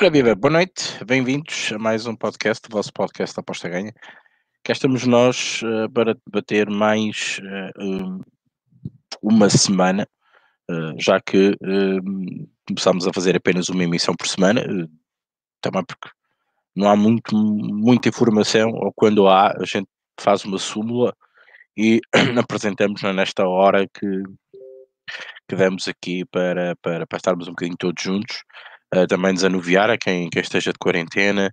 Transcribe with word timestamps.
Ora 0.00 0.10
viva, 0.10 0.32
boa 0.36 0.52
noite, 0.52 1.04
bem-vindos 1.04 1.72
a 1.74 1.78
mais 1.78 2.06
um 2.06 2.14
podcast, 2.14 2.64
o 2.68 2.72
vosso 2.72 2.92
podcast 2.92 3.40
Aposta 3.40 3.68
Ganha. 3.68 3.92
Cá 4.62 4.72
estamos 4.72 5.04
nós 5.04 5.60
uh, 5.62 5.90
para 5.90 6.14
debater 6.24 6.70
mais 6.70 7.40
uh, 7.76 8.24
uma 9.20 9.50
semana, 9.50 10.06
uh, 10.70 10.94
já 11.00 11.20
que 11.20 11.50
começámos 12.64 13.08
a 13.08 13.12
fazer 13.12 13.34
apenas 13.34 13.68
uma 13.70 13.82
emissão 13.82 14.14
por 14.14 14.28
semana, 14.28 14.62
também 15.60 15.84
porque 15.84 16.08
não 16.76 16.88
há 16.88 16.94
muito, 16.94 17.36
muita 17.36 18.08
informação, 18.08 18.70
ou 18.70 18.92
quando 18.94 19.26
há, 19.26 19.48
a 19.48 19.64
gente 19.64 19.88
faz 20.20 20.44
uma 20.44 20.60
súmula 20.60 21.12
e 21.76 22.00
apresentamos 22.38 23.02
nesta 23.02 23.48
hora 23.48 23.84
que, 23.88 24.22
que 25.48 25.56
damos 25.56 25.88
aqui 25.88 26.24
para, 26.26 26.76
para, 26.76 27.04
para 27.04 27.16
estarmos 27.16 27.48
um 27.48 27.50
bocadinho 27.50 27.76
todos 27.76 28.00
juntos 28.00 28.44
uh, 28.94 29.06
também 29.06 29.34
desanuviar 29.34 29.90
a 29.90 29.98
quem, 29.98 30.28
quem 30.30 30.42
esteja 30.42 30.72
de 30.72 30.78
quarentena, 30.78 31.52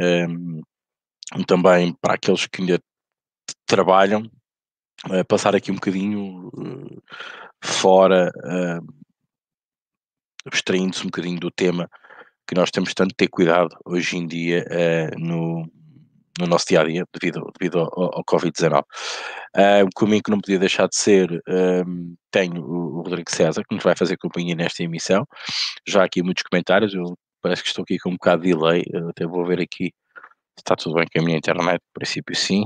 um, 0.00 1.42
também 1.46 1.94
para 2.00 2.14
aqueles 2.14 2.46
que 2.46 2.60
ainda 2.60 2.80
trabalham, 3.66 4.22
uh, 5.08 5.24
passar 5.28 5.54
aqui 5.54 5.70
um 5.70 5.76
bocadinho 5.76 6.48
uh, 6.48 7.02
fora, 7.62 8.30
abstraindo-se 10.46 11.02
um 11.02 11.06
bocadinho 11.06 11.40
do 11.40 11.50
tema 11.50 11.88
que 12.46 12.54
nós 12.54 12.70
temos 12.70 12.92
tanto 12.92 13.10
de 13.10 13.16
ter 13.16 13.28
cuidado 13.28 13.74
hoje 13.86 14.18
em 14.18 14.26
dia 14.26 14.66
no, 15.18 15.66
no 16.40 16.46
nosso 16.46 16.66
dia 16.68 16.80
a 16.80 16.84
dia, 16.84 17.04
devido, 17.12 17.50
devido 17.58 17.78
ao, 17.80 18.16
ao 18.16 18.24
Covid-19. 18.24 18.82
Uh, 19.56 19.88
comigo 19.94 20.24
que 20.24 20.30
não 20.30 20.40
podia 20.40 20.58
deixar 20.58 20.88
de 20.88 20.96
ser, 20.96 21.30
um, 21.48 22.14
tenho 22.30 22.60
o, 22.60 22.98
o, 22.98 23.02
Rodrigo 23.02 23.30
César, 23.30 23.62
que 23.68 23.74
nos 23.74 23.84
vai 23.84 23.94
fazer 23.96 24.16
companhia 24.16 24.54
nesta 24.54 24.82
emissão. 24.82 25.26
Já 25.86 26.04
aqui 26.04 26.22
muitos 26.22 26.42
comentários, 26.42 26.92
eu 26.94 27.16
parece 27.40 27.62
que 27.62 27.68
estou 27.68 27.82
aqui 27.82 27.98
com 27.98 28.10
um 28.10 28.14
bocado 28.14 28.42
de 28.42 28.52
delay, 28.52 28.82
até 29.10 29.26
vou 29.26 29.44
ver 29.46 29.60
aqui 29.60 29.92
se 30.56 30.60
está 30.60 30.74
tudo 30.76 30.94
bem 30.94 31.06
com 31.12 31.20
a 31.20 31.24
minha 31.24 31.38
internet, 31.38 31.74
no 31.74 31.92
princípio 31.92 32.34
sim. 32.34 32.64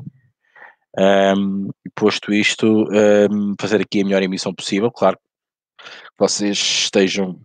Um, 0.98 1.70
posto 1.94 2.32
isto, 2.32 2.84
um, 2.90 3.54
fazer 3.60 3.80
aqui 3.80 4.00
a 4.00 4.04
melhor 4.04 4.22
emissão 4.22 4.54
possível, 4.54 4.90
claro 4.90 5.18
que 5.18 6.18
vocês 6.18 6.58
estejam 6.58 7.40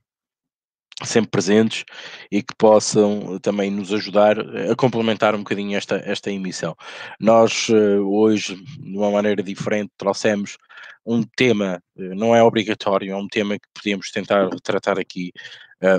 sempre 1.03 1.31
presentes 1.31 1.83
e 2.31 2.43
que 2.43 2.53
possam 2.55 3.39
também 3.39 3.71
nos 3.71 3.91
ajudar 3.91 4.37
a 4.39 4.75
complementar 4.75 5.33
um 5.33 5.39
bocadinho 5.39 5.77
esta, 5.77 6.01
esta 6.05 6.31
emissão. 6.31 6.75
Nós 7.19 7.67
eh, 7.69 7.99
hoje, 7.99 8.55
de 8.55 8.97
uma 8.97 9.09
maneira 9.09 9.41
diferente, 9.41 9.91
trouxemos 9.97 10.57
um 11.05 11.23
tema, 11.23 11.81
eh, 11.97 12.13
não 12.15 12.35
é 12.35 12.43
obrigatório, 12.43 13.11
é 13.11 13.15
um 13.15 13.27
tema 13.27 13.55
que 13.57 13.67
podemos 13.73 14.11
tentar 14.11 14.49
tratar 14.61 14.99
aqui. 14.99 15.31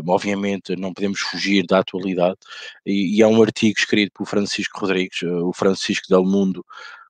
Obviamente, 0.09 0.75
não 0.77 0.95
podemos 0.95 1.21
fugir 1.21 1.67
da 1.67 1.81
atualidade, 1.81 2.39
e, 2.87 3.19
e 3.19 3.23
é 3.23 3.27
um 3.27 3.43
artigo 3.43 3.79
escrito 3.79 4.13
por 4.15 4.27
Francisco 4.27 4.81
Rodrigues, 4.81 5.21
o 5.23 5.53
Francisco 5.53 6.07
Del 6.09 6.25
Mundo, 6.25 6.65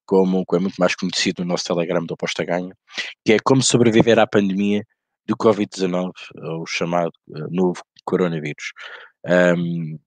como 0.04 0.44
é 0.52 0.58
muito 0.58 0.74
mais 0.76 0.96
conhecido 0.96 1.44
no 1.44 1.50
nosso 1.50 1.64
Telegram 1.64 2.04
do 2.04 2.14
Aposta 2.14 2.44
Ganha, 2.44 2.76
que 3.24 3.34
é 3.34 3.36
como 3.38 3.62
sobreviver 3.62 4.18
à 4.18 4.26
pandemia 4.26 4.84
do 5.26 5.36
Covid-19, 5.36 6.12
o 6.60 6.66
chamado 6.66 7.12
uh, 7.28 7.48
novo 7.50 7.82
coronavírus. 8.04 8.72
Um, 9.26 9.98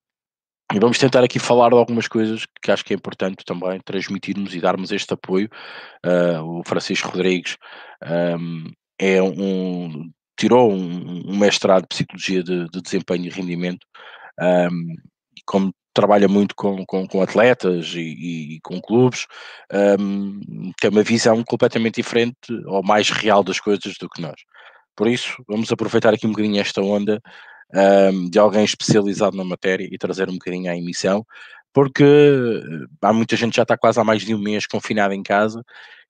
e 0.73 0.79
vamos 0.79 0.97
tentar 0.99 1.23
aqui 1.23 1.39
falar 1.39 1.69
de 1.69 1.75
algumas 1.75 2.07
coisas 2.07 2.45
que 2.61 2.71
acho 2.71 2.83
que 2.83 2.93
é 2.93 2.95
importante 2.95 3.45
também 3.45 3.79
transmitirmos 3.85 4.53
e 4.53 4.59
darmos 4.59 4.91
este 4.91 5.13
apoio. 5.13 5.49
Uh, 6.05 6.59
o 6.59 6.63
Francisco 6.65 7.09
Rodrigues 7.09 7.55
um, 8.37 8.65
é 8.99 9.21
um, 9.21 10.11
tirou 10.37 10.71
um, 10.71 11.29
um, 11.31 11.37
mestrado 11.37 11.83
de 11.83 11.87
Psicologia 11.87 12.43
de, 12.43 12.67
de 12.69 12.81
Desempenho 12.81 13.25
e 13.25 13.29
Rendimento 13.29 13.87
e 14.39 15.41
como 15.45 15.73
trabalha 15.93 16.27
muito 16.27 16.53
com, 16.53 16.85
com, 16.85 17.07
com 17.07 17.21
atletas 17.21 17.93
e, 17.95 18.01
e, 18.01 18.55
e, 18.55 18.59
com 18.61 18.79
clubes, 18.79 19.25
tem 20.79 20.91
uma 20.91 21.01
visão 21.01 21.43
completamente 21.43 21.95
diferente 21.95 22.37
ou 22.67 22.83
mais 22.83 23.09
real 23.09 23.43
das 23.43 23.59
coisas 23.59 23.95
do 23.99 24.07
que 24.07 24.21
nós. 24.21 24.39
Por 24.97 25.07
isso, 25.07 25.43
vamos 25.47 25.71
aproveitar 25.71 26.13
aqui 26.13 26.25
um 26.25 26.31
bocadinho 26.31 26.59
esta 26.59 26.81
onda 26.81 27.21
um, 28.11 28.29
de 28.29 28.39
alguém 28.39 28.65
especializado 28.65 29.37
na 29.37 29.43
matéria 29.43 29.87
e 29.91 29.97
trazer 29.97 30.27
um 30.27 30.33
bocadinho 30.33 30.71
à 30.71 30.75
emissão, 30.75 31.25
porque 31.71 32.03
eh, 32.03 32.85
há 33.01 33.13
muita 33.13 33.35
gente 33.35 33.55
já 33.55 33.61
está 33.61 33.77
quase 33.77 33.99
há 33.99 34.03
mais 34.03 34.23
de 34.23 34.33
um 34.33 34.39
mês 34.39 34.65
confinada 34.65 35.13
em 35.13 35.21
casa 35.21 35.63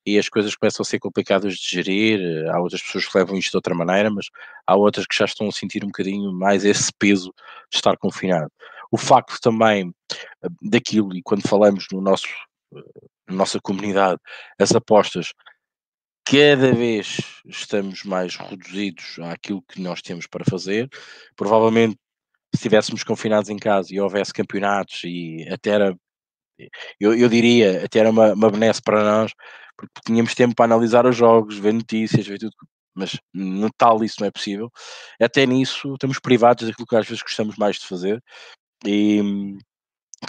e 0.06 0.18
as 0.18 0.30
coisas 0.30 0.56
começam 0.56 0.84
a 0.84 0.86
ser 0.86 1.00
complicadas 1.00 1.56
de 1.56 1.70
gerir. 1.70 2.22
Eh, 2.22 2.50
há 2.50 2.62
outras 2.62 2.82
pessoas 2.82 3.06
que 3.06 3.18
levam 3.18 3.38
isto 3.38 3.52
de 3.52 3.58
outra 3.58 3.76
maneira, 3.76 4.10
mas 4.10 4.28
há 4.66 4.76
outras 4.76 5.06
que 5.06 5.18
já 5.18 5.26
estão 5.26 5.50
a 5.50 5.52
sentir 5.52 5.84
um 5.84 5.88
bocadinho 5.88 6.32
mais 6.32 6.64
esse 6.64 6.90
peso 6.98 7.34
de 7.70 7.78
estar 7.78 7.98
confinado. 7.98 8.50
O 8.90 8.98
facto 8.98 9.38
também 9.42 9.94
eh, 10.44 10.48
daquilo, 10.62 11.14
e 11.16 11.22
quando 11.22 11.46
falamos 11.46 11.88
no 11.92 12.00
nosso, 12.00 12.28
na 13.28 13.36
nossa 13.36 13.60
comunidade, 13.60 14.22
as 14.60 14.74
apostas 14.74 15.34
cada 16.30 16.74
vez 16.74 17.18
estamos 17.46 18.04
mais 18.04 18.36
reduzidos 18.36 19.18
àquilo 19.20 19.62
que 19.62 19.82
nós 19.82 20.02
temos 20.02 20.28
para 20.28 20.44
fazer. 20.46 20.90
Provavelmente, 21.36 21.96
se 22.54 22.58
estivéssemos 22.58 23.04
confinados 23.04 23.50
em 23.50 23.58
casa 23.58 23.94
e 23.94 24.00
houvesse 24.00 24.34
campeonatos, 24.34 25.02
e 25.06 25.48
até 25.52 25.72
era, 25.72 25.98
eu, 27.00 27.14
eu 27.16 27.30
diria, 27.30 27.86
até 27.86 28.00
era 28.00 28.10
uma, 28.10 28.34
uma 28.34 28.52
benesse 28.52 28.82
para 28.82 29.04
nós, 29.04 29.32
porque 29.78 29.94
tínhamos 30.06 30.36
tempo 30.36 30.56
para 30.56 30.66
analisar 30.66 31.06
os 31.06 31.16
jogos, 31.16 31.58
ver 31.58 31.74
notícias, 31.74 32.28
ver 32.28 32.40
tudo, 32.40 32.54
mas 32.96 33.18
no 33.34 33.70
tal 33.78 34.04
isso 34.04 34.18
não 34.20 34.28
é 34.28 34.32
possível. 34.32 34.72
Até 35.22 35.46
nisso 35.46 35.94
estamos 35.94 36.20
privados 36.20 36.68
daquilo 36.68 36.88
que 36.88 36.96
às 36.96 37.08
vezes 37.08 37.24
gostamos 37.24 37.56
mais 37.58 37.78
de 37.78 37.88
fazer. 37.88 38.22
E 38.86 39.22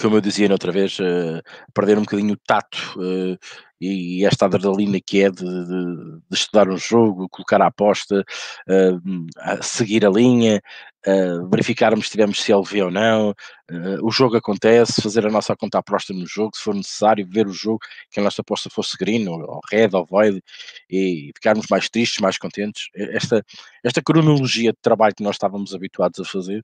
como 0.00 0.16
eu 0.16 0.20
dizia 0.20 0.50
outra 0.50 0.70
vez, 0.70 0.98
uh, 0.98 1.42
perder 1.72 1.96
um 1.96 2.02
bocadinho 2.02 2.34
o 2.34 2.36
tato 2.36 2.78
uh, 2.96 3.38
e 3.80 4.24
esta 4.26 4.46
adrenalina 4.46 4.98
que 5.00 5.22
é 5.22 5.30
de, 5.30 5.44
de, 5.44 6.20
de, 6.28 6.36
estudar 6.36 6.68
um 6.68 6.76
jogo, 6.76 7.28
colocar 7.28 7.62
a 7.62 7.68
aposta, 7.68 8.24
uh, 8.68 9.62
seguir 9.62 10.04
a 10.04 10.10
linha, 10.10 10.60
uh, 11.08 11.48
verificarmos 11.48 12.06
se 12.06 12.12
tivemos 12.12 12.40
CLV 12.42 12.82
ou 12.82 12.90
não, 12.90 13.30
uh, 13.30 14.06
o 14.06 14.10
jogo 14.10 14.36
acontece, 14.36 15.00
fazer 15.00 15.26
a 15.26 15.30
nossa 15.30 15.56
conta 15.56 15.78
aposta 15.78 16.12
no 16.12 16.26
jogo, 16.26 16.56
se 16.56 16.62
for 16.62 16.74
necessário, 16.74 17.26
ver 17.28 17.46
o 17.46 17.52
jogo, 17.52 17.78
que 18.10 18.20
a 18.20 18.22
nossa 18.22 18.42
aposta 18.42 18.68
fosse 18.70 18.96
green, 18.98 19.26
ou, 19.28 19.40
ou 19.40 19.60
red, 19.70 19.90
ou 19.92 20.04
void, 20.04 20.42
e 20.90 21.30
ficarmos 21.34 21.66
mais 21.70 21.88
tristes, 21.88 22.20
mais 22.20 22.38
contentes. 22.38 22.88
Esta, 22.94 23.44
esta 23.82 24.02
cronologia 24.02 24.72
de 24.72 24.78
trabalho 24.82 25.14
que 25.14 25.22
nós 25.22 25.36
estávamos 25.36 25.74
habituados 25.74 26.20
a 26.20 26.24
fazer 26.24 26.62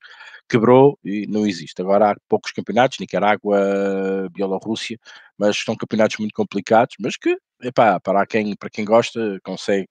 quebrou 0.49 0.99
e 1.05 1.27
não 1.27 1.47
existe. 1.47 1.81
Agora 1.81 2.13
há 2.13 2.17
poucos 2.29 2.53
campeonatos, 2.53 2.99
Nicarágua, 2.99 4.29
Bielorrússia, 4.31 4.99
mas 5.39 5.57
são 5.59 5.77
campeonatos 5.77 6.19
muito 6.19 6.35
complicados, 6.35 6.97
mas 7.01 7.17
que, 7.17 7.37
epá, 7.63 7.99
para 8.01 8.27
quem, 8.27 8.55
para 8.57 8.71
quem 8.71 8.85
gosta, 8.85 9.39
consegue 9.43 9.89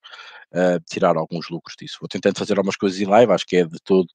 uh, 0.54 0.80
tirar 0.90 1.18
alguns 1.18 1.50
lucros 1.50 1.76
disso. 1.78 1.98
Vou 2.00 2.08
tentando 2.08 2.38
fazer 2.38 2.58
algumas 2.58 2.78
coisas 2.78 3.00
em 3.00 3.06
live, 3.06 3.32
acho 3.32 3.46
que 3.46 3.58
é 3.58 3.66
de 3.66 3.80
todo 3.84 4.08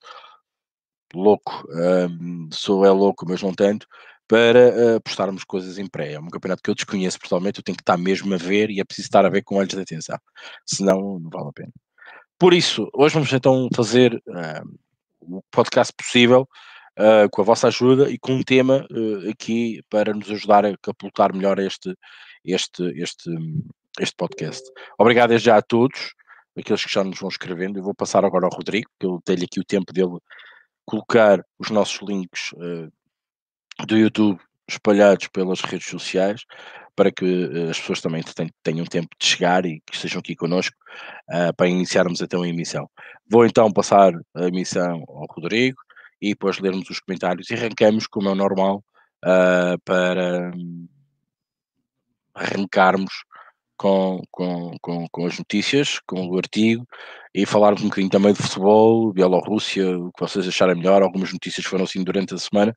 louco, 1.14 1.66
um, 1.70 2.48
sou 2.52 2.84
é 2.84 2.90
louco, 2.90 3.24
mas 3.28 3.42
não 3.42 3.54
tanto, 3.54 3.86
para 4.26 4.96
uh, 4.96 5.00
postarmos 5.02 5.44
coisas 5.44 5.78
em 5.78 5.86
pré. 5.86 6.14
É 6.14 6.20
um 6.20 6.28
campeonato 6.28 6.62
que 6.62 6.70
eu 6.70 6.74
desconheço 6.74 7.18
pessoalmente, 7.18 7.58
eu 7.58 7.64
tenho 7.64 7.76
que 7.76 7.82
estar 7.82 7.96
mesmo 7.96 8.34
a 8.34 8.36
ver 8.36 8.70
e 8.70 8.80
é 8.80 8.84
preciso 8.84 9.06
estar 9.06 9.24
a 9.24 9.30
ver 9.30 9.42
com 9.42 9.56
olhos 9.56 9.74
de 9.74 9.80
atenção, 9.80 10.18
senão 10.66 11.18
não 11.18 11.30
vale 11.30 11.48
a 11.48 11.52
pena. 11.52 11.72
Por 12.38 12.54
isso, 12.54 12.88
hoje 12.94 13.14
vamos 13.14 13.32
então 13.32 13.68
fazer 13.74 14.22
o 15.20 15.42
podcast 15.50 15.92
possível 15.96 16.48
uh, 16.98 17.28
com 17.30 17.42
a 17.42 17.44
vossa 17.44 17.68
ajuda 17.68 18.10
e 18.10 18.18
com 18.18 18.32
um 18.32 18.42
tema 18.42 18.86
uh, 18.90 19.30
aqui 19.30 19.82
para 19.88 20.12
nos 20.12 20.30
ajudar 20.30 20.64
a 20.64 20.76
capultar 20.78 21.32
melhor 21.32 21.58
este, 21.58 21.94
este, 22.44 22.82
este, 23.00 23.30
este 24.00 24.16
podcast. 24.16 24.62
Obrigado 24.98 25.36
já 25.38 25.56
a 25.56 25.62
todos, 25.62 26.12
aqueles 26.56 26.84
que 26.84 26.92
já 26.92 27.04
nos 27.04 27.18
vão 27.18 27.28
escrevendo. 27.28 27.78
Eu 27.78 27.84
vou 27.84 27.94
passar 27.94 28.24
agora 28.24 28.46
ao 28.46 28.54
Rodrigo, 28.54 28.90
que 28.98 29.06
eu 29.06 29.20
dei-lhe 29.26 29.44
aqui 29.44 29.60
o 29.60 29.64
tempo 29.64 29.92
dele 29.92 30.18
colocar 30.88 31.44
os 31.58 31.68
nossos 31.68 32.00
links 32.00 32.50
uh, 32.54 32.90
do 33.86 33.96
YouTube 33.96 34.40
espalhados 34.66 35.28
pelas 35.28 35.60
redes 35.60 35.86
sociais 35.86 36.44
para 36.96 37.12
que 37.12 37.24
uh, 37.26 37.68
as 37.68 37.78
pessoas 37.78 38.00
também 38.00 38.22
tenham 38.62 38.86
tempo 38.86 39.08
de 39.20 39.26
chegar 39.26 39.66
e 39.66 39.80
que 39.86 39.94
estejam 39.94 40.20
aqui 40.20 40.34
connosco 40.34 40.74
uh, 41.28 41.54
para 41.54 41.68
iniciarmos 41.68 42.22
então 42.22 42.42
a 42.42 42.48
emissão. 42.48 42.88
Vou 43.30 43.44
então 43.44 43.70
passar 43.70 44.14
a 44.34 44.44
emissão 44.48 45.04
ao 45.06 45.26
Rodrigo 45.30 45.78
e 46.22 46.30
depois 46.30 46.58
lermos 46.58 46.88
os 46.88 47.00
comentários 47.00 47.50
e 47.50 47.54
arrancamos, 47.54 48.06
como 48.06 48.30
é 48.30 48.34
normal, 48.34 48.82
uh, 49.24 49.78
para 49.84 50.50
arrancarmos 52.34 53.12
com, 53.76 54.22
com, 54.30 54.74
com, 54.80 55.06
com, 55.10 55.26
as 55.26 55.38
notícias, 55.38 56.00
com 56.06 56.26
o 56.28 56.38
artigo 56.38 56.86
e 57.34 57.44
falarmos 57.46 57.82
um 57.82 57.88
bocadinho 57.88 58.10
também 58.10 58.32
de 58.32 58.42
futebol, 58.42 59.12
Bielorrússia, 59.12 59.98
o 59.98 60.12
que 60.12 60.20
vocês 60.20 60.46
acharem 60.48 60.76
melhor. 60.76 61.02
Algumas 61.02 61.32
notícias 61.32 61.66
foram 61.66 61.84
assim 61.84 62.02
durante 62.02 62.34
a 62.34 62.38
semana. 62.38 62.74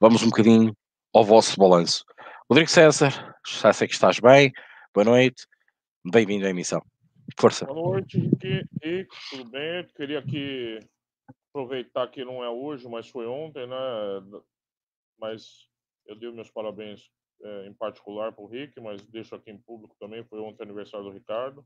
Vamos 0.00 0.22
um 0.22 0.26
bocadinho 0.26 0.74
ao 1.14 1.24
vosso 1.24 1.58
balanço. 1.58 2.04
Rodrigo 2.48 2.70
César, 2.70 3.36
já 3.46 3.72
sei 3.72 3.88
que 3.88 3.94
estás 3.94 4.20
bem. 4.20 4.52
Boa 4.94 5.04
noite, 5.04 5.46
bem-vindo 6.04 6.46
à 6.46 6.50
emissão. 6.50 6.82
Força. 7.38 7.66
Boa 7.66 7.90
noite, 7.90 8.18
Henrique. 8.18 9.06
Tudo 9.30 9.50
bem? 9.50 9.86
Queria 9.96 10.20
aqui 10.20 10.78
aproveitar 11.50 12.06
que 12.08 12.24
não 12.24 12.42
é 12.42 12.48
hoje, 12.48 12.88
mas 12.88 13.08
foi 13.08 13.26
ontem, 13.26 13.66
né? 13.66 13.76
Mas 15.18 15.68
eu 16.06 16.16
dei 16.16 16.30
meus 16.30 16.50
parabéns 16.50 17.10
é, 17.42 17.66
em 17.66 17.74
particular 17.74 18.32
para 18.32 18.42
o 18.42 18.46
Rick, 18.46 18.80
mas 18.80 19.04
deixo 19.06 19.34
aqui 19.34 19.50
em 19.50 19.58
público 19.58 19.96
também. 19.98 20.24
Foi 20.24 20.40
ontem 20.40 20.62
aniversário 20.62 21.06
do 21.06 21.12
Ricardo. 21.12 21.64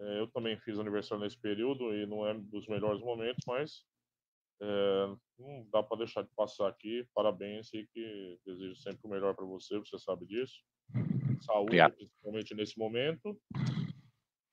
É, 0.00 0.20
eu 0.20 0.26
também 0.28 0.56
fiz 0.58 0.78
aniversário 0.78 1.22
nesse 1.22 1.38
período 1.38 1.94
e 1.94 2.06
não 2.06 2.26
é 2.26 2.32
dos 2.34 2.66
melhores 2.66 3.00
momentos, 3.02 3.44
mas 3.46 3.84
é, 4.62 5.14
não 5.38 5.66
dá 5.70 5.82
para 5.82 5.98
deixar 5.98 6.22
de 6.22 6.30
passar 6.34 6.68
aqui. 6.68 7.06
Parabéns 7.14 7.72
e 7.74 7.86
que 7.92 8.38
desejo 8.46 8.76
sempre 8.76 9.00
o 9.04 9.10
melhor 9.10 9.34
para 9.34 9.44
você, 9.44 9.78
você 9.78 9.98
sabe 9.98 10.26
disso. 10.26 10.54
Saúde, 11.42 11.62
Obrigado. 11.62 11.94
principalmente 11.94 12.54
nesse 12.54 12.78
momento. 12.78 13.38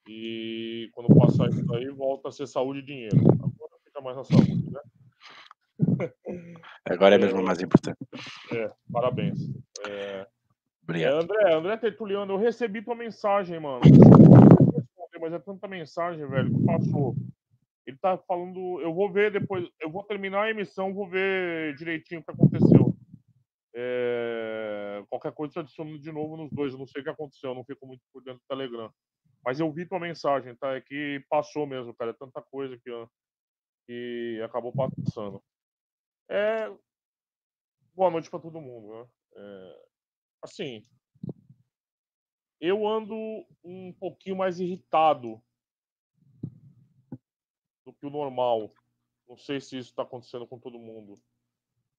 E 0.07 0.89
quando 0.93 1.15
passar 1.17 1.49
isso 1.49 1.75
aí, 1.75 1.89
volta 1.89 2.29
a 2.29 2.31
ser 2.31 2.47
saúde 2.47 2.79
e 2.79 2.85
dinheiro. 2.85 3.17
Agora 3.17 3.79
fica 3.83 4.01
mais 4.01 4.17
na 4.17 4.23
saúde, 4.23 4.71
né? 4.71 4.81
Agora 6.85 7.15
é 7.15 7.17
mesmo 7.17 7.41
o 7.41 7.45
mais 7.45 7.61
importante. 7.61 7.97
É, 8.53 8.69
parabéns. 8.91 9.39
É... 9.87 10.27
Obrigado. 10.83 11.13
É, 11.13 11.23
André, 11.23 11.53
André 11.53 11.77
Tertuliano, 11.77 12.33
eu 12.33 12.37
recebi 12.37 12.81
tua 12.81 12.95
mensagem, 12.95 13.59
mano. 13.59 13.81
Mas 15.27 15.33
é 15.33 15.39
tanta 15.39 15.67
mensagem, 15.67 16.25
velho, 16.25 16.57
que 16.57 16.65
passou. 16.65 17.13
Ele 17.85 17.97
tá 17.97 18.17
falando. 18.17 18.79
Eu 18.79 18.93
vou 18.93 19.11
ver 19.11 19.29
depois. 19.29 19.69
Eu 19.77 19.91
vou 19.91 20.01
terminar 20.05 20.43
a 20.43 20.49
emissão, 20.49 20.93
vou 20.93 21.05
ver 21.05 21.75
direitinho 21.75 22.21
o 22.21 22.23
que 22.23 22.31
aconteceu. 22.31 22.97
É... 23.75 25.03
Qualquer 25.09 25.33
coisa 25.33 25.55
eu 25.57 25.63
adiciono 25.63 25.99
de 25.99 26.11
novo 26.13 26.37
nos 26.37 26.49
dois. 26.49 26.71
Eu 26.71 26.79
não 26.79 26.87
sei 26.87 27.01
o 27.01 27.03
que 27.03 27.09
aconteceu, 27.09 27.49
eu 27.49 27.55
não 27.55 27.65
fico 27.65 27.85
muito 27.85 28.01
por 28.13 28.23
dentro 28.23 28.39
do 28.39 28.47
Telegram. 28.47 28.89
Mas 29.43 29.59
eu 29.59 29.69
vi 29.69 29.85
tua 29.85 29.99
mensagem, 29.99 30.55
tá? 30.55 30.77
É 30.77 30.79
que 30.79 31.21
passou 31.29 31.67
mesmo, 31.67 31.93
cara. 31.93 32.11
É 32.11 32.13
tanta 32.13 32.41
coisa 32.41 32.77
que, 32.77 32.89
que 33.85 34.41
acabou 34.45 34.71
passando. 34.71 35.43
É... 36.29 36.71
Boa 37.93 38.09
noite 38.09 38.29
para 38.29 38.39
todo 38.39 38.61
mundo, 38.61 38.93
né? 38.93 39.07
É... 39.35 39.85
Assim, 40.41 40.85
eu 42.59 42.87
ando 42.87 43.15
um 43.63 43.93
pouquinho 43.93 44.35
mais 44.35 44.59
irritado 44.59 45.41
do 47.85 47.93
que 47.93 48.05
o 48.05 48.09
normal. 48.09 48.73
Não 49.27 49.37
sei 49.37 49.59
se 49.59 49.77
isso 49.77 49.89
está 49.89 50.03
acontecendo 50.03 50.47
com 50.47 50.59
todo 50.59 50.79
mundo. 50.79 51.19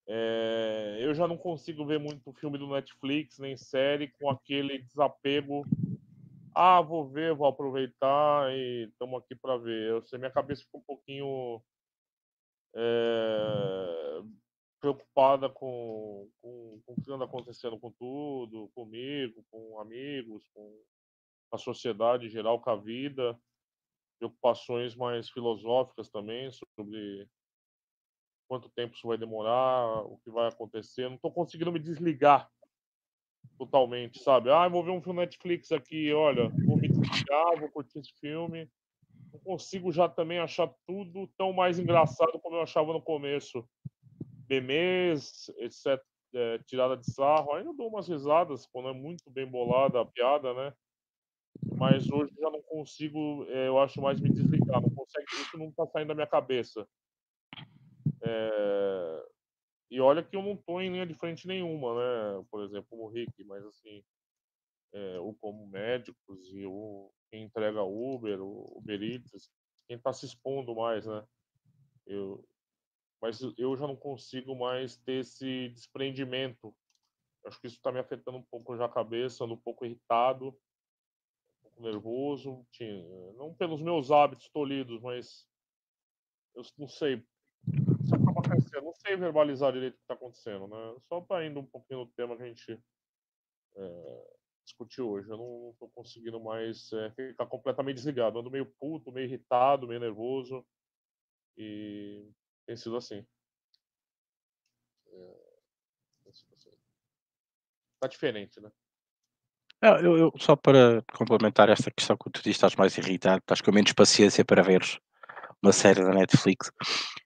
É... 0.06 0.98
eu 1.00 1.12
já 1.14 1.28
não 1.28 1.36
consigo 1.36 1.84
ver 1.84 1.98
muito 1.98 2.32
filme 2.32 2.56
do 2.56 2.66
Netflix 2.66 3.38
nem 3.38 3.58
série 3.58 4.08
com 4.18 4.30
aquele 4.30 4.78
desapego 4.78 5.66
ah, 6.60 6.80
vou 6.80 7.08
ver, 7.08 7.32
vou 7.36 7.46
aproveitar 7.46 8.52
e 8.52 8.88
estamos 8.90 9.22
aqui 9.22 9.36
para 9.36 9.56
ver. 9.56 9.90
Eu 9.90 10.02
sei, 10.02 10.18
minha 10.18 10.30
cabeça 10.30 10.64
ficou 10.64 10.80
um 10.80 10.84
pouquinho 10.84 11.62
é, 12.74 14.22
preocupada 14.80 15.48
com, 15.48 16.28
com, 16.40 16.80
com, 16.84 16.92
o 16.92 17.02
que 17.02 17.12
anda 17.12 17.24
acontecendo 17.24 17.78
com 17.78 17.90
tudo, 17.92 18.70
comigo, 18.74 19.44
com 19.50 19.80
amigos, 19.80 20.48
com 20.54 20.82
a 21.52 21.58
sociedade 21.58 22.26
em 22.26 22.30
geral, 22.30 22.60
com 22.60 22.70
a 22.70 22.76
vida. 22.76 23.38
Preocupações 24.18 24.94
mais 24.94 25.28
filosóficas 25.30 26.08
também 26.08 26.50
sobre 26.50 27.28
quanto 28.48 28.70
tempo 28.70 28.94
isso 28.94 29.06
vai 29.06 29.18
demorar, 29.18 30.02
o 30.06 30.18
que 30.18 30.30
vai 30.30 30.48
acontecer. 30.48 31.08
Não 31.08 31.16
estou 31.16 31.30
conseguindo 31.30 31.70
me 31.70 31.78
desligar 31.78 32.50
totalmente, 33.58 34.22
sabe? 34.22 34.50
Ah, 34.50 34.68
vou 34.68 34.82
ver 34.82 34.90
um 34.90 35.02
filme 35.02 35.20
Netflix 35.20 35.70
aqui, 35.72 36.12
olha, 36.12 36.48
vou 36.66 36.76
me 36.76 36.88
desligar, 36.88 37.58
vou 37.58 37.68
curtir 37.68 37.98
esse 37.98 38.12
filme. 38.18 38.70
Não 39.32 39.40
consigo 39.40 39.92
já 39.92 40.08
também 40.08 40.38
achar 40.38 40.72
tudo 40.86 41.26
tão 41.36 41.52
mais 41.52 41.78
engraçado 41.78 42.38
como 42.40 42.56
eu 42.56 42.62
achava 42.62 42.92
no 42.92 43.02
começo. 43.02 43.68
Memes, 44.48 45.48
etc. 45.58 46.02
É, 46.34 46.58
tirada 46.66 46.96
de 46.96 47.10
sarro. 47.12 47.52
Ainda 47.54 47.72
dou 47.72 47.88
umas 47.88 48.08
risadas 48.08 48.66
quando 48.66 48.90
é 48.90 48.92
muito 48.92 49.30
bem 49.30 49.46
bolada 49.46 50.00
a 50.00 50.04
piada, 50.04 50.52
né? 50.54 50.72
Mas 51.76 52.08
hoje 52.10 52.32
já 52.38 52.50
não 52.50 52.62
consigo, 52.62 53.44
é, 53.48 53.68
eu 53.68 53.78
acho, 53.78 54.00
mais 54.00 54.20
me 54.20 54.30
desligar. 54.30 54.80
Não 54.80 54.90
consegue, 54.90 55.26
isso 55.32 55.58
não 55.58 55.68
está 55.68 55.86
saindo 55.86 56.08
da 56.08 56.14
minha 56.14 56.26
cabeça. 56.26 56.86
É, 58.22 59.26
e 59.90 60.00
olha 60.00 60.22
que 60.22 60.36
eu 60.36 60.42
não 60.42 60.56
tô 60.56 60.80
em 60.80 60.90
linha 60.90 61.06
de 61.06 61.14
frente 61.14 61.46
nenhuma, 61.46 61.94
né? 61.94 62.44
Por 62.50 62.62
exemplo, 62.62 62.86
como 62.90 63.04
o 63.04 63.08
Rick, 63.08 63.42
mas 63.44 63.64
assim, 63.64 64.02
é, 64.92 65.18
ou 65.18 65.34
como 65.34 65.66
médicos 65.66 66.52
e 66.52 66.64
o 66.66 67.10
quem 67.30 67.44
entrega 67.44 67.82
Uber, 67.82 68.40
o 68.40 68.78
Uber 68.78 69.02
Eats, 69.02 69.50
quem 69.86 69.96
está 69.96 70.12
se 70.12 70.26
expondo 70.26 70.74
mais, 70.74 71.06
né? 71.06 71.24
Eu, 72.06 72.42
mas 73.20 73.40
eu 73.56 73.76
já 73.76 73.86
não 73.86 73.96
consigo 73.96 74.54
mais 74.54 74.96
ter 74.96 75.20
esse 75.20 75.68
desprendimento. 75.70 76.74
Acho 77.46 77.60
que 77.60 77.66
isso 77.66 77.76
está 77.76 77.90
me 77.90 77.98
afetando 77.98 78.38
um 78.38 78.44
pouco 78.50 78.76
já 78.76 78.84
a 78.84 78.92
cabeça, 78.92 79.44
ando 79.44 79.54
um 79.54 79.60
pouco 79.60 79.84
irritado, 79.84 80.48
um 80.48 81.62
pouco 81.62 81.82
nervoso, 81.82 82.66
não 83.36 83.54
pelos 83.54 83.80
meus 83.80 84.10
hábitos 84.10 84.48
tolhidos, 84.50 85.00
mas 85.00 85.46
eu 86.54 86.62
não 86.76 86.88
sei, 86.88 87.24
acaba 88.12 88.40
acontecendo. 88.40 88.84
Não 88.84 88.94
sei 88.94 89.16
verbalizar 89.16 89.72
direito 89.72 89.94
o 89.94 89.96
que 89.96 90.04
está 90.04 90.14
acontecendo, 90.14 90.66
né? 90.66 90.96
Só 91.08 91.20
para 91.20 91.46
indo 91.46 91.60
um 91.60 91.66
pouquinho 91.66 92.00
no 92.00 92.06
tema 92.08 92.36
que 92.36 92.42
a 92.42 92.46
gente 92.46 92.82
é, 93.76 94.38
discutiu 94.64 95.10
hoje. 95.10 95.28
Eu 95.30 95.36
não 95.36 95.70
estou 95.72 95.88
conseguindo 95.94 96.40
mais 96.40 96.92
é, 96.92 97.10
ficar 97.10 97.46
completamente 97.46 97.96
desligado. 97.96 98.38
ando 98.38 98.50
meio 98.50 98.66
puto, 98.78 99.12
meio 99.12 99.26
irritado, 99.26 99.86
meio 99.86 100.00
nervoso. 100.00 100.64
E 101.56 102.30
tem 102.68 102.76
sido 102.76 102.98
assim. 102.98 103.24
É, 105.06 105.36
tem 106.22 106.32
sido 106.34 106.54
assim. 106.54 106.70
Tá 107.98 108.06
diferente, 108.06 108.60
né? 108.60 108.70
Eu, 109.80 110.18
eu, 110.18 110.32
só 110.38 110.54
para 110.54 111.02
complementar 111.14 111.70
esta 111.70 111.90
questão 111.90 112.16
que 112.16 112.30
tu 112.30 112.42
disse, 112.42 112.50
estás 112.50 112.76
mais 112.76 112.98
irritado, 112.98 113.38
estás 113.38 113.62
com 113.62 113.72
menos 113.72 113.92
paciência 113.94 114.44
para 114.44 114.62
veres 114.62 114.98
uma 115.62 115.72
série 115.72 116.04
da 116.04 116.10
Netflix. 116.10 116.70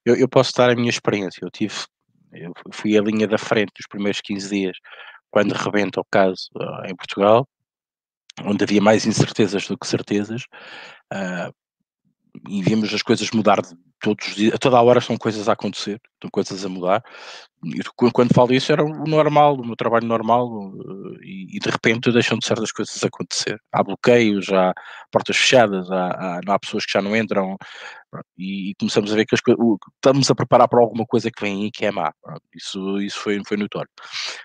Eu, 0.05 0.15
eu 0.15 0.29
posso 0.29 0.53
dar 0.55 0.71
a 0.71 0.77
minha 0.77 0.91
experiência. 0.91 1.41
Eu 1.43 1.51
tive, 1.51 1.75
eu 2.33 2.53
fui 2.73 2.97
a 2.97 3.03
linha 3.03 3.27
da 3.27 3.37
frente 3.37 3.73
dos 3.75 3.87
primeiros 3.89 4.21
15 4.21 4.49
dias, 4.49 4.77
quando 5.29 5.53
rebenta 5.55 6.01
o 6.01 6.05
caso 6.05 6.49
uh, 6.55 6.87
em 6.87 6.95
Portugal, 6.95 7.49
onde 8.45 8.63
havia 8.63 8.81
mais 8.81 9.07
incertezas 9.07 9.67
do 9.67 9.77
que 9.77 9.89
certezas, 9.89 10.45
uh, 11.13 11.53
e 12.49 12.63
vimos 12.63 12.95
as 12.95 13.03
coisas 13.03 13.31
mudar 13.33 13.61
de 13.61 13.75
todos 14.03 14.27
os 14.29 14.35
dias, 14.35 14.55
a 14.55 14.59
toda 14.59 14.77
a 14.77 14.83
hora 14.83 15.01
são 15.01 15.17
coisas 15.17 15.49
a 15.49 15.53
acontecer, 15.53 16.01
são 16.21 16.31
coisas 16.31 16.65
a 16.65 16.69
mudar. 16.69 17.03
E 17.65 17.81
quando 18.13 18.35
falo 18.35 18.53
isso 18.53 18.73
era 18.73 18.85
o 18.85 19.07
normal, 19.07 19.55
o 19.55 19.65
meu 19.65 19.77
trabalho 19.77 20.07
normal, 20.07 20.49
eh, 20.51 21.19
e, 21.23 21.57
e 21.57 21.61
de 21.61 21.71
repente 21.71 22.11
deixam 22.13 22.37
de 22.37 22.45
certas 22.45 22.73
coisas 22.73 23.03
acontecer. 23.05 23.59
Há 23.73 23.83
bloqueios, 23.85 24.53
há 24.53 24.75
portas 25.13 25.37
fechadas, 25.37 25.91
há, 25.91 26.09
há, 26.09 26.41
há 26.47 26.59
pessoas 26.59 26.85
que 26.85 26.93
já 26.93 27.01
não 27.01 27.17
entram, 27.17 27.57
e, 28.37 28.71
e, 28.71 28.75
começamos 28.75 29.13
a 29.13 29.17
ver 29.17 29.25
que 29.25 29.35
as, 29.35 29.41
estamos 29.97 30.31
a 30.31 30.35
preparar 30.35 30.69
para 30.69 30.81
alguma 30.81 31.07
coisa 31.07 31.31
que 31.31 31.41
vem 31.43 31.65
aí 31.65 31.71
que 31.71 31.87
é 31.87 31.91
má. 31.91 32.13
Isso, 32.55 33.01
isso 33.01 33.19
foi, 33.19 33.41
foi 33.47 33.57
notório. 33.57 33.89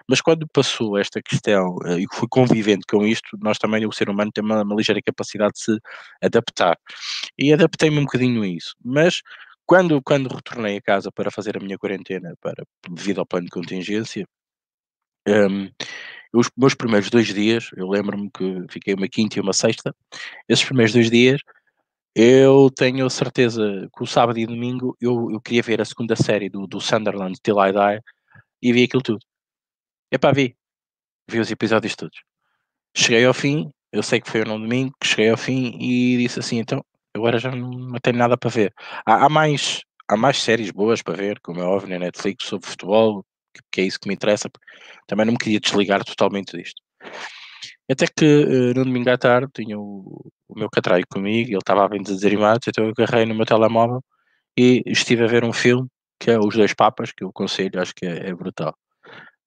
Mas 0.07 0.21
quando 0.21 0.47
passou 0.53 0.97
esta 0.97 1.21
questão 1.21 1.75
eh, 1.85 1.99
e 1.99 2.05
fui 2.13 2.27
convivendo 2.29 2.83
com 2.89 3.05
isto, 3.05 3.37
nós 3.41 3.57
também, 3.57 3.85
o 3.85 3.91
ser 3.91 4.09
humano, 4.09 4.31
tem 4.33 4.43
uma, 4.43 4.61
uma 4.63 4.75
ligeira 4.75 5.01
capacidade 5.05 5.53
de 5.53 5.61
se 5.61 5.77
adaptar. 6.21 6.77
E 7.37 7.53
adaptei-me 7.53 7.99
um 7.99 8.03
bocadinho 8.03 8.43
a 8.43 8.47
isso. 8.47 8.75
Mas 8.83 9.21
quando, 9.67 10.01
quando 10.01 10.33
retornei 10.33 10.77
a 10.77 10.81
casa 10.81 11.11
para 11.11 11.29
fazer 11.29 11.57
a 11.57 11.59
minha 11.59 11.77
quarentena, 11.77 12.33
para, 12.41 12.65
devido 12.89 13.19
ao 13.19 13.25
plano 13.25 13.45
de 13.45 13.51
contingência, 13.51 14.25
um, 15.27 15.69
os 16.33 16.49
meus 16.57 16.73
primeiros 16.73 17.09
dois 17.09 17.27
dias, 17.27 17.69
eu 17.75 17.89
lembro-me 17.89 18.31
que 18.31 18.65
fiquei 18.69 18.93
uma 18.93 19.07
quinta 19.07 19.37
e 19.37 19.41
uma 19.41 19.53
sexta, 19.53 19.93
esses 20.47 20.63
primeiros 20.63 20.93
dois 20.93 21.11
dias, 21.11 21.41
eu 22.15 22.71
tenho 22.75 23.09
certeza 23.09 23.87
que 23.95 24.03
o 24.03 24.07
sábado 24.07 24.39
e 24.39 24.45
domingo 24.45 24.97
eu, 25.01 25.29
eu 25.31 25.41
queria 25.41 25.61
ver 25.61 25.81
a 25.81 25.85
segunda 25.85 26.15
série 26.15 26.49
do, 26.49 26.65
do 26.65 26.79
Sunderland 26.79 27.37
Till 27.43 27.57
I 27.59 27.71
Die 27.71 28.01
e 28.61 28.73
vi 28.73 28.83
aquilo 28.85 29.03
tudo. 29.03 29.19
Epá, 30.11 30.31
vi. 30.31 30.55
Vi 31.29 31.39
os 31.39 31.51
episódios 31.51 31.95
todos. 31.95 32.17
Cheguei 32.95 33.25
ao 33.25 33.33
fim, 33.33 33.69
eu 33.91 34.01
sei 34.01 34.21
que 34.21 34.29
foi 34.29 34.43
no 34.45 34.57
domingo, 34.57 34.95
cheguei 35.03 35.29
ao 35.29 35.37
fim 35.37 35.77
e 35.79 36.17
disse 36.17 36.39
assim, 36.39 36.57
então, 36.57 36.83
agora 37.17 37.39
já 37.39 37.51
não, 37.51 37.91
tenho 38.01 38.17
nada 38.17 38.37
para 38.37 38.49
ver. 38.49 38.73
Há, 39.05 39.25
há, 39.25 39.29
mais, 39.29 39.81
há 40.07 40.17
mais 40.17 40.41
séries 40.41 40.71
boas 40.71 41.01
para 41.01 41.15
ver, 41.15 41.39
como 41.41 41.59
é 41.59 41.63
óbvio, 41.63 41.89
na 41.89 41.99
Netflix, 41.99 42.45
sobre 42.45 42.67
futebol, 42.67 43.25
que, 43.71 43.81
é 43.81 43.85
isso 43.85 43.99
que 43.99 44.07
me 44.07 44.15
interessa. 44.15 44.49
Também 45.07 45.25
não 45.25 45.33
me 45.33 45.39
queria 45.39 45.59
desligar 45.59 46.03
totalmente 46.03 46.55
disto. 46.55 46.81
Até 47.89 48.05
que 48.07 48.25
uh, 48.25 48.73
no 48.75 48.83
domingo 48.85 49.09
à 49.09 49.17
tarde 49.17 49.49
tinha 49.53 49.79
o, 49.79 50.29
o 50.47 50.59
meu 50.59 50.69
catraio 50.69 51.05
comigo, 51.09 51.49
ele 51.49 51.57
estava 51.57 51.85
a 51.85 51.87
bem 51.87 52.01
desanimado, 52.01 52.59
então 52.67 52.85
eu 52.85 52.91
agarrei 52.91 53.25
no 53.25 53.35
meu 53.35 53.45
telemóvel 53.45 54.03
e 54.57 54.83
estive 54.85 55.23
a 55.23 55.27
ver 55.27 55.43
um 55.43 55.53
filme 55.53 55.87
que 56.19 56.31
é 56.31 56.39
Os 56.39 56.55
Dois 56.55 56.73
Papas, 56.73 57.11
que 57.11 57.23
eu 57.23 57.29
aconselho, 57.29 57.79
acho 57.79 57.93
que 57.93 58.05
é, 58.05 58.29
é 58.29 58.33
brutal. 58.33 58.75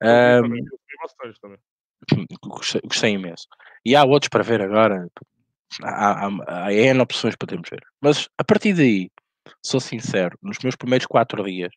Um. 0.02 0.64
Gostei, 2.42 2.80
gostei, 2.84 3.12
imenso. 3.12 3.46
E 3.84 3.94
há 3.94 4.04
outros 4.04 4.28
para 4.28 4.42
ver 4.42 4.62
agora, 4.62 5.06
há, 5.82 6.26
há, 6.26 6.66
há 6.66 6.72
N 6.72 7.00
opções 7.00 7.36
para 7.36 7.48
termos 7.48 7.68
ver. 7.70 7.82
Mas 8.00 8.28
a 8.38 8.44
partir 8.44 8.74
daí, 8.74 9.10
sou 9.64 9.80
sincero, 9.80 10.38
nos 10.42 10.58
meus 10.62 10.76
primeiros 10.76 11.06
4 11.06 11.44
dias, 11.44 11.72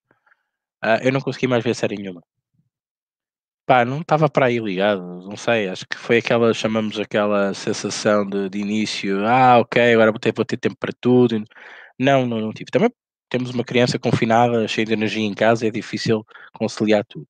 ah, 0.82 1.00
eu 1.04 1.12
não 1.14 1.22
consegui 1.22 1.48
mais 1.48 1.64
ver 1.64 1.76
série 1.76 1.98
nenhuma. 1.98 2.24
Pá, 3.66 3.86
não 3.86 4.02
estava 4.02 4.30
para 4.30 4.48
aí 4.48 4.60
ligado, 4.60 5.02
não 5.02 5.38
sei, 5.38 5.70
acho 5.70 5.88
que 5.88 5.98
foi 5.98 6.18
aquela, 6.18 6.54
chamamos 6.54 7.00
aquela 7.00 7.54
sensação 7.54 8.26
de, 8.26 8.50
de 8.50 8.60
início, 8.60 9.26
ah, 9.26 9.60
ok, 9.60 9.94
agora 9.94 10.12
vou 10.12 10.20
ter, 10.20 10.34
vou 10.36 10.44
ter 10.44 10.58
tempo 10.58 10.76
para 10.78 10.92
tudo. 11.00 11.42
Não, 12.00 12.26
não, 12.26 12.40
não 12.42 12.54
tive. 12.54 12.72
Também 12.72 12.92
temos 13.30 13.52
uma 13.52 13.64
criança 13.64 14.00
confinada, 14.00 14.68
cheia 14.68 14.86
de 14.86 14.94
energia 14.94 15.24
em 15.26 15.34
casa, 15.34 15.68
é 15.68 15.72
difícil 15.72 16.26
conciliar 16.54 17.06
tudo. 17.06 17.28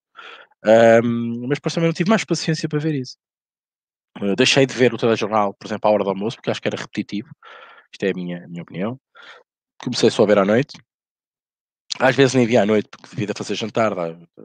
Um, 0.66 1.48
mas 1.48 1.58
depois 1.60 1.74
também 1.74 1.90
não 1.90 1.94
tive 1.94 2.10
mais 2.10 2.26
paciência 2.26 2.70
para 2.70 2.80
ver 2.80 2.96
isso. 2.96 3.18
Uh, 4.22 4.36
deixei 4.36 4.66
de 4.66 4.74
ver 4.74 4.94
o 4.94 4.98
telejornal, 4.98 5.54
por 5.54 5.68
exemplo, 5.68 5.90
à 5.90 5.94
hora 5.94 6.04
do 6.04 6.10
almoço, 6.10 6.38
porque 6.38 6.52
acho 6.52 6.62
que 6.62 6.68
era 6.68 6.78
repetitivo. 6.78 7.30
Isto 7.92 8.04
é 8.06 8.12
a 8.12 8.14
minha, 8.14 8.46
a 8.46 8.48
minha 8.48 8.64
opinião. 8.64 9.00
Comecei 9.82 10.10
só 10.10 10.24
a 10.24 10.28
ver 10.28 10.40
à 10.40 10.46
noite. 10.46 10.78
Às 12.00 12.16
vezes 12.16 12.34
nem 12.34 12.46
via 12.46 12.64
à 12.64 12.66
noite, 12.66 12.90
porque 12.90 13.16
devia 13.16 13.34
fazer 13.36 13.56
jantar, 13.56 13.94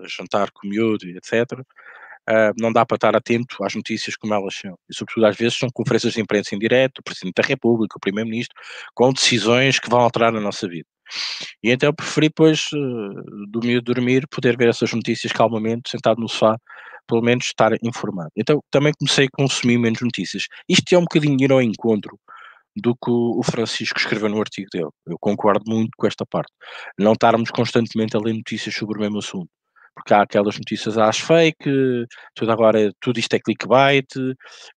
jantar 0.07 0.51
com 0.51 0.69
miúdo, 0.69 1.07
etc. 1.09 1.53
Uh, 2.29 2.53
não 2.59 2.71
dá 2.71 2.85
para 2.85 2.97
estar 2.97 3.17
atento 3.17 3.65
às 3.65 3.75
notícias 3.75 4.15
como 4.15 4.35
elas 4.35 4.55
são. 4.55 4.79
E, 4.89 4.95
sobretudo, 4.95 5.25
às 5.27 5.37
vezes 5.37 5.57
são 5.57 5.71
conferências 5.73 6.13
de 6.13 6.21
imprensa 6.21 6.55
em 6.55 6.59
direto, 6.59 6.99
o 6.99 7.03
Presidente 7.03 7.37
da 7.41 7.47
República, 7.47 7.97
o 7.97 8.01
Primeiro-Ministro, 8.01 8.55
com 8.95 9.11
decisões 9.13 9.79
que 9.79 9.89
vão 9.89 10.01
alterar 10.01 10.35
a 10.37 10.41
nossa 10.41 10.69
vida. 10.69 10.87
E 11.63 11.71
então 11.71 11.89
eu 11.89 11.95
preferi, 11.95 12.29
depois 12.29 12.67
uh, 12.73 13.47
do 13.51 13.61
miúdo 13.61 13.95
dormir, 13.95 14.27
poder 14.29 14.59
ver 14.59 14.69
essas 14.69 14.93
notícias 14.93 15.33
calmamente, 15.33 15.89
sentado 15.89 16.21
no 16.21 16.29
sofá, 16.29 16.59
pelo 17.09 17.23
menos 17.23 17.47
estar 17.47 17.73
informado. 17.83 18.31
Então 18.37 18.61
também 18.71 18.93
comecei 18.99 19.27
a 19.27 19.37
consumir 19.37 19.79
menos 19.79 20.01
notícias. 20.01 20.45
Isto 20.69 20.95
é 20.95 20.99
um 20.99 21.03
bocadinho 21.03 21.43
ir 21.43 21.51
ao 21.53 21.63
encontro 21.63 22.19
do 22.77 22.95
que 22.95 23.11
o 23.11 23.43
Francisco 23.43 23.99
escreveu 23.99 24.29
no 24.29 24.41
artigo 24.41 24.69
dele. 24.73 24.91
Eu 25.07 25.17
concordo 25.21 25.65
muito 25.67 25.91
com 25.97 26.07
esta 26.07 26.25
parte. 26.27 26.53
Não 26.99 27.13
estarmos 27.13 27.51
constantemente 27.51 28.17
a 28.17 28.21
ler 28.21 28.35
notícias 28.35 28.75
sobre 28.75 28.99
o 28.99 29.01
mesmo 29.01 29.19
assunto. 29.19 29.49
Porque 29.95 30.15
há 30.15 30.23
aquelas 30.23 30.57
notícias 30.57 30.97
às 30.97 31.19
fake, 31.19 31.69
tudo 32.35 32.53
agora, 32.53 32.93
tudo 33.01 33.19
isto 33.19 33.35
é 33.35 33.41
clickbait, 33.41 34.07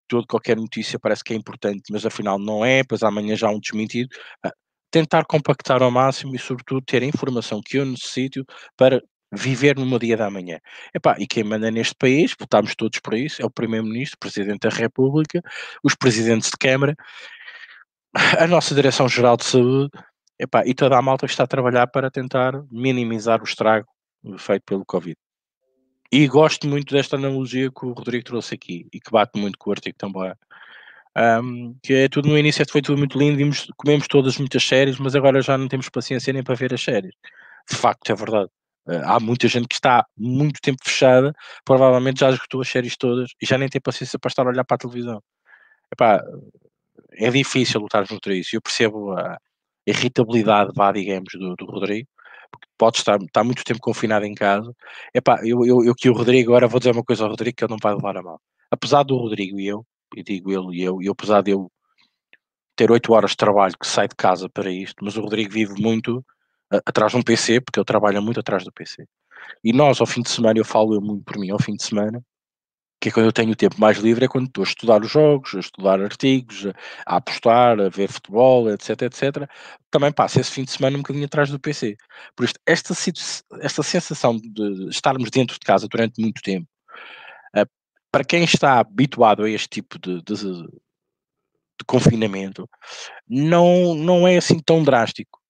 tudo, 0.08 0.26
qualquer 0.28 0.58
notícia 0.58 1.00
parece 1.00 1.24
que 1.24 1.32
é 1.34 1.38
importante, 1.38 1.84
mas 1.92 2.06
afinal 2.08 2.40
não 2.40 2.66
é, 2.66 2.84
pois 2.84 3.04
amanhã 3.04 3.36
já 3.36 3.48
há 3.48 3.52
um 3.52 3.60
desmentido. 3.60 4.10
Ah, 4.44 4.52
tentar 4.92 5.26
compactar 5.26 5.84
ao 5.84 5.92
máximo 5.92 6.36
e, 6.36 6.40
sobretudo, 6.40 6.82
ter 6.86 7.04
a 7.04 7.06
informação 7.06 7.62
que 7.64 7.78
eu 7.78 7.86
necessito 7.86 8.44
para 8.76 9.00
viver 9.32 9.78
no 9.78 9.86
meu 9.86 9.98
dia 9.98 10.18
da 10.18 10.30
manhã. 10.30 10.60
Epá, 10.94 11.16
e 11.18 11.26
quem 11.26 11.44
manda 11.44 11.72
neste 11.72 11.96
país, 11.96 12.36
votámos 12.38 12.76
todos 12.76 13.00
para 13.00 13.18
isso, 13.18 13.42
é 13.42 13.46
o 13.46 13.50
Primeiro-Ministro, 13.50 14.18
o 14.18 14.20
Presidente 14.20 14.68
da 14.68 14.70
República, 14.70 15.42
os 15.84 15.96
Presidentes 15.96 16.50
de 16.50 16.58
Câmara, 16.58 16.96
a 18.40 18.48
nossa 18.48 18.76
Direção-Geral 18.76 19.38
de 19.38 19.46
Saúde, 19.46 19.92
epá, 20.38 20.64
e 20.66 20.74
toda 20.74 20.98
a 20.98 21.02
malta 21.02 21.26
que 21.26 21.32
está 21.32 21.44
a 21.44 21.48
trabalhar 21.48 21.88
para 21.88 22.12
tentar 22.12 22.54
minimizar 22.72 23.42
o 23.42 23.46
estrago 23.46 23.88
feito 24.38 24.64
pelo 24.64 24.86
Covid. 24.86 25.16
E 26.12 26.28
gosto 26.28 26.68
muito 26.68 26.94
desta 26.94 27.16
analogia 27.16 27.72
que 27.72 27.86
o 27.86 27.94
Rodrigo 27.94 28.26
trouxe 28.26 28.56
aqui 28.56 28.86
e 28.92 29.00
que 29.00 29.10
bate 29.10 29.40
muito 29.40 29.58
com 29.58 29.70
o 29.70 29.74
artigo 29.74 29.96
também. 29.98 30.34
Um, 31.18 31.76
que 31.84 31.94
é 31.94 32.10
tudo 32.10 32.30
no 32.30 32.38
início 32.38 32.66
foi 32.70 32.82
tudo 32.82 32.98
muito 32.98 33.18
lindo, 33.18 33.38
vimos, 33.38 33.68
comemos 33.78 34.08
todas 34.08 34.38
muitas 34.38 34.64
séries, 34.64 34.98
mas 34.98 35.16
agora 35.16 35.42
já 35.42 35.58
não 35.58 35.68
temos 35.68 35.90
paciência 35.90 36.34
nem 36.34 36.44
para 36.44 36.56
ver 36.56 36.74
as 36.74 36.82
séries. 36.82 37.14
De 37.70 37.78
facto, 37.78 38.12
é 38.12 38.16
verdade. 38.16 38.50
Uh, 38.88 39.04
há 39.06 39.20
muita 39.20 39.48
gente 39.48 39.68
que 39.68 39.76
está 39.76 40.06
muito 40.18 40.60
tempo 40.62 40.80
fechada, 40.84 41.34
provavelmente 41.64 42.22
já 42.22 42.30
esgotou 42.32 42.62
as 42.62 42.68
séries 42.70 42.98
todas 42.98 43.32
e 43.42 43.46
já 43.46 43.58
nem 43.58 43.70
tem 43.70 43.82
paciência 43.82 44.18
para 44.18 44.30
estar 44.30 44.46
a 44.46 44.50
olhar 44.50 44.66
para 44.66 44.76
a 44.76 44.80
televisão. 44.80 45.22
Epá, 45.94 46.24
é 47.14 47.30
difícil 47.30 47.82
lutar 47.82 48.08
contra 48.08 48.34
isso. 48.36 48.56
Eu 48.56 48.62
percebo 48.62 49.12
a 49.14 49.38
irritabilidade, 49.86 50.72
vá, 50.76 50.92
digamos, 50.92 51.34
do, 51.34 51.56
do 51.56 51.66
Rodrigo, 51.66 52.08
porque 52.52 52.68
pode 52.78 52.98
estar, 52.98 53.22
estar 53.22 53.44
muito 53.44 53.64
tempo 53.64 53.80
confinado 53.82 54.26
em 54.26 54.34
casa. 54.34 54.74
Epá, 55.14 55.40
eu, 55.44 55.66
eu, 55.66 55.84
eu 55.84 55.96
que 55.96 56.10
o 56.10 56.14
Rodrigo, 56.14 56.52
agora 56.52 56.68
vou 56.68 56.80
dizer 56.80 56.92
uma 56.92 57.04
coisa 57.04 57.24
ao 57.24 57.30
Rodrigo 57.30 57.56
que 57.58 57.64
ele 57.64 57.72
não 57.72 57.80
vai 57.82 57.94
levar 57.94 58.18
a 58.18 58.24
mal. 58.24 58.42
Apesar 58.72 59.04
do 59.04 59.18
Rodrigo 59.18 59.60
e 59.60 59.68
eu, 59.68 59.86
e 60.16 60.24
digo 60.24 60.52
ele 60.52 60.80
e 60.80 60.84
eu, 60.84 61.02
e 61.02 61.10
apesar 61.10 61.42
de 61.42 61.52
eu 61.52 61.72
ter 62.76 62.92
oito 62.92 63.14
horas 63.14 63.32
de 63.32 63.38
trabalho 63.38 63.74
que 63.80 63.88
sai 63.88 64.08
de 64.08 64.16
casa 64.16 64.50
para 64.50 64.72
isto, 64.72 65.04
mas 65.04 65.18
o 65.18 65.22
Rodrigo 65.22 65.52
vive 65.52 65.80
muito 65.82 66.26
atrás 66.86 67.12
de 67.12 67.18
um 67.18 67.22
PC, 67.22 67.62
porque 67.62 67.80
ele 67.80 67.86
trabalha 67.86 68.22
muito 68.22 68.40
atrás 68.40 68.63
do 68.63 68.72
PC. 68.72 69.06
E 69.63 69.74
nós, 69.74 70.00
ao 70.00 70.08
fim 70.08 70.22
de 70.22 70.30
semana, 70.30 70.60
eu 70.60 70.66
falo 70.66 70.94
eu 70.96 71.01
muito 71.01 71.24
por 71.24 71.38
mim, 71.38 71.50
ao 71.51 71.60
fim 71.60 71.75
de 71.75 71.84
semana, 71.84 72.24
que 73.01 73.10
é 73.10 73.12
quando 73.12 73.25
eu 73.25 73.34
tenho 73.34 73.51
o 73.51 73.56
tempo 73.56 73.82
mais 73.82 73.98
livre, 73.98 74.25
é 74.25 74.28
quando 74.28 74.46
estou 74.46 74.63
a 74.63 74.68
estudar 74.68 75.01
os 75.01 75.12
jogos, 75.12 75.56
a 75.56 75.60
estudar 75.60 76.00
artigos, 76.00 76.68
a, 77.06 77.16
apostar, 77.18 77.80
a 77.82 77.90
ver 77.90 78.08
futebol, 78.08 78.70
etc, 78.70 79.01
etc. 79.01 79.50
Também 79.90 80.12
passo 80.12 80.40
esse 80.40 80.51
fim 80.51 80.63
de 80.63 80.72
semana 80.72 80.98
um 80.98 81.01
bocadinho 81.01 81.25
atrás 81.25 81.50
do 81.50 81.60
PC. 81.60 81.98
Por 82.36 82.46
isto, 82.46 82.60
esta, 82.66 82.94
esta 83.60 83.84
sensação 83.84 84.38
de 84.38 84.90
estarmos 84.90 85.32
dentro 85.32 85.56
de 85.56 85.66
casa 85.66 85.88
durante 85.88 86.22
muito 86.22 86.44
tempo, 86.44 86.68
uh, 87.58 87.68
para 88.12 88.24
quem 88.24 88.44
está 88.44 88.80
habituado 88.80 89.44
a 89.44 89.50
este 89.50 89.68
tipo 89.68 89.98
de, 89.98 90.22
de, 90.22 90.36
de 90.36 91.86
confinamento, 91.88 92.70
não, 93.28 93.96
não 93.96 94.28
é 94.28 94.38
assim 94.38 94.60
tão 94.60 94.84
drástico. 94.84 95.42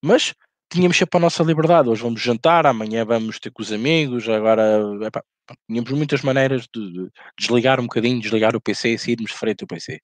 Mas 0.00 0.32
tínhamos 0.70 0.96
sempre 0.96 1.18
a 1.18 1.20
nossa 1.20 1.42
liberdade. 1.42 1.88
Hoje 1.88 2.02
vamos 2.02 2.22
jantar, 2.22 2.66
amanhã 2.66 3.04
vamos 3.04 3.38
ter 3.38 3.50
com 3.50 3.62
os 3.62 3.72
amigos, 3.72 4.28
agora 4.28 4.80
epá, 5.02 5.22
tínhamos 5.68 5.90
muitas 5.90 6.22
maneiras 6.22 6.66
de, 6.74 6.92
de, 6.92 7.10
desligar 7.38 7.80
um 7.80 7.84
bocadinho, 7.84 8.20
desligar 8.20 8.54
o 8.56 8.60
PC 8.60 8.90
e 8.90 8.98
sairmos 8.98 9.32
de 9.32 9.36
frente 9.36 9.62
ao 9.62 9.68
PC. 9.68 10.00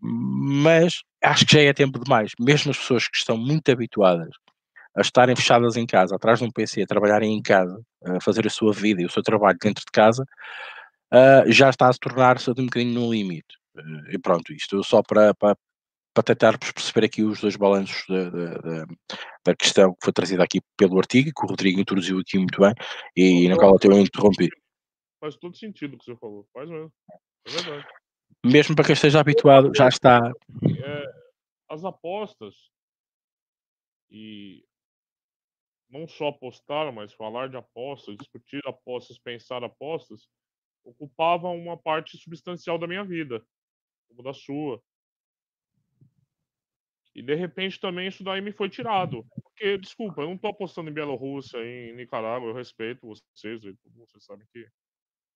Mas 0.00 1.02
acho 1.22 1.46
que 1.46 1.54
já 1.54 1.60
é 1.62 1.72
tempo 1.72 1.98
demais. 2.02 2.32
Mesmo 2.40 2.72
as 2.72 2.78
pessoas 2.78 3.08
que 3.08 3.16
estão 3.16 3.36
muito 3.36 3.70
habituadas 3.70 4.34
a 4.96 5.00
estarem 5.00 5.34
fechadas 5.36 5.76
em 5.76 5.86
casa, 5.86 6.16
atrás 6.16 6.40
de 6.40 6.44
um 6.44 6.50
PC, 6.50 6.82
a 6.82 6.86
trabalharem 6.86 7.34
em 7.34 7.40
casa, 7.40 7.80
a 8.04 8.20
fazer 8.20 8.46
a 8.46 8.50
sua 8.50 8.72
vida 8.72 9.00
e 9.00 9.06
o 9.06 9.10
seu 9.10 9.22
trabalho 9.22 9.56
dentro 9.60 9.84
de 9.86 9.92
casa, 9.92 10.24
uh, 11.14 11.50
já 11.50 11.70
está 11.70 11.88
a 11.88 11.92
se 11.92 11.98
tornar-se 11.98 12.50
um 12.50 12.54
bocadinho 12.54 13.00
no 13.00 13.12
limite. 13.12 13.56
Uh, 13.74 14.10
e 14.10 14.18
pronto, 14.18 14.52
isto 14.52 14.82
só 14.84 15.02
para, 15.02 15.32
para, 15.34 15.56
para 16.14 16.22
tentarmos 16.22 16.72
perceber 16.72 17.06
aqui 17.06 17.22
os 17.22 17.40
dois 17.40 17.56
balanços 17.56 18.04
da, 18.08 18.30
da, 18.30 18.84
da, 19.44 19.56
questão 19.56 19.92
que 19.92 20.04
foi 20.04 20.12
trazida 20.12 20.44
aqui 20.44 20.60
pelo 20.76 20.98
artigo, 20.98 21.30
que 21.34 21.44
o 21.44 21.48
Rodrigo 21.48 21.80
introduziu 21.80 22.18
aqui 22.18 22.38
muito 22.38 22.60
bem, 22.60 22.74
e 23.16 23.48
na 23.48 23.56
qual 23.56 23.76
eu 23.82 23.98
interrompi. 23.98 24.48
Faz 25.20 25.36
todo 25.36 25.56
sentido 25.56 25.94
o 25.94 25.98
que 25.98 26.04
você 26.04 26.16
falou, 26.16 26.46
faz 26.52 26.68
mesmo. 26.68 26.92
É 27.46 27.50
verdade. 27.50 27.86
Mesmo 28.44 28.74
para 28.74 28.84
quem 28.84 28.92
esteja 28.94 29.20
habituado, 29.20 29.72
já 29.74 29.88
está. 29.88 30.32
É, 30.84 31.14
as 31.68 31.84
apostas, 31.84 32.54
e 34.10 34.64
não 35.88 36.08
só 36.08 36.28
apostar, 36.28 36.92
mas 36.92 37.12
falar 37.12 37.48
de 37.48 37.56
apostas, 37.56 38.16
discutir 38.16 38.60
apostas, 38.66 39.18
pensar 39.18 39.62
apostas, 39.62 40.28
ocupavam 40.84 41.56
uma 41.56 41.76
parte 41.76 42.18
substancial 42.18 42.78
da 42.78 42.86
minha 42.86 43.04
vida, 43.04 43.44
como 44.08 44.22
da 44.22 44.34
sua. 44.34 44.82
E 47.14 47.22
de 47.22 47.34
repente 47.34 47.78
também 47.78 48.08
isso 48.08 48.24
daí 48.24 48.40
me 48.40 48.52
foi 48.52 48.68
tirado. 48.70 49.26
Porque, 49.42 49.76
desculpa, 49.76 50.22
eu 50.22 50.28
não 50.28 50.38
tô 50.38 50.48
apostando 50.48 50.88
em 50.90 50.94
Bielorrússia, 50.94 51.58
em 51.58 51.94
Nicarágua, 51.94 52.48
eu 52.48 52.54
respeito 52.54 53.06
vocês, 53.06 53.60
vocês 53.60 54.24
sabem 54.24 54.46
que. 54.52 54.66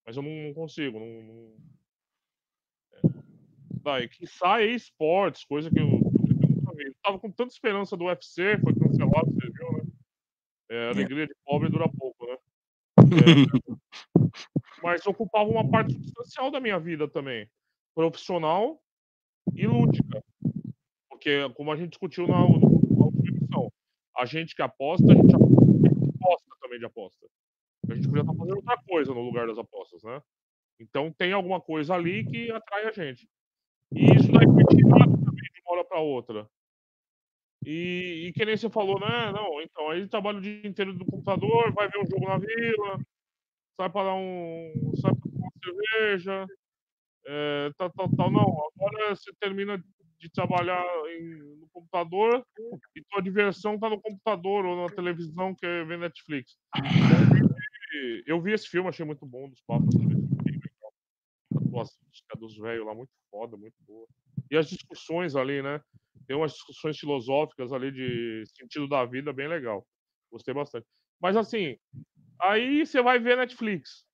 Mas 0.06 0.16
eu 0.16 0.22
não, 0.22 0.30
não 0.30 0.54
consigo, 0.54 0.98
não. 0.98 1.22
não... 1.22 1.56
É. 2.92 3.00
Daí, 3.82 4.08
que 4.08 4.26
sai 4.26 4.70
esportes, 4.70 5.44
coisa 5.44 5.70
que 5.70 5.78
eu, 5.78 5.86
eu 5.86 6.94
tava 7.02 7.18
com 7.18 7.30
tanta 7.30 7.52
esperança 7.52 7.96
do 7.96 8.06
UFC, 8.06 8.58
foi 8.58 8.74
cancelado, 8.74 9.30
você 9.32 9.50
viu, 9.50 9.72
né? 9.72 9.84
É, 10.68 10.86
a 10.86 10.90
alegria 10.90 11.26
de 11.26 11.34
pobre 11.44 11.68
dura 11.68 11.88
pouco, 11.88 12.26
né? 12.26 12.36
É, 14.78 14.82
mas 14.82 15.06
ocupava 15.06 15.48
uma 15.48 15.68
parte 15.68 15.92
substancial 15.94 16.50
da 16.50 16.60
minha 16.60 16.78
vida 16.78 17.08
também, 17.08 17.48
profissional 17.94 18.80
e 19.54 19.66
lúdica. 19.66 20.22
Porque, 21.16 21.48
como 21.54 21.72
a 21.72 21.76
gente 21.76 21.90
discutiu 21.90 22.28
na, 22.28 22.44
última 22.44 23.26
edição, 23.26 23.72
a 24.18 24.26
gente 24.26 24.54
que 24.54 24.60
aposta, 24.60 25.10
a 25.10 25.14
gente 25.14 25.34
aposta 25.34 26.46
também 26.60 26.78
de 26.78 26.84
aposta. 26.84 27.26
A 27.88 27.94
gente 27.94 28.06
podia 28.06 28.20
estar 28.20 28.34
fazendo 28.34 28.56
outra 28.56 28.76
coisa 28.86 29.14
no 29.14 29.22
lugar 29.22 29.46
das 29.46 29.56
apostas, 29.56 30.02
né? 30.02 30.20
Então 30.78 31.10
tem 31.10 31.32
alguma 31.32 31.58
coisa 31.58 31.94
ali 31.94 32.22
que 32.22 32.50
atrai 32.50 32.88
a 32.88 32.92
gente. 32.92 33.26
E 33.92 34.04
isso 34.14 34.30
daí 34.30 34.44
foi 34.44 34.64
tirado 34.76 35.16
também 35.24 35.50
de 35.54 35.62
uma 35.64 35.72
hora 35.72 35.84
para 35.84 36.00
outra. 36.00 36.46
E, 37.64 38.26
e 38.26 38.32
que 38.34 38.44
nem 38.44 38.56
você 38.56 38.68
falou, 38.68 39.00
né? 39.00 39.32
Não, 39.32 39.62
então, 39.62 39.88
aí 39.88 40.06
trabalha 40.06 40.36
o 40.36 40.42
dia 40.42 40.66
inteiro 40.66 40.92
do 40.92 41.06
computador, 41.06 41.72
vai 41.72 41.88
ver 41.88 41.98
um 41.98 42.06
jogo 42.06 42.28
na 42.28 42.36
vila, 42.36 42.98
sai 43.80 43.88
para 43.88 44.04
dar 44.04 44.14
um. 44.16 44.92
sai 45.00 45.12
para 45.14 45.30
tomar 45.30 45.46
uma 45.46 45.52
cerveja, 45.64 46.46
é, 47.26 47.70
tal, 47.78 47.90
tal, 47.90 48.10
tal. 48.14 48.30
Não, 48.30 48.42
agora 48.42 49.16
você 49.16 49.32
termina 49.40 49.82
de 50.26 50.32
trabalhar 50.32 50.84
em, 51.08 51.58
no 51.58 51.68
computador 51.72 52.44
e 52.94 53.02
tua 53.10 53.22
diversão 53.22 53.78
tá 53.78 53.88
no 53.88 54.00
computador 54.00 54.64
ou 54.64 54.82
na 54.82 54.94
televisão 54.94 55.54
que 55.54 55.64
é 55.64 55.84
ver 55.84 55.98
Netflix. 55.98 56.56
Eu 58.26 58.40
vi 58.42 58.52
esse 58.52 58.68
filme, 58.68 58.88
achei 58.88 59.06
muito 59.06 59.24
bom 59.24 59.48
dos 59.48 59.62
papos. 59.62 59.94
A 61.54 61.58
atuação 61.58 61.98
dos 62.38 62.58
velhos 62.58 62.84
lá, 62.84 62.94
muito 62.94 63.12
foda, 63.30 63.56
muito 63.56 63.76
boa. 63.86 64.06
E 64.50 64.56
as 64.56 64.68
discussões 64.68 65.36
ali, 65.36 65.62
né? 65.62 65.80
tem 66.26 66.36
umas 66.36 66.52
discussões 66.52 66.98
filosóficas 66.98 67.72
ali 67.72 67.90
de 67.92 68.44
sentido 68.46 68.88
da 68.88 69.04
vida 69.04 69.32
bem 69.32 69.48
legal. 69.48 69.86
Gostei 70.30 70.52
bastante. 70.52 70.86
Mas 71.20 71.36
assim, 71.36 71.76
aí 72.40 72.84
você 72.84 73.00
vai 73.00 73.18
ver 73.18 73.36
Netflix. 73.36 74.04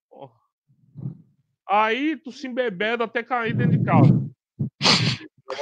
Aí 1.66 2.16
tu 2.19 2.31
se 2.31 2.47
embebeda 2.47 3.04
até 3.04 3.23
cair 3.23 3.54
dentro 3.54 3.78
de 3.78 3.85
casa. 3.85 4.32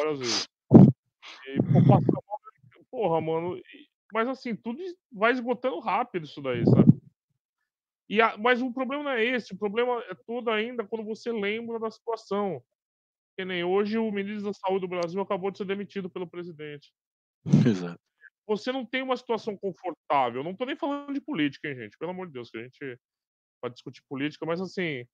Várias 0.00 0.18
vezes. 0.18 0.48
E, 1.46 1.56
pô, 1.72 1.86
passa 1.88 2.20
porra, 2.90 3.20
mano. 3.20 3.60
Mas 4.12 4.28
assim, 4.28 4.56
tudo 4.56 4.82
vai 5.12 5.32
esgotando 5.32 5.78
rápido 5.78 6.24
isso 6.24 6.42
daí, 6.42 6.64
sabe? 6.66 7.00
E 8.08 8.20
a, 8.20 8.36
mas 8.36 8.60
o 8.60 8.72
problema 8.72 9.04
não 9.04 9.10
é 9.12 9.24
esse, 9.24 9.54
o 9.54 9.58
problema 9.58 10.02
é 10.08 10.14
todo 10.26 10.50
ainda 10.50 10.84
quando 10.84 11.04
você 11.04 11.30
lembra 11.30 11.78
da 11.78 11.90
situação. 11.90 12.62
Que 13.38 13.44
nem 13.44 13.62
hoje 13.62 13.96
o 13.96 14.10
ministro 14.10 14.46
da 14.46 14.52
Saúde 14.52 14.80
do 14.80 14.88
Brasil 14.88 15.20
acabou 15.20 15.50
de 15.50 15.58
ser 15.58 15.64
demitido 15.64 16.10
pelo 16.10 16.28
presidente. 16.28 16.92
Exato. 17.66 18.00
Você 18.46 18.72
não 18.72 18.84
tem 18.84 19.02
uma 19.02 19.16
situação 19.16 19.56
confortável. 19.56 20.42
Não 20.42 20.56
tô 20.56 20.64
nem 20.64 20.74
falando 20.74 21.14
de 21.14 21.20
política, 21.20 21.68
hein, 21.68 21.76
gente? 21.76 21.96
Pelo 21.96 22.10
amor 22.10 22.26
de 22.26 22.32
Deus, 22.32 22.50
que 22.50 22.58
a 22.58 22.62
gente 22.62 22.98
pode 23.62 23.74
discutir 23.74 24.02
política, 24.08 24.44
mas 24.44 24.60
assim, 24.60 25.06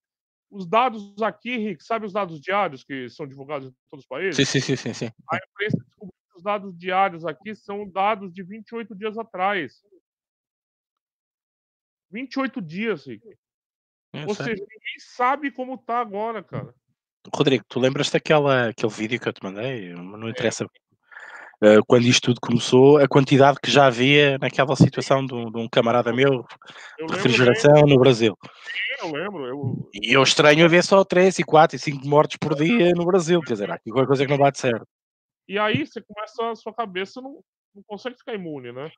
os 0.50 0.66
dados 0.66 1.20
aqui, 1.22 1.56
Rick, 1.56 1.84
sabe 1.84 2.06
os 2.06 2.12
dados 2.12 2.40
diários 2.40 2.84
que 2.84 3.08
são 3.08 3.26
divulgados 3.26 3.68
em 3.68 3.74
todos 3.90 4.04
os 4.04 4.08
países? 4.08 4.48
Sim, 4.48 4.60
sim, 4.60 4.76
sim, 4.76 4.94
sim. 4.94 5.10
A 5.30 5.36
imprensa 5.36 5.78
descobriu 5.78 6.14
que 6.30 6.36
os 6.36 6.42
dados 6.42 6.78
diários 6.78 7.24
aqui 7.24 7.54
são 7.54 7.88
dados 7.88 8.32
de 8.32 8.42
28 8.42 8.94
dias 8.94 9.18
atrás. 9.18 9.82
28 12.10 12.62
dias, 12.62 13.06
Rick. 13.06 13.26
É, 14.12 14.24
Ou 14.24 14.34
seja, 14.34 14.52
ninguém 14.52 14.98
sabe 14.98 15.50
como 15.50 15.76
tá 15.76 15.98
agora, 15.98 16.42
cara. 16.42 16.74
Rodrigo, 17.34 17.64
tu 17.68 17.80
lembras 17.80 18.10
daquela 18.10 18.68
aquele 18.68 18.92
vídeo 18.92 19.20
que 19.20 19.28
eu 19.28 19.32
te 19.32 19.42
mandei? 19.42 19.92
Não 19.94 20.28
é. 20.28 20.30
interessa. 20.30 20.64
É. 20.64 20.85
Uh, 21.62 21.82
quando 21.86 22.04
isto 22.04 22.26
tudo 22.26 22.40
começou, 22.40 22.98
a 22.98 23.08
quantidade 23.08 23.58
que 23.62 23.70
já 23.70 23.86
havia 23.86 24.36
naquela 24.38 24.76
situação 24.76 25.24
de 25.24 25.34
um, 25.34 25.50
de 25.50 25.58
um 25.58 25.68
camarada 25.68 26.12
meu, 26.12 26.44
de 26.98 27.14
refrigeração 27.14 27.82
no 27.86 27.98
Brasil. 27.98 28.36
Eu 29.00 29.10
lembro. 29.10 29.46
Eu... 29.46 29.90
E 29.94 30.12
eu 30.12 30.22
estranho 30.22 30.68
ver 30.68 30.84
só 30.84 31.02
3 31.02 31.38
e 31.38 31.44
4 31.44 31.76
e 31.76 31.78
5 31.78 32.06
mortes 32.06 32.36
por 32.36 32.54
dia 32.54 32.92
no 32.92 33.06
Brasil. 33.06 33.40
Quer 33.40 33.54
dizer, 33.54 33.70
há 33.70 33.74
aqui 33.74 33.90
qualquer 33.90 34.06
coisa 34.06 34.24
que 34.26 34.30
não 34.30 34.38
bate 34.38 34.58
certo. 34.58 34.86
E 35.48 35.58
aí 35.58 35.86
você 35.86 36.02
começa, 36.02 36.50
a 36.50 36.56
sua 36.56 36.74
cabeça 36.74 37.20
não, 37.20 37.42
não 37.74 37.82
consegue 37.86 38.16
ficar 38.18 38.34
imune, 38.34 38.72
né? 38.72 38.90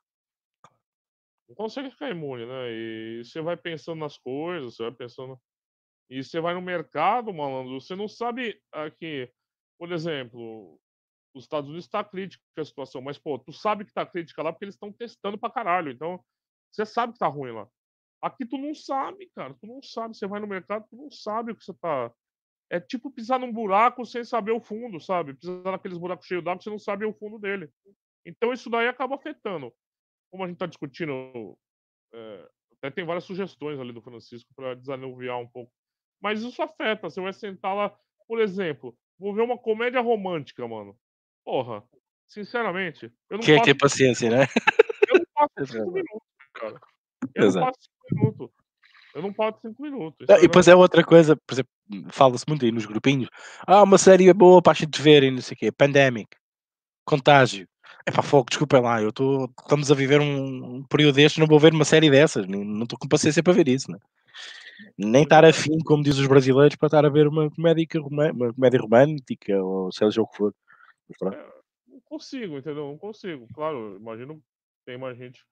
Não 1.49 1.55
consegue 1.55 1.91
ficar 1.91 2.11
imune, 2.11 2.45
né? 2.45 2.73
E 2.73 3.23
você 3.25 3.41
vai 3.41 3.57
pensando 3.57 4.01
nas 4.01 4.19
coisas, 4.19 4.75
você 4.75 4.83
vai 4.83 4.93
pensando 4.93 5.39
e 6.11 6.25
você 6.25 6.41
vai 6.41 6.55
no 6.55 6.63
mercado, 6.63 7.33
malandro, 7.33 7.81
você 7.81 7.95
não 7.95 8.09
sabe 8.09 8.59
aqui, 8.73 9.31
por 9.79 9.93
exemplo, 9.93 10.81
os 11.35 11.45
Estados 11.45 11.69
Unidos 11.69 11.87
está 11.87 12.03
crítica 12.03 12.43
a 12.57 12.65
situação, 12.65 13.01
mas, 13.01 13.19
pô, 13.19 13.39
tu 13.39 13.53
sabe 13.53 13.85
que 13.85 13.93
tá 13.93 14.05
crítica 14.05 14.43
lá 14.43 14.53
porque 14.53 14.65
eles 14.65 14.75
estão 14.75 14.93
testando 14.93 15.39
pra 15.39 15.51
caralho. 15.51 15.91
Então, 15.91 16.23
você 16.71 16.85
sabe 16.85 17.13
que 17.13 17.19
tá 17.19 17.27
ruim 17.27 17.53
lá. 17.53 17.69
Aqui 18.23 18.45
tu 18.45 18.59
não 18.59 18.75
sabe, 18.75 19.31
cara. 19.35 19.55
Tu 19.55 19.67
não 19.67 19.83
sabe. 19.83 20.17
Você 20.17 20.27
vai 20.27 20.41
no 20.41 20.47
mercado, 20.47 20.87
tu 20.91 20.97
não 20.97 21.11
sabe 21.11 21.53
o 21.53 21.57
que 21.57 21.65
você 21.65 21.73
tá. 21.75 22.13
É 22.71 22.81
tipo 22.81 23.11
pisar 23.11 23.39
num 23.39 23.53
buraco 23.53 24.05
sem 24.05 24.25
saber 24.25 24.53
o 24.53 24.61
fundo, 24.61 25.01
sabe? 25.01 25.35
Pisar 25.35 25.63
naqueles 25.65 25.97
buracos 25.97 26.27
cheios 26.27 26.45
d'água, 26.45 26.63
você 26.63 26.71
não 26.71 26.79
sabe 26.79 27.05
o 27.05 27.15
fundo 27.15 27.39
dele. 27.39 27.71
Então, 28.27 28.53
isso 28.53 28.69
daí 28.69 28.89
acaba 28.89 29.15
afetando. 29.15 29.73
Como 30.31 30.45
a 30.45 30.49
gente 30.49 30.59
tá 30.59 30.67
discutindo. 30.67 31.57
É, 32.13 32.51
até 32.79 32.91
tem 32.91 33.05
várias 33.05 33.25
sugestões 33.25 33.79
ali 33.79 33.93
do 33.93 34.03
Francisco 34.03 34.53
para 34.55 34.75
desanuviar 34.75 35.39
um 35.39 35.47
pouco 35.47 35.73
mas 36.21 36.43
isso 36.43 36.63
afeta. 36.63 37.09
Você 37.09 37.21
vai 37.21 37.33
sentar 37.33 37.75
lá, 37.75 37.97
por 38.27 38.41
exemplo, 38.41 38.97
vou 39.19 39.35
ver 39.35 39.43
uma 39.43 39.59
comédia 39.59 40.01
romântica, 40.01 40.67
mano. 40.67 40.99
Porra, 41.49 41.83
sinceramente, 42.27 43.11
eu 43.31 43.39
não 43.39 43.41
Quem 43.43 43.55
passo... 43.55 43.65
tem 43.65 43.75
paciência, 43.75 44.29
né? 44.29 44.47
Eu 45.09 45.19
não 45.19 45.25
passo 45.35 45.55
cinco 45.73 45.93
minutos, 45.93 46.29
cara. 46.53 46.81
Eu 47.35 47.47
Exato. 47.47 47.65
não 47.65 47.73
passo 47.73 47.89
cinco 47.89 48.15
minutos. 48.15 48.51
Eu 49.15 49.23
não 49.23 49.33
passo 49.33 49.59
cinco 49.63 49.83
minutos. 49.83 50.27
e 50.29 50.41
depois 50.43 50.69
é 50.69 50.75
outra 50.75 51.03
coisa, 51.03 51.35
por 51.35 51.55
exemplo, 51.55 51.71
fala-se 52.11 52.45
muito 52.47 52.67
aí 52.67 52.71
nos 52.71 52.85
grupinhos. 52.85 53.31
Ah, 53.67 53.83
uma 53.83 53.97
série 53.97 54.31
boa 54.35 54.61
para 54.61 54.73
a 54.73 54.75
gente 54.75 55.01
ver 55.01 55.23
e 55.23 55.31
não 55.31 55.41
sei 55.41 55.55
o 55.55 55.59
quê. 55.59 55.73
Pandemic. 55.73 56.37
Contágio. 57.07 57.67
É 58.05 58.11
para 58.11 58.23
fogo, 58.23 58.51
desculpem 58.51 58.83
lá, 58.83 59.01
eu 59.01 59.11
tô, 59.11 59.51
estamos 59.63 59.91
a 59.91 59.95
viver 59.95 60.21
um, 60.21 60.77
um 60.77 60.85
período 60.85 61.15
deste, 61.15 61.41
não 61.41 61.47
vou 61.47 61.59
ver 61.59 61.73
uma 61.73 61.85
série 61.85 62.11
dessas, 62.11 62.47
não 62.47 62.83
estou 62.83 62.99
com 62.99 63.09
paciência 63.09 63.43
para 63.43 63.53
ver 63.55 63.69
isso, 63.69 63.91
né? 63.91 63.99
nem 64.97 65.23
estar 65.23 65.45
afim, 65.45 65.79
como 65.85 66.03
diz 66.03 66.19
os 66.19 66.27
brasileiros, 66.27 66.77
para 66.77 66.87
estar 66.87 67.05
a 67.05 67.09
ver 67.09 67.27
uma 67.27 67.51
comédia, 67.51 67.87
uma 68.03 68.53
comédia 68.53 68.81
romântica 68.81 69.63
ou 69.63 69.93
seja 69.93 70.23
o 70.23 70.27
que 70.27 70.37
for. 70.37 70.55
É, 71.33 71.53
não 71.87 72.01
consigo, 72.01 72.59
entendeu? 72.59 72.89
Não 72.89 72.99
consigo. 72.99 73.47
Claro, 73.55 73.97
imagino 73.97 74.43
tem 74.85 74.99
mais 74.99 75.17
gente. 75.19 75.45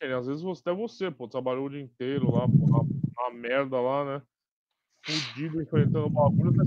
É, 0.00 0.12
às 0.12 0.26
vezes 0.26 0.44
até 0.60 0.72
você, 0.72 1.10
pô, 1.10 1.26
trabalhou 1.26 1.66
o 1.66 1.70
dia 1.70 1.80
inteiro 1.80 2.30
lá, 2.30 2.46
pô, 2.46 2.66
na, 2.70 2.84
na 3.22 3.34
merda 3.34 3.80
lá, 3.80 4.04
né? 4.04 4.22
Fudido, 5.04 5.62
enfrentando 5.62 6.06
o 6.06 6.10
bagulho, 6.10 6.52
tá 6.52 6.62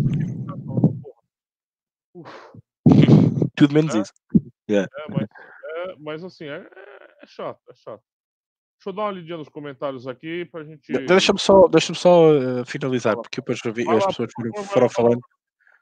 Tudo 3.55 3.73
menos 3.73 3.95
é? 3.95 3.99
isso. 3.99 4.13
Yeah. 4.69 4.89
É, 4.97 5.09
mas, 5.09 5.27
é, 5.63 5.95
mas 5.99 6.23
assim, 6.23 6.45
é, 6.45 6.67
é 7.21 7.27
chato, 7.27 7.59
é 7.69 7.75
chato. 7.75 8.03
Deixa 8.79 8.89
eu 8.89 8.93
dar 8.93 9.03
uma 9.03 9.11
lidinha 9.11 9.37
nos 9.37 9.49
comentários 9.49 10.07
aqui 10.07 10.45
pra 10.45 10.63
gente. 10.63 10.93
Deixa-me 11.05 11.39
só, 11.39 11.67
deixa 11.67 11.93
só 11.93 12.31
uh, 12.31 12.65
finalizar, 12.65 13.15
porque 13.15 13.41
depois 13.41 13.59
vi, 13.75 13.89
as 13.89 14.05
pessoas 14.05 14.31
foram 14.71 14.89
falando. 14.89 15.19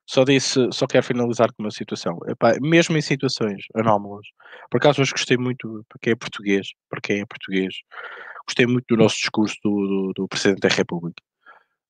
Só 0.07 0.23
disse, 0.23 0.69
só 0.71 0.87
quero 0.87 1.05
finalizar 1.05 1.51
com 1.53 1.63
uma 1.63 1.71
situação. 1.71 2.17
Epá, 2.27 2.55
mesmo 2.61 2.95
em 2.95 3.01
situações 3.01 3.65
anómalas, 3.75 4.25
por 4.71 4.77
acaso 4.77 5.01
hoje 5.01 5.11
gostei 5.11 5.37
muito, 5.37 5.85
para 5.89 5.99
quem 6.01 6.13
é 6.13 6.15
português, 6.15 6.67
para 6.89 7.01
quem 7.01 7.19
é 7.19 7.25
português, 7.25 7.75
gostei 8.47 8.65
muito 8.65 8.85
do 8.87 8.97
nosso 8.97 9.17
discurso 9.17 9.55
do, 9.63 9.87
do, 9.87 10.13
do 10.15 10.27
Presidente 10.27 10.61
da 10.61 10.69
República. 10.69 11.21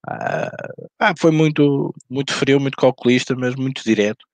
Uh, 0.10 0.90
ah, 1.00 1.14
foi 1.20 1.32
muito, 1.32 1.94
muito 2.10 2.34
frio, 2.34 2.60
muito 2.60 2.78
calculista, 2.78 3.36
mas 3.36 3.56
muito 3.56 3.84
direto. 3.84 4.26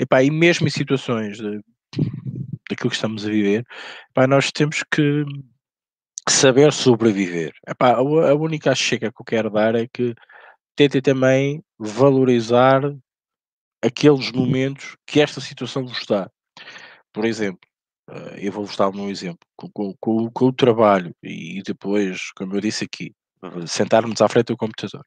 Epá, 0.00 0.22
e 0.22 0.30
mesmo 0.30 0.66
em 0.66 0.70
situações 0.70 1.36
de, 1.36 1.60
daquilo 2.70 2.90
que 2.90 2.96
estamos 2.96 3.26
a 3.26 3.30
viver, 3.30 3.66
epá, 4.10 4.26
nós 4.26 4.50
temos 4.50 4.82
que 4.90 5.24
saber 6.28 6.72
sobreviver. 6.72 7.52
Epá, 7.68 7.92
a, 7.92 7.98
a 7.98 8.34
única 8.34 8.74
chega 8.74 9.12
que 9.12 9.20
eu 9.20 9.24
quero 9.26 9.50
dar 9.50 9.74
é 9.74 9.86
que 9.92 10.14
tentem 10.74 11.02
também 11.02 11.62
valorizar 11.78 12.80
aqueles 13.82 14.32
momentos 14.32 14.96
que 15.06 15.20
esta 15.20 15.40
situação 15.40 15.86
vos 15.86 16.04
dá. 16.06 16.30
Por 17.12 17.24
exemplo, 17.24 17.60
eh, 18.10 18.46
eu 18.46 18.52
vou-vos 18.52 18.76
dar 18.76 18.88
um 18.90 19.08
exemplo, 19.08 19.40
com, 19.56 19.94
com, 20.00 20.30
com, 20.30 20.46
o 20.46 20.52
trabalho 20.52 21.14
e 21.22 21.62
depois, 21.64 22.30
como 22.32 22.54
eu 22.54 22.60
disse 22.60 22.84
aqui, 22.84 23.12
sentarmos 23.66 24.20
à 24.20 24.28
frente 24.28 24.48
do 24.48 24.56
computador, 24.56 25.04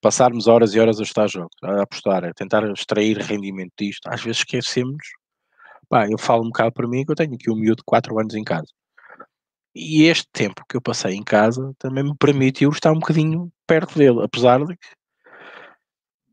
passarmos 0.00 0.46
horas 0.46 0.74
e 0.74 0.80
horas 0.80 1.00
a 1.00 1.02
estar 1.02 1.28
jogos, 1.28 1.56
a 1.62 1.82
apostar, 1.82 2.24
a 2.24 2.34
tentar 2.34 2.64
extrair 2.72 3.18
rendimento 3.18 3.72
disto, 3.78 4.06
às 4.08 4.22
vezes 4.22 4.38
esquecemos. 4.38 5.04
Pá, 5.88 6.08
eu 6.08 6.18
falo 6.18 6.42
um 6.42 6.48
bocado 6.48 6.72
para 6.72 6.88
mim 6.88 7.04
que 7.04 7.12
eu 7.12 7.16
tenho 7.16 7.34
aqui 7.34 7.50
um 7.50 7.56
miúdo 7.56 7.76
de 7.76 7.84
4 7.84 8.18
anos 8.18 8.34
em 8.34 8.44
casa. 8.44 8.68
E 9.74 10.04
este 10.04 10.26
tempo 10.32 10.64
que 10.68 10.76
eu 10.76 10.82
passei 10.82 11.14
em 11.14 11.22
casa 11.22 11.74
também 11.78 12.04
me 12.04 12.14
permitiu 12.16 12.70
estar 12.70 12.92
um 12.92 12.98
bocadinho 12.98 13.50
perto 13.66 13.98
dele, 13.98 14.22
apesar 14.22 14.64
de 14.64 14.76
que 14.76 14.88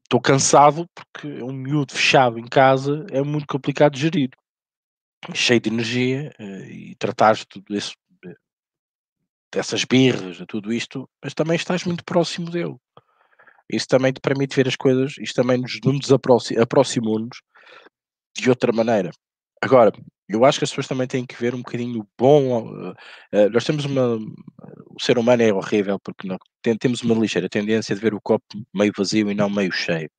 estou 0.10 0.20
cansado 0.20 0.90
porque 0.96 1.44
um 1.44 1.54
miúdo 1.54 1.94
fechado 1.94 2.40
em 2.40 2.48
casa 2.48 3.06
é 3.12 3.22
muito 3.22 3.46
complicado 3.46 3.94
de 3.94 4.02
gerir. 4.02 4.30
Cheio 5.36 5.60
de 5.60 5.70
energia 5.70 6.34
eh, 6.40 6.72
e 6.72 6.96
tratar 6.96 7.36
de 7.36 7.46
tudo 7.46 7.76
isso, 7.76 7.94
dessas 9.54 9.84
birras, 9.86 10.38
de 10.38 10.46
tudo 10.48 10.74
isto, 10.74 11.08
mas 11.24 11.36
também 11.36 11.56
estás 11.56 11.84
muito 11.84 12.04
próximo 12.04 12.50
dele. 12.50 12.76
Isso 13.72 13.88
também 13.88 14.12
te 14.12 14.20
permite 14.20 14.56
ver 14.56 14.68
as 14.68 14.76
coisas, 14.76 15.16
isto 15.20 15.36
também 15.36 15.60
nos, 15.60 15.80
nos 15.84 16.12
aproximou-nos 16.60 17.42
de 18.36 18.50
outra 18.50 18.72
maneira. 18.74 19.12
Agora, 19.62 19.92
eu 20.30 20.46
acho 20.46 20.60
que 20.60 20.64
as 20.64 20.70
pessoas 20.70 20.88
também 20.88 21.08
têm 21.08 21.26
que 21.26 21.36
ver 21.40 21.56
um 21.56 21.60
bocadinho 21.60 22.08
bom. 22.18 22.92
Uh, 22.92 23.50
nós 23.52 23.64
temos 23.66 23.86
uma. 23.86 24.16
O 24.16 25.02
ser 25.02 25.18
humano 25.18 25.42
é 25.42 25.52
horrível 25.52 26.00
porque 26.00 26.28
temos 26.80 27.02
uma 27.02 27.16
ligeira 27.16 27.50
tendência 27.50 27.96
de 27.96 28.02
ver 28.02 28.14
o 28.14 28.22
copo 28.22 28.46
meio 28.74 28.94
vazio 28.96 29.32
e 29.32 29.36
não 29.36 29.50
meio 29.50 29.72
cheio. 29.72 30.10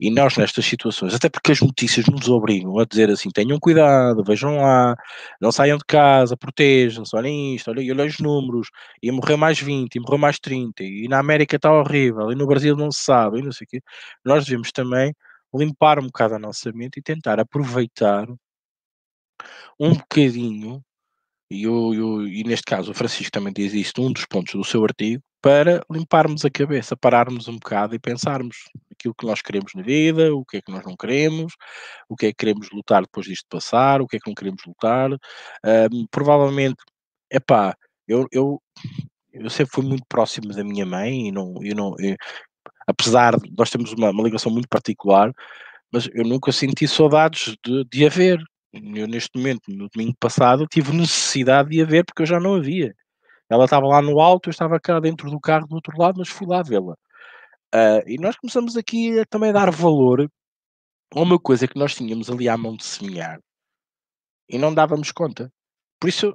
E 0.00 0.10
nós, 0.10 0.36
nestas 0.36 0.64
situações, 0.66 1.14
até 1.14 1.28
porque 1.28 1.52
as 1.52 1.60
notícias 1.60 2.06
nos 2.06 2.28
obrigam 2.28 2.78
a 2.78 2.84
dizer 2.84 3.10
assim: 3.10 3.30
tenham 3.30 3.58
cuidado, 3.60 4.24
vejam 4.24 4.56
lá, 4.58 4.96
não 5.40 5.52
saiam 5.52 5.78
de 5.78 5.84
casa, 5.84 6.36
protejam-se, 6.36 7.14
olhem 7.16 7.54
isto, 7.56 7.70
olhem, 7.70 7.90
olhem 7.90 8.06
os 8.06 8.18
números, 8.18 8.68
e 9.02 9.10
morreu 9.10 9.38
mais 9.38 9.60
20, 9.60 9.94
e 9.94 10.00
morreu 10.00 10.18
mais 10.18 10.38
30, 10.38 10.82
e 10.82 11.08
na 11.08 11.18
América 11.18 11.56
está 11.56 11.72
horrível, 11.72 12.30
e 12.32 12.34
no 12.34 12.46
Brasil 12.46 12.76
não 12.76 12.90
se 12.90 13.02
sabe, 13.04 13.40
e 13.40 13.42
não 13.42 13.52
sei 13.52 13.64
o 13.66 13.68
quê. 13.68 13.80
Nós 14.24 14.44
devemos 14.44 14.72
também 14.72 15.14
limpar 15.54 15.98
um 16.00 16.06
bocado 16.06 16.34
a 16.34 16.38
nossa 16.38 16.72
mente 16.72 16.98
e 16.98 17.02
tentar 17.02 17.38
aproveitar 17.40 18.26
um 19.78 19.94
bocadinho, 19.94 20.82
e, 21.50 21.64
eu, 21.64 21.94
eu, 21.94 22.28
e 22.28 22.44
neste 22.44 22.64
caso 22.64 22.90
o 22.90 22.94
Francisco 22.94 23.30
também 23.32 23.52
diz 23.52 23.74
isto, 23.74 24.02
um 24.02 24.12
dos 24.12 24.26
pontos 24.26 24.54
do 24.54 24.64
seu 24.64 24.82
artigo, 24.84 25.22
para 25.42 25.84
limparmos 25.90 26.44
a 26.44 26.50
cabeça, 26.50 26.96
pararmos 26.96 27.48
um 27.48 27.54
bocado 27.54 27.94
e 27.94 27.98
pensarmos 27.98 28.56
aquilo 28.90 29.14
que 29.14 29.26
nós 29.26 29.42
queremos 29.42 29.72
na 29.74 29.82
vida, 29.82 30.34
o 30.34 30.44
que 30.44 30.56
é 30.56 30.62
que 30.62 30.72
nós 30.72 30.84
não 30.84 30.96
queremos, 30.96 31.52
o 32.08 32.16
que 32.16 32.26
é 32.26 32.28
que 32.30 32.36
queremos 32.36 32.70
lutar 32.70 33.02
depois 33.02 33.26
disto 33.26 33.46
passar, 33.50 34.00
o 34.00 34.06
que 34.06 34.16
é 34.16 34.20
que 34.20 34.28
não 34.28 34.34
queremos 34.34 34.62
lutar. 34.66 35.10
Um, 35.12 36.06
provavelmente, 36.10 36.82
epá, 37.30 37.76
eu, 38.08 38.26
eu, 38.32 38.62
eu 39.32 39.50
sempre 39.50 39.74
fui 39.74 39.84
muito 39.84 40.04
próximo 40.08 40.48
da 40.48 40.64
minha 40.64 40.86
mãe 40.86 41.28
e 41.28 41.32
não, 41.32 41.54
eu 41.62 41.74
não 41.74 41.94
eu, 41.98 42.16
apesar 42.86 43.38
de 43.38 43.52
nós 43.56 43.70
termos 43.70 43.92
uma, 43.92 44.10
uma 44.10 44.22
ligação 44.22 44.50
muito 44.50 44.68
particular, 44.68 45.32
mas 45.92 46.08
eu 46.12 46.24
nunca 46.24 46.52
senti 46.52 46.88
saudades 46.88 47.54
de, 47.64 47.84
de 47.84 48.06
a 48.06 48.08
ver. 48.08 48.38
Eu, 48.74 49.06
neste 49.06 49.30
momento, 49.36 49.62
no 49.68 49.88
domingo 49.88 50.16
passado, 50.18 50.66
tive 50.66 50.92
necessidade 50.92 51.70
de 51.70 51.80
a 51.80 51.84
ver 51.84 52.04
porque 52.04 52.22
eu 52.22 52.26
já 52.26 52.40
não 52.40 52.56
havia. 52.56 52.94
Ela 53.48 53.64
estava 53.64 53.86
lá 53.86 54.02
no 54.02 54.20
alto, 54.20 54.48
eu 54.48 54.50
estava 54.50 54.80
cá 54.80 54.98
dentro 54.98 55.30
do 55.30 55.38
carro 55.38 55.66
do 55.66 55.76
outro 55.76 55.96
lado, 55.96 56.18
mas 56.18 56.28
fui 56.28 56.46
lá 56.46 56.62
vê-la. 56.62 56.94
Uh, 57.74 58.02
e 58.06 58.18
nós 58.18 58.36
começamos 58.36 58.76
aqui 58.76 59.18
a 59.20 59.24
também 59.26 59.52
dar 59.52 59.70
valor 59.70 60.28
a 61.14 61.20
uma 61.20 61.38
coisa 61.38 61.68
que 61.68 61.78
nós 61.78 61.94
tínhamos 61.94 62.30
ali 62.30 62.48
à 62.48 62.56
mão 62.56 62.76
de 62.76 62.84
semear 62.84 63.40
e 64.48 64.58
não 64.58 64.74
dávamos 64.74 65.12
conta. 65.12 65.52
Por 66.00 66.08
isso, 66.08 66.34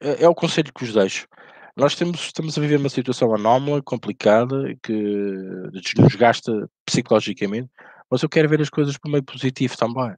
é, 0.00 0.24
é 0.24 0.28
o 0.28 0.34
conselho 0.34 0.72
que 0.72 0.84
vos 0.84 0.94
deixo. 0.94 1.26
Nós 1.76 1.94
temos, 1.96 2.20
estamos 2.20 2.56
a 2.56 2.60
viver 2.60 2.76
uma 2.76 2.88
situação 2.88 3.34
anómala, 3.34 3.82
complicada, 3.82 4.76
que 4.82 4.92
nos 5.98 6.14
gasta 6.14 6.68
psicologicamente, 6.86 7.68
mas 8.10 8.22
eu 8.22 8.28
quero 8.28 8.48
ver 8.48 8.60
as 8.60 8.70
coisas 8.70 8.96
por 8.96 9.10
meio 9.10 9.24
positivo 9.24 9.76
também. 9.76 10.14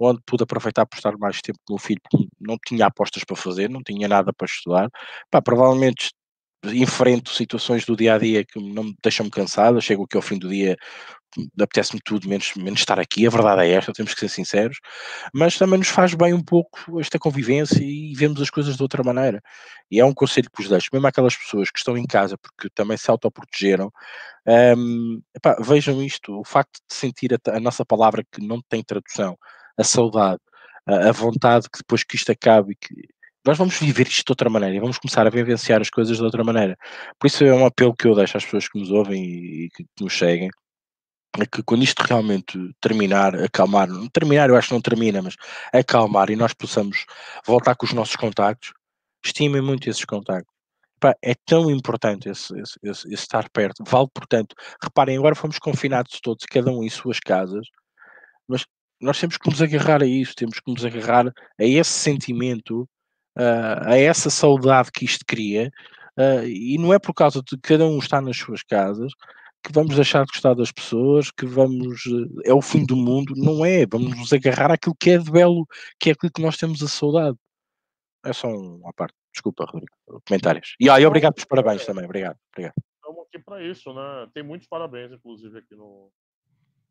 Onde 0.00 0.20
pude 0.24 0.44
aproveitar 0.44 0.86
por 0.86 0.96
estar 0.96 1.16
mais 1.18 1.40
tempo 1.40 1.58
com 1.66 1.74
o 1.74 1.78
filho, 1.78 2.00
porque 2.02 2.28
não 2.40 2.56
tinha 2.66 2.86
apostas 2.86 3.24
para 3.24 3.36
fazer, 3.36 3.68
não 3.68 3.82
tinha 3.82 4.08
nada 4.08 4.32
para 4.32 4.46
estudar. 4.46 4.88
Pá, 5.30 5.42
provavelmente 5.42 6.10
enfrento 6.64 7.30
situações 7.30 7.84
do 7.84 7.96
dia 7.96 8.14
a 8.14 8.18
dia 8.18 8.44
que 8.44 8.60
não 8.60 8.84
me 8.84 8.94
deixam-me 9.02 9.30
cansado, 9.30 9.80
chego 9.80 10.04
aqui 10.04 10.16
ao 10.16 10.22
fim 10.22 10.38
do 10.38 10.48
dia 10.48 10.76
apetece-me 11.60 12.00
tudo 12.04 12.28
menos, 12.28 12.52
menos 12.56 12.80
estar 12.80 12.98
aqui, 12.98 13.26
a 13.26 13.30
verdade 13.30 13.62
é 13.62 13.70
esta, 13.72 13.92
temos 13.92 14.14
que 14.14 14.20
ser 14.20 14.28
sinceros, 14.28 14.78
mas 15.32 15.56
também 15.56 15.78
nos 15.78 15.88
faz 15.88 16.14
bem 16.14 16.32
um 16.32 16.42
pouco 16.42 17.00
esta 17.00 17.18
convivência 17.18 17.82
e 17.82 18.14
vemos 18.14 18.40
as 18.40 18.50
coisas 18.50 18.76
de 18.76 18.82
outra 18.82 19.02
maneira. 19.02 19.40
E 19.90 20.00
é 20.00 20.04
um 20.04 20.14
conselho 20.14 20.50
que 20.50 20.62
vos 20.62 20.70
deixo, 20.70 20.88
mesmo 20.92 21.06
aquelas 21.06 21.36
pessoas 21.36 21.70
que 21.70 21.78
estão 21.78 21.96
em 21.96 22.06
casa 22.06 22.36
porque 22.38 22.68
também 22.74 22.96
se 22.96 23.10
autoprotegeram, 23.10 23.90
um, 24.76 25.20
epá, 25.34 25.56
vejam 25.60 26.02
isto, 26.02 26.38
o 26.38 26.44
facto 26.44 26.80
de 26.88 26.94
sentir 26.94 27.34
a, 27.34 27.56
a, 27.56 27.60
nossa 27.60 27.84
palavra 27.84 28.24
que 28.32 28.44
não 28.44 28.60
tem 28.68 28.82
tradução, 28.82 29.36
a 29.78 29.84
saudade, 29.84 30.40
a, 30.86 31.08
a 31.08 31.12
vontade 31.12 31.68
que 31.70 31.78
depois 31.78 32.02
que 32.04 32.16
isto 32.16 32.32
acabe 32.32 32.72
e 32.72 32.76
que 32.76 32.94
nós 33.46 33.56
vamos 33.56 33.78
viver 33.78 34.06
isto 34.08 34.26
de 34.26 34.32
outra 34.32 34.50
maneira 34.50 34.76
e 34.76 34.80
vamos 34.80 34.98
começar 34.98 35.26
a 35.26 35.30
vivenciar 35.30 35.80
as 35.80 35.90
coisas 35.90 36.16
de 36.16 36.22
outra 36.22 36.44
maneira. 36.44 36.76
Por 37.18 37.28
isso 37.28 37.44
é 37.44 37.54
um 37.54 37.64
apelo 37.64 37.94
que 37.94 38.06
eu 38.06 38.14
deixo 38.14 38.36
às 38.36 38.44
pessoas 38.44 38.68
que 38.68 38.78
nos 38.78 38.90
ouvem 38.90 39.24
e 39.24 39.68
que 39.70 39.86
nos 40.00 40.16
seguem, 40.18 40.50
é 41.38 41.46
que 41.46 41.62
quando 41.62 41.82
isto 41.84 42.02
realmente 42.02 42.58
terminar, 42.80 43.34
acalmar, 43.36 43.88
terminar 44.12 44.48
eu 44.48 44.56
acho 44.56 44.68
que 44.68 44.74
não 44.74 44.80
termina, 44.80 45.22
mas 45.22 45.36
acalmar 45.72 46.30
e 46.30 46.36
nós 46.36 46.52
possamos 46.52 47.04
voltar 47.46 47.74
com 47.76 47.86
os 47.86 47.92
nossos 47.92 48.16
contactos, 48.16 48.72
estimem 49.24 49.62
muito 49.62 49.88
esses 49.88 50.04
contactos. 50.04 50.52
é 51.22 51.34
tão 51.46 51.70
importante 51.70 52.28
esse, 52.28 52.52
esse, 52.58 52.74
esse, 52.82 53.06
esse, 53.08 53.14
estar 53.14 53.48
perto. 53.50 53.84
Vale, 53.86 54.08
portanto, 54.12 54.54
reparem, 54.82 55.16
agora 55.16 55.34
fomos 55.34 55.58
confinados 55.58 56.20
todos, 56.20 56.44
cada 56.46 56.70
um 56.70 56.82
em 56.82 56.90
suas 56.90 57.20
casas, 57.20 57.66
mas 58.48 58.64
nós 59.00 59.20
temos 59.20 59.36
que 59.36 59.48
nos 59.48 59.62
agarrar 59.62 60.02
a 60.02 60.06
isso, 60.06 60.34
temos 60.34 60.60
que 60.60 60.70
nos 60.70 60.84
agarrar 60.84 61.28
a 61.28 61.64
esse 61.64 61.90
sentimento, 61.90 62.88
a 63.36 63.96
essa 63.96 64.30
saudade 64.30 64.90
que 64.92 65.04
isto 65.04 65.24
cria, 65.26 65.70
e 66.46 66.76
não 66.78 66.92
é 66.92 66.98
por 66.98 67.14
causa 67.14 67.40
de 67.42 67.56
cada 67.58 67.86
um 67.86 67.98
estar 67.98 68.20
nas 68.20 68.36
suas 68.36 68.62
casas 68.62 69.12
que 69.62 69.72
vamos 69.72 69.94
deixar 69.94 70.24
de 70.24 70.32
gostar 70.32 70.54
das 70.54 70.72
pessoas, 70.72 71.30
que 71.30 71.46
vamos. 71.46 72.02
Eh, 72.06 72.50
é 72.50 72.54
o 72.54 72.62
fim 72.62 72.84
do 72.84 72.96
mundo, 72.96 73.34
não 73.36 73.64
é. 73.64 73.86
Vamos 73.86 74.16
nos 74.16 74.32
agarrar 74.32 74.72
àquilo 74.72 74.96
que 74.98 75.10
é 75.10 75.18
de 75.18 75.30
belo, 75.30 75.66
que 75.98 76.10
é 76.10 76.12
aquilo 76.12 76.32
que 76.32 76.42
nós 76.42 76.56
temos 76.56 76.82
a 76.82 76.88
saudade. 76.88 77.36
É 78.24 78.32
só 78.32 78.48
uma 78.48 78.92
parte. 78.92 79.14
Desculpa, 79.32 79.64
Rodrigo. 79.64 79.92
Comentários. 80.26 80.74
E, 80.80 80.88
ah, 80.88 80.96
obrigado 81.06 81.34
pelos 81.34 81.46
parabéns 81.46 81.84
também. 81.84 82.04
Obrigado. 82.04 82.36
obrigado. 82.52 82.74
Estamos 82.96 83.26
aqui 83.26 83.38
para 83.38 83.62
isso, 83.62 83.92
né? 83.92 84.28
Tem 84.34 84.42
muitos 84.42 84.66
parabéns, 84.68 85.12
inclusive, 85.12 85.58
aqui 85.58 85.74
no, 85.74 86.10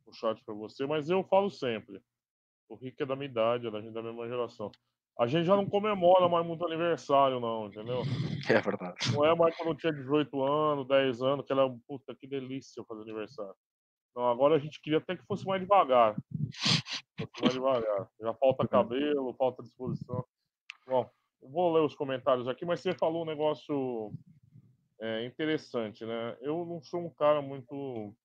no 0.08 0.14
chat 0.14 0.42
para 0.44 0.56
você, 0.56 0.86
mas 0.86 1.10
eu 1.10 1.24
falo 1.24 1.50
sempre. 1.50 2.02
O 2.70 2.76
Rick 2.76 3.02
é 3.02 3.06
da 3.06 3.16
minha 3.16 3.30
idade, 3.30 3.68
é 3.68 3.72
da, 3.72 3.80
da 3.80 4.02
mesma 4.02 4.28
geração. 4.28 4.72
A 5.20 5.26
gente 5.26 5.46
já 5.46 5.56
não 5.56 5.66
comemora 5.66 6.30
mais 6.30 6.46
muito 6.46 6.66
aniversário, 6.66 7.40
não, 7.40 7.68
entendeu? 7.68 8.02
É 8.50 8.62
verdade. 8.62 9.12
Não 9.12 9.26
é 9.26 9.36
mais 9.36 9.56
quando 9.58 9.70
eu 9.70 9.76
tinha 9.76 9.92
18 9.92 10.42
anos, 10.42 10.88
10 10.88 11.22
anos, 11.22 11.46
que 11.46 11.52
era, 11.52 11.70
puta, 11.86 12.16
que 12.16 12.26
delícia 12.26 12.84
fazer 12.86 13.02
aniversário. 13.02 13.56
Não, 14.16 14.30
agora 14.30 14.56
a 14.56 14.60
gente 14.60 14.82
queria 14.82 15.00
até 15.00 15.18
que 15.18 15.26
fosse 15.26 15.46
mais 15.46 15.62
devagar. 15.62 16.16
Fosse 17.20 17.42
mais 17.42 17.54
devagar. 17.54 18.08
Já 18.22 18.34
falta 18.36 18.68
cabelo, 18.68 19.34
falta 19.34 19.64
disposição. 19.64 20.26
Bom, 20.88 21.10
vou 21.42 21.74
ler 21.74 21.82
os 21.82 21.94
comentários 21.94 22.48
aqui, 22.48 22.64
mas 22.64 22.80
você 22.80 22.94
falou 22.94 23.24
um 23.24 23.28
negócio 23.28 24.14
é, 25.02 25.26
interessante, 25.26 26.06
né? 26.06 26.38
Eu 26.40 26.66
não 26.66 26.82
sou 26.82 27.02
um 27.02 27.10
cara 27.10 27.42
muito 27.42 28.16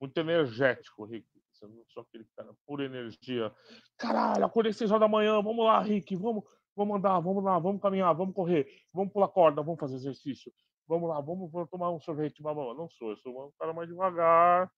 muito 0.00 0.16
energético, 0.18 1.04
Rick. 1.04 1.26
Eu 1.62 1.68
não 1.68 1.84
sou 1.88 2.02
aquele 2.02 2.26
cara 2.36 2.52
por 2.66 2.80
energia. 2.80 3.52
Caralho, 3.96 4.44
acordei 4.44 4.72
6 4.72 4.90
horas 4.90 5.00
da 5.00 5.08
manhã, 5.08 5.40
vamos 5.40 5.64
lá, 5.64 5.80
Rick, 5.80 6.14
vamos, 6.14 6.44
vamos 6.76 6.96
andar, 6.96 7.18
vamos 7.20 7.42
lá, 7.42 7.58
vamos 7.58 7.80
caminhar, 7.80 8.14
vamos 8.14 8.34
correr, 8.34 8.66
vamos 8.92 9.12
pular 9.12 9.28
corda, 9.28 9.62
vamos 9.62 9.80
fazer 9.80 9.96
exercício, 9.96 10.52
vamos 10.86 11.08
lá, 11.08 11.20
vamos, 11.20 11.50
vamos 11.50 11.70
tomar 11.70 11.90
um 11.90 12.00
sorvete, 12.00 12.42
mamãe. 12.42 12.76
Não 12.76 12.90
sou, 12.90 13.10
eu 13.10 13.16
sou 13.16 13.48
um 13.48 13.52
cara 13.58 13.72
mais 13.72 13.88
devagar, 13.88 14.70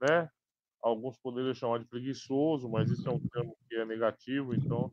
né? 0.00 0.30
Alguns 0.82 1.18
poderiam 1.18 1.54
chamar 1.54 1.78
de 1.78 1.86
preguiçoso, 1.86 2.68
mas 2.68 2.90
isso 2.90 3.08
é 3.08 3.12
um 3.12 3.20
termo 3.28 3.56
que 3.68 3.76
é 3.76 3.84
negativo, 3.84 4.54
então. 4.54 4.90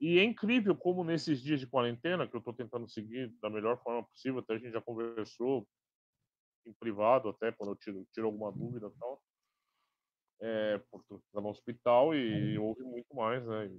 E 0.00 0.18
é 0.18 0.24
incrível 0.24 0.76
como 0.76 1.04
nesses 1.04 1.40
dias 1.40 1.60
de 1.60 1.66
quarentena, 1.66 2.26
que 2.26 2.34
eu 2.34 2.38
estou 2.38 2.52
tentando 2.52 2.88
seguir 2.88 3.32
da 3.40 3.48
melhor 3.48 3.80
forma 3.82 4.04
possível, 4.04 4.40
até 4.40 4.54
a 4.54 4.58
gente 4.58 4.72
já 4.72 4.80
conversou 4.80 5.66
em 6.66 6.72
privado, 6.72 7.28
até 7.28 7.52
quando 7.52 7.70
eu 7.70 7.76
tiro, 7.76 8.06
tiro 8.12 8.26
alguma 8.26 8.52
dúvida 8.52 8.86
e 8.86 8.98
tal 8.98 9.20
é, 10.40 10.78
porque 10.90 11.16
no 11.32 11.48
hospital 11.48 12.14
e 12.14 12.58
houve 12.58 12.82
muito 12.82 13.14
mais, 13.14 13.44
né? 13.46 13.70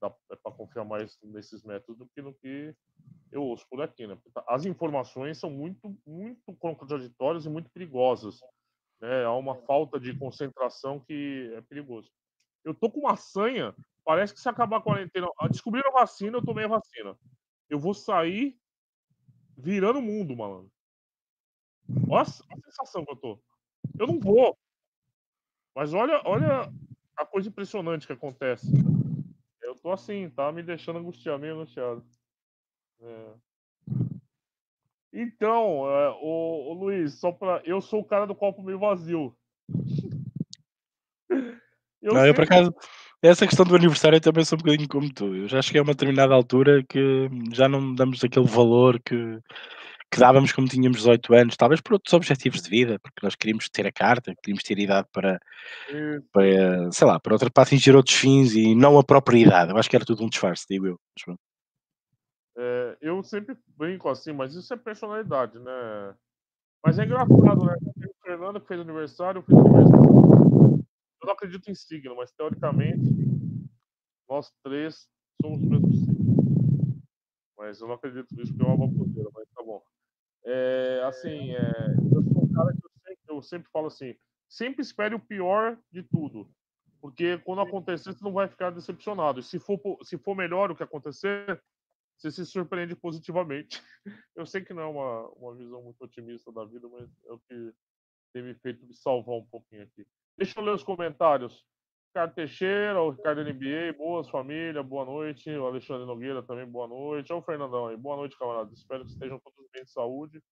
Dá 0.00 0.12
é 0.32 0.36
para 0.36 0.52
confiar 0.52 0.84
mais 0.84 1.18
nesses 1.22 1.62
métodos 1.62 1.98
do 1.98 2.06
que 2.08 2.22
no 2.22 2.34
que 2.34 2.74
eu 3.30 3.42
ouço 3.42 3.66
por 3.68 3.82
aqui, 3.82 4.06
né? 4.06 4.18
Tá, 4.32 4.42
as 4.48 4.64
informações 4.64 5.38
são 5.38 5.50
muito, 5.50 5.96
muito 6.06 6.54
contraditórias 6.56 7.44
e 7.44 7.50
muito 7.50 7.70
perigosas. 7.70 8.40
Né? 9.00 9.24
Há 9.24 9.32
uma 9.34 9.54
falta 9.66 10.00
de 10.00 10.18
concentração 10.18 10.98
que 11.00 11.52
é 11.54 11.60
perigoso. 11.60 12.10
Eu 12.64 12.74
tô 12.74 12.90
com 12.90 13.00
uma 13.00 13.16
sanha, 13.16 13.74
parece 14.04 14.34
que 14.34 14.40
se 14.40 14.48
acabar 14.48 14.78
a 14.78 14.82
quarentena, 14.82 15.28
ah, 15.38 15.48
descobriram 15.48 15.90
a 15.90 16.00
vacina, 16.00 16.38
eu 16.38 16.44
tomei 16.44 16.64
a 16.64 16.68
vacina. 16.68 17.16
Eu 17.68 17.78
vou 17.78 17.94
sair 17.94 18.58
virando 19.56 19.98
o 19.98 20.02
mundo, 20.02 20.36
malandro. 20.36 20.72
Olha 22.08 22.22
a 22.22 22.24
sensação 22.24 23.04
que 23.04 23.12
eu 23.12 23.16
tô. 23.16 23.38
Eu 23.98 24.06
não 24.06 24.18
vou, 24.18 24.56
mas 25.74 25.94
olha, 25.94 26.20
olha 26.24 26.70
a 27.16 27.24
coisa 27.24 27.48
impressionante 27.48 28.06
que 28.06 28.12
acontece. 28.12 28.66
Eu 29.62 29.74
tô 29.76 29.92
assim, 29.92 30.28
tá 30.30 30.50
me 30.50 30.62
deixando 30.62 30.98
angustiado, 30.98 31.38
meio 31.38 31.54
angustiado. 31.54 32.04
É. 33.00 33.34
Então, 35.12 35.88
é, 35.88 36.10
o, 36.20 36.70
o, 36.70 36.74
Luiz, 36.74 37.14
só 37.14 37.32
pra. 37.32 37.60
Eu 37.64 37.80
sou 37.80 38.00
o 38.00 38.04
cara 38.04 38.26
do 38.26 38.34
copo 38.34 38.62
meio 38.62 38.78
vazio. 38.78 39.36
Eu, 42.02 42.14
não, 42.14 42.26
eu 42.26 42.34
por 42.34 42.44
acaso, 42.44 42.74
essa 43.20 43.46
questão 43.46 43.66
do 43.66 43.76
aniversário 43.76 44.16
eu 44.16 44.20
também 44.22 44.42
sou 44.42 44.56
um 44.56 44.62
bocadinho 44.62 44.88
como 44.88 45.12
tu. 45.12 45.36
Eu 45.36 45.46
já 45.46 45.60
cheguei 45.60 45.80
a 45.80 45.82
uma 45.82 45.92
determinada 45.92 46.32
altura 46.32 46.82
que 46.82 47.28
já 47.52 47.68
não 47.68 47.94
damos 47.94 48.24
aquele 48.24 48.46
valor 48.46 48.98
que, 49.00 49.14
que 50.10 50.18
dávamos 50.18 50.52
como 50.52 50.66
tínhamos 50.66 50.98
18 50.98 51.34
anos, 51.34 51.56
talvez 51.56 51.80
por 51.80 51.92
outros 51.94 52.12
objetivos 52.12 52.60
de 52.60 52.68
vida, 52.68 52.98
porque 52.98 53.20
nós 53.22 53.36
queríamos 53.36 53.68
ter 53.68 53.86
a 53.86 53.92
carta, 53.92 54.34
queríamos 54.42 54.64
ter 54.64 54.78
idade 54.78 55.06
para, 55.12 55.40
para 56.32 56.90
sei 56.90 57.06
lá, 57.06 57.20
para, 57.20 57.34
outra, 57.34 57.50
para 57.50 57.62
atingir 57.62 57.94
outros 57.94 58.16
fins 58.16 58.54
e 58.54 58.74
não 58.74 58.98
a 58.98 59.04
própria 59.04 59.38
idade. 59.38 59.70
Eu 59.70 59.76
acho 59.78 59.88
que 59.88 59.94
era 59.94 60.04
tudo 60.04 60.24
um 60.24 60.28
disfarce, 60.28 60.66
digo 60.68 60.86
eu. 60.86 61.00
É, 62.56 62.98
eu 63.00 63.22
sempre 63.22 63.56
brinco 63.76 64.08
assim, 64.08 64.32
mas 64.32 64.54
isso 64.54 64.74
é 64.74 64.76
personalidade, 64.76 65.58
né? 65.58 66.14
Mas 66.84 66.98
é 66.98 67.04
engraçado, 67.04 67.64
né? 67.64 67.76
O 68.06 68.14
Fernando 68.22 68.60
que 68.60 68.66
fez 68.66 68.80
aniversário, 68.80 69.38
eu 69.38 69.42
fiz 69.42 69.56
aniversário. 69.56 70.84
Eu 71.22 71.26
não 71.26 71.32
acredito 71.32 71.70
em 71.70 71.74
signo, 71.74 72.16
mas 72.16 72.32
teoricamente 72.32 73.04
nós 74.28 74.50
três 74.64 75.08
somos 75.40 75.62
o 75.62 75.66
mesmo 75.66 75.92
signo. 75.92 77.02
Mas 77.56 77.80
eu 77.80 77.86
não 77.86 77.94
acredito 77.94 78.34
nisso 78.34 78.52
porque 78.52 78.64
é 78.64 78.74
uma 78.74 78.86
baboseira, 78.86 79.30
mas 79.34 79.48
tá 79.54 79.62
bom. 79.62 79.82
É, 80.44 81.02
assim, 81.06 81.54
é, 81.54 81.94
eu 82.12 82.22
sou 82.22 82.44
um 82.44 82.52
cara 82.52 82.72
que 82.72 82.84
eu 82.84 82.90
sempre, 83.04 83.22
eu 83.28 83.42
sempre 83.42 83.70
falo 83.70 83.86
assim, 83.86 84.14
sempre 84.48 84.82
espere 84.82 85.14
o 85.14 85.20
pior 85.20 85.78
de 85.90 86.02
tudo. 86.02 86.50
Porque 87.00 87.38
quando 87.38 87.62
acontecer, 87.62 88.12
você 88.12 88.22
não 88.22 88.32
vai 88.32 88.46
ficar 88.46 88.70
decepcionado. 88.70 89.42
Se 89.42 89.58
for, 89.58 89.80
se 90.02 90.18
for 90.18 90.34
melhor 90.34 90.70
o 90.70 90.76
que 90.76 90.82
acontecer, 90.82 91.62
você 92.16 92.30
se 92.30 92.44
surpreende 92.44 92.94
positivamente. 92.94 93.82
Eu 94.36 94.44
sei 94.44 94.62
que 94.62 94.74
não 94.74 94.82
é 94.82 94.86
uma, 94.86 95.28
uma 95.30 95.54
visão 95.54 95.82
muito 95.82 96.02
otimista 96.02 96.52
da 96.52 96.64
vida, 96.64 96.86
mas 96.88 97.08
é 97.26 97.32
o 97.32 97.38
que, 97.38 97.72
tem 98.32 98.42
me 98.42 98.54
feito 98.54 98.86
me 98.86 98.94
salvar 98.94 99.36
um 99.36 99.46
pouquinho 99.46 99.82
aqui. 99.82 100.06
Deixa 100.36 100.58
eu 100.58 100.64
ler 100.64 100.74
os 100.74 100.84
comentários. 100.84 101.64
Ricardo 102.10 102.34
Teixeira, 102.34 103.00
o 103.00 103.10
Ricardo 103.10 103.44
NBA, 103.44 103.92
boas 103.96 104.28
família, 104.28 104.82
boa 104.82 105.04
noite. 105.04 105.48
O 105.48 105.64
Alexandre 105.64 106.04
Nogueira 106.04 106.42
também, 106.42 106.66
boa 106.66 106.88
noite. 106.88 107.32
Olha 107.32 107.40
o 107.40 107.44
Fernandão 107.44 107.86
aí, 107.86 107.96
boa 107.96 108.16
noite, 108.16 108.36
camaradas. 108.36 108.76
Espero 108.76 109.04
que 109.04 109.12
estejam 109.12 109.38
todos 109.38 109.70
bem 109.72 109.84
de 109.84 109.92
saúde, 109.92 110.42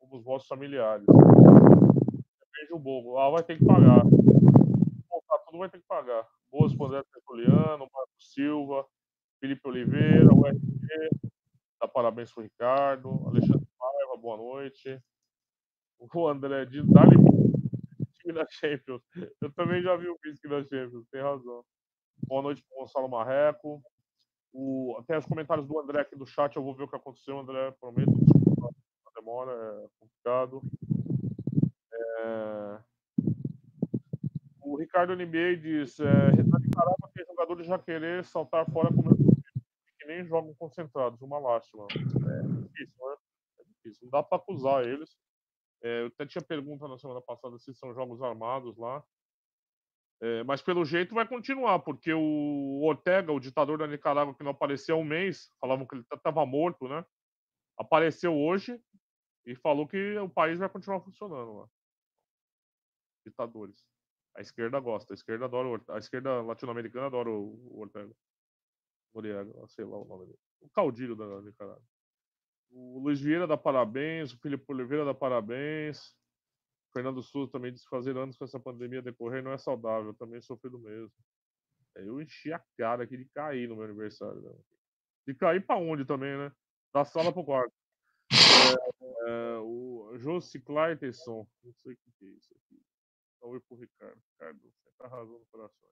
como 0.00 0.16
os 0.16 0.24
vossos 0.24 0.48
familiares. 0.48 1.06
Beijo 1.06 2.74
o 2.74 2.78
bobo. 2.80 3.18
Ah, 3.18 3.30
vai 3.30 3.44
ter 3.44 3.56
que 3.56 3.64
pagar. 3.64 4.02
Tá, 4.02 5.38
tudo 5.46 5.58
vai 5.58 5.68
ter 5.68 5.78
que 5.78 5.86
pagar. 5.86 6.26
Boas 6.50 6.74
pro 6.74 6.86
André 6.86 7.04
Tertuliano, 7.12 7.78
Marco 7.78 8.10
Silva, 8.18 8.84
Felipe 9.38 9.60
Oliveira, 9.68 10.34
o 10.34 10.44
RG, 10.44 11.10
dá 11.80 11.86
parabéns 11.86 12.32
pro 12.32 12.42
Ricardo, 12.42 13.28
Alexandre 13.28 13.64
Paiva, 13.78 14.20
boa 14.20 14.36
noite. 14.38 15.00
O 16.00 16.28
André 16.28 16.66
diz, 16.66 16.84
dá 16.88 17.02
time 18.26 18.32
da 18.32 18.46
Champions. 18.50 19.02
Eu 19.40 19.52
também 19.52 19.82
já 19.82 19.96
vi 19.96 20.08
o 20.08 20.18
Bisque 20.20 20.48
da 20.48 20.62
Champions, 20.64 21.06
tem 21.10 21.22
razão. 21.22 21.64
Boa 22.26 22.42
noite 22.42 22.62
pro 22.62 22.78
Gonçalo 22.78 23.08
Marreco. 23.08 23.82
O, 24.52 25.02
tem 25.06 25.16
os 25.16 25.26
comentários 25.26 25.66
do 25.66 25.78
André 25.78 26.00
aqui 26.00 26.16
do 26.16 26.26
chat, 26.26 26.56
eu 26.56 26.62
vou 26.62 26.74
ver 26.74 26.84
o 26.84 26.88
que 26.88 26.96
aconteceu, 26.96 27.38
André, 27.38 27.70
prometo. 27.80 28.10
A 29.06 29.20
demora, 29.20 29.52
é 29.52 29.88
complicado. 30.00 30.62
É... 31.92 32.78
O 34.62 34.76
Ricardo 34.76 35.14
NBA 35.14 35.56
diz: 35.60 36.00
é, 36.00 36.32
Nicarágua 36.32 37.10
tem 37.14 37.24
jogadores 37.26 37.66
já 37.66 37.78
querer 37.78 38.24
saltar 38.24 38.68
fora 38.70 38.88
como 38.88 39.14
que 39.14 40.06
nem 40.06 40.24
jogam 40.24 40.54
concentrados, 40.54 41.20
uma 41.22 41.38
lástima. 41.38 41.86
É 41.94 42.42
difícil, 42.62 43.06
né? 43.06 43.16
É 43.60 43.64
difícil. 43.64 44.04
Não 44.04 44.10
dá 44.10 44.22
para 44.22 44.38
acusar 44.38 44.84
eles. 44.84 45.16
É, 45.82 46.02
eu 46.02 46.06
até 46.06 46.26
tinha 46.26 46.42
pergunta 46.42 46.88
na 46.88 46.98
semana 46.98 47.20
passada 47.20 47.58
se 47.58 47.74
são 47.74 47.94
jogos 47.94 48.22
armados 48.22 48.76
lá. 48.76 49.04
É, 50.20 50.42
mas 50.44 50.62
pelo 50.62 50.84
jeito 50.84 51.14
vai 51.14 51.28
continuar, 51.28 51.80
porque 51.80 52.12
o 52.12 52.82
Ortega, 52.82 53.32
o 53.32 53.40
ditador 53.40 53.78
da 53.78 53.86
Nicarágua, 53.86 54.34
que 54.34 54.42
não 54.42 54.52
apareceu 54.52 54.96
há 54.96 54.98
um 54.98 55.04
mês, 55.04 55.52
falavam 55.60 55.86
que 55.86 55.94
ele 55.94 56.04
estava 56.10 56.46
morto, 56.46 56.88
né? 56.88 57.04
Apareceu 57.78 58.34
hoje 58.34 58.82
e 59.44 59.54
falou 59.54 59.86
que 59.86 60.16
o 60.18 60.28
país 60.30 60.58
vai 60.58 60.68
continuar 60.70 61.00
funcionando 61.02 61.58
lá. 61.58 61.68
Ditadores. 63.26 63.86
A 64.34 64.40
esquerda 64.40 64.80
gosta, 64.80 65.12
a 65.12 65.16
esquerda 65.16 65.44
adora, 65.44 65.82
a 65.88 65.98
esquerda 65.98 66.42
latino-americana 66.42 67.06
adora 67.06 67.30
o 67.30 67.78
Ortega. 67.78 68.14
Sei 69.68 69.84
lá 69.84 69.98
o 69.98 70.04
nome 70.04 70.26
dele. 70.26 70.38
O 70.60 70.68
caudilho 70.70 71.14
da 71.16 71.42
Nicarágua. 71.42 71.82
O 72.78 72.98
Luiz 72.98 73.18
Vieira 73.18 73.46
dá 73.46 73.56
parabéns, 73.56 74.34
o 74.34 74.38
Felipe 74.38 74.64
Oliveira 74.68 75.02
dá 75.02 75.14
parabéns. 75.14 76.10
O 76.90 76.92
Fernando 76.92 77.22
Souza 77.22 77.50
também 77.50 77.72
disse 77.72 77.84
que 77.84 77.90
fazer 77.90 78.14
anos 78.18 78.36
com 78.36 78.44
essa 78.44 78.60
pandemia 78.60 79.00
decorrer 79.00 79.42
não 79.42 79.50
é 79.50 79.56
saudável, 79.56 80.12
também 80.12 80.42
sofri 80.42 80.68
do 80.68 80.78
mesmo. 80.78 81.10
É, 81.96 82.02
eu 82.02 82.20
enchi 82.20 82.52
a 82.52 82.62
cara 82.76 83.04
aqui 83.04 83.16
de 83.16 83.24
cair 83.30 83.66
no 83.66 83.76
meu 83.76 83.84
aniversário. 83.84 84.42
Né? 84.42 84.54
De 85.26 85.34
cair 85.34 85.64
para 85.64 85.80
onde 85.80 86.04
também, 86.04 86.36
né? 86.36 86.52
Da 86.92 87.02
sala 87.02 87.32
pro 87.32 87.44
quarto. 87.44 87.72
É, 88.30 89.30
é, 89.30 89.58
o 89.58 90.12
Josi 90.18 90.60
Clayton, 90.60 91.46
não 91.64 91.72
sei 91.72 91.94
o 91.94 91.96
que 91.96 92.26
é 92.26 92.28
isso 92.28 92.54
aqui. 92.54 92.82
Oi 93.40 93.60
pro 93.60 93.78
Ricardo. 93.78 94.20
Ricardo, 94.32 94.60
você 94.60 94.90
tá 94.98 95.06
arrasando 95.06 95.46
coração. 95.50 95.88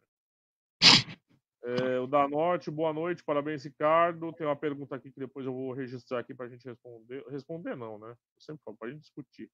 É, 1.66 1.98
o 1.98 2.06
da 2.06 2.28
Norte, 2.28 2.70
boa 2.70 2.92
noite, 2.92 3.24
parabéns, 3.24 3.64
Ricardo. 3.64 4.34
Tem 4.34 4.46
uma 4.46 4.54
pergunta 4.54 4.94
aqui 4.94 5.10
que 5.10 5.18
depois 5.18 5.46
eu 5.46 5.52
vou 5.52 5.72
registrar 5.72 6.18
aqui 6.18 6.34
para 6.34 6.44
a 6.44 6.48
gente 6.48 6.68
responder. 6.68 7.24
Responder 7.30 7.74
não, 7.74 7.98
né? 7.98 8.10
Eu 8.10 8.40
sempre 8.40 8.62
falo, 8.62 8.76
para 8.76 8.88
a 8.88 8.90
gente 8.90 9.00
discutir. 9.00 9.50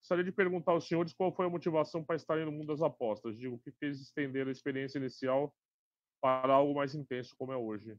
Gostaria 0.00 0.24
de 0.24 0.32
perguntar 0.32 0.72
aos 0.72 0.88
senhores 0.88 1.12
qual 1.12 1.32
foi 1.32 1.46
a 1.46 1.48
motivação 1.48 2.04
para 2.04 2.16
estarem 2.16 2.44
no 2.44 2.50
mundo 2.50 2.66
das 2.66 2.82
apostas. 2.82 3.38
Digo, 3.38 3.54
o 3.54 3.58
que 3.60 3.70
fez 3.70 4.00
estender 4.00 4.48
a 4.48 4.50
experiência 4.50 4.98
inicial 4.98 5.54
para 6.20 6.52
algo 6.52 6.74
mais 6.74 6.96
intenso 6.96 7.36
como 7.38 7.52
é 7.52 7.56
hoje. 7.56 7.96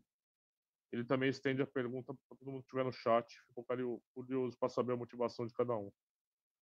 Ele 0.92 1.06
também 1.06 1.30
estende 1.30 1.62
a 1.62 1.68
pergunta 1.68 2.14
para 2.14 2.38
todo 2.38 2.52
mundo 2.52 2.64
que 2.64 2.68
estiver 2.68 2.84
no 2.84 2.92
chat. 2.92 3.34
Ficou 3.48 3.66
curioso 4.14 4.58
para 4.60 4.68
saber 4.68 4.94
a 4.94 4.98
motivação 4.98 5.48
de 5.48 5.54
cada 5.54 5.74
um. 5.74 5.90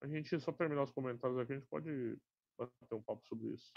A 0.01 0.07
gente 0.07 0.39
só 0.39 0.51
terminar 0.51 0.83
os 0.83 0.91
comentários 0.91 1.39
aqui, 1.39 1.53
a 1.53 1.55
gente 1.55 1.67
pode 1.67 2.17
bater 2.59 2.93
um 2.93 3.01
papo 3.01 3.25
sobre 3.25 3.47
isso. 3.47 3.71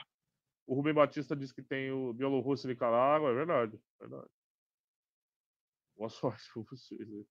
O 0.69 0.75
Rubem 0.75 0.93
Batista 0.93 1.35
disse 1.35 1.55
que 1.55 1.63
tem 1.63 1.91
o 1.91 2.13
Bielorrússia 2.13 2.67
e 2.67 2.71
Nicarágua, 2.73 3.31
é 3.31 3.35
verdade, 3.35 3.75
é 3.75 4.07
verdade. 4.07 4.29
Boa 5.97 6.11
sorte 6.13 6.45
para 6.53 6.63
vocês. 6.71 7.09
Né? 7.09 7.25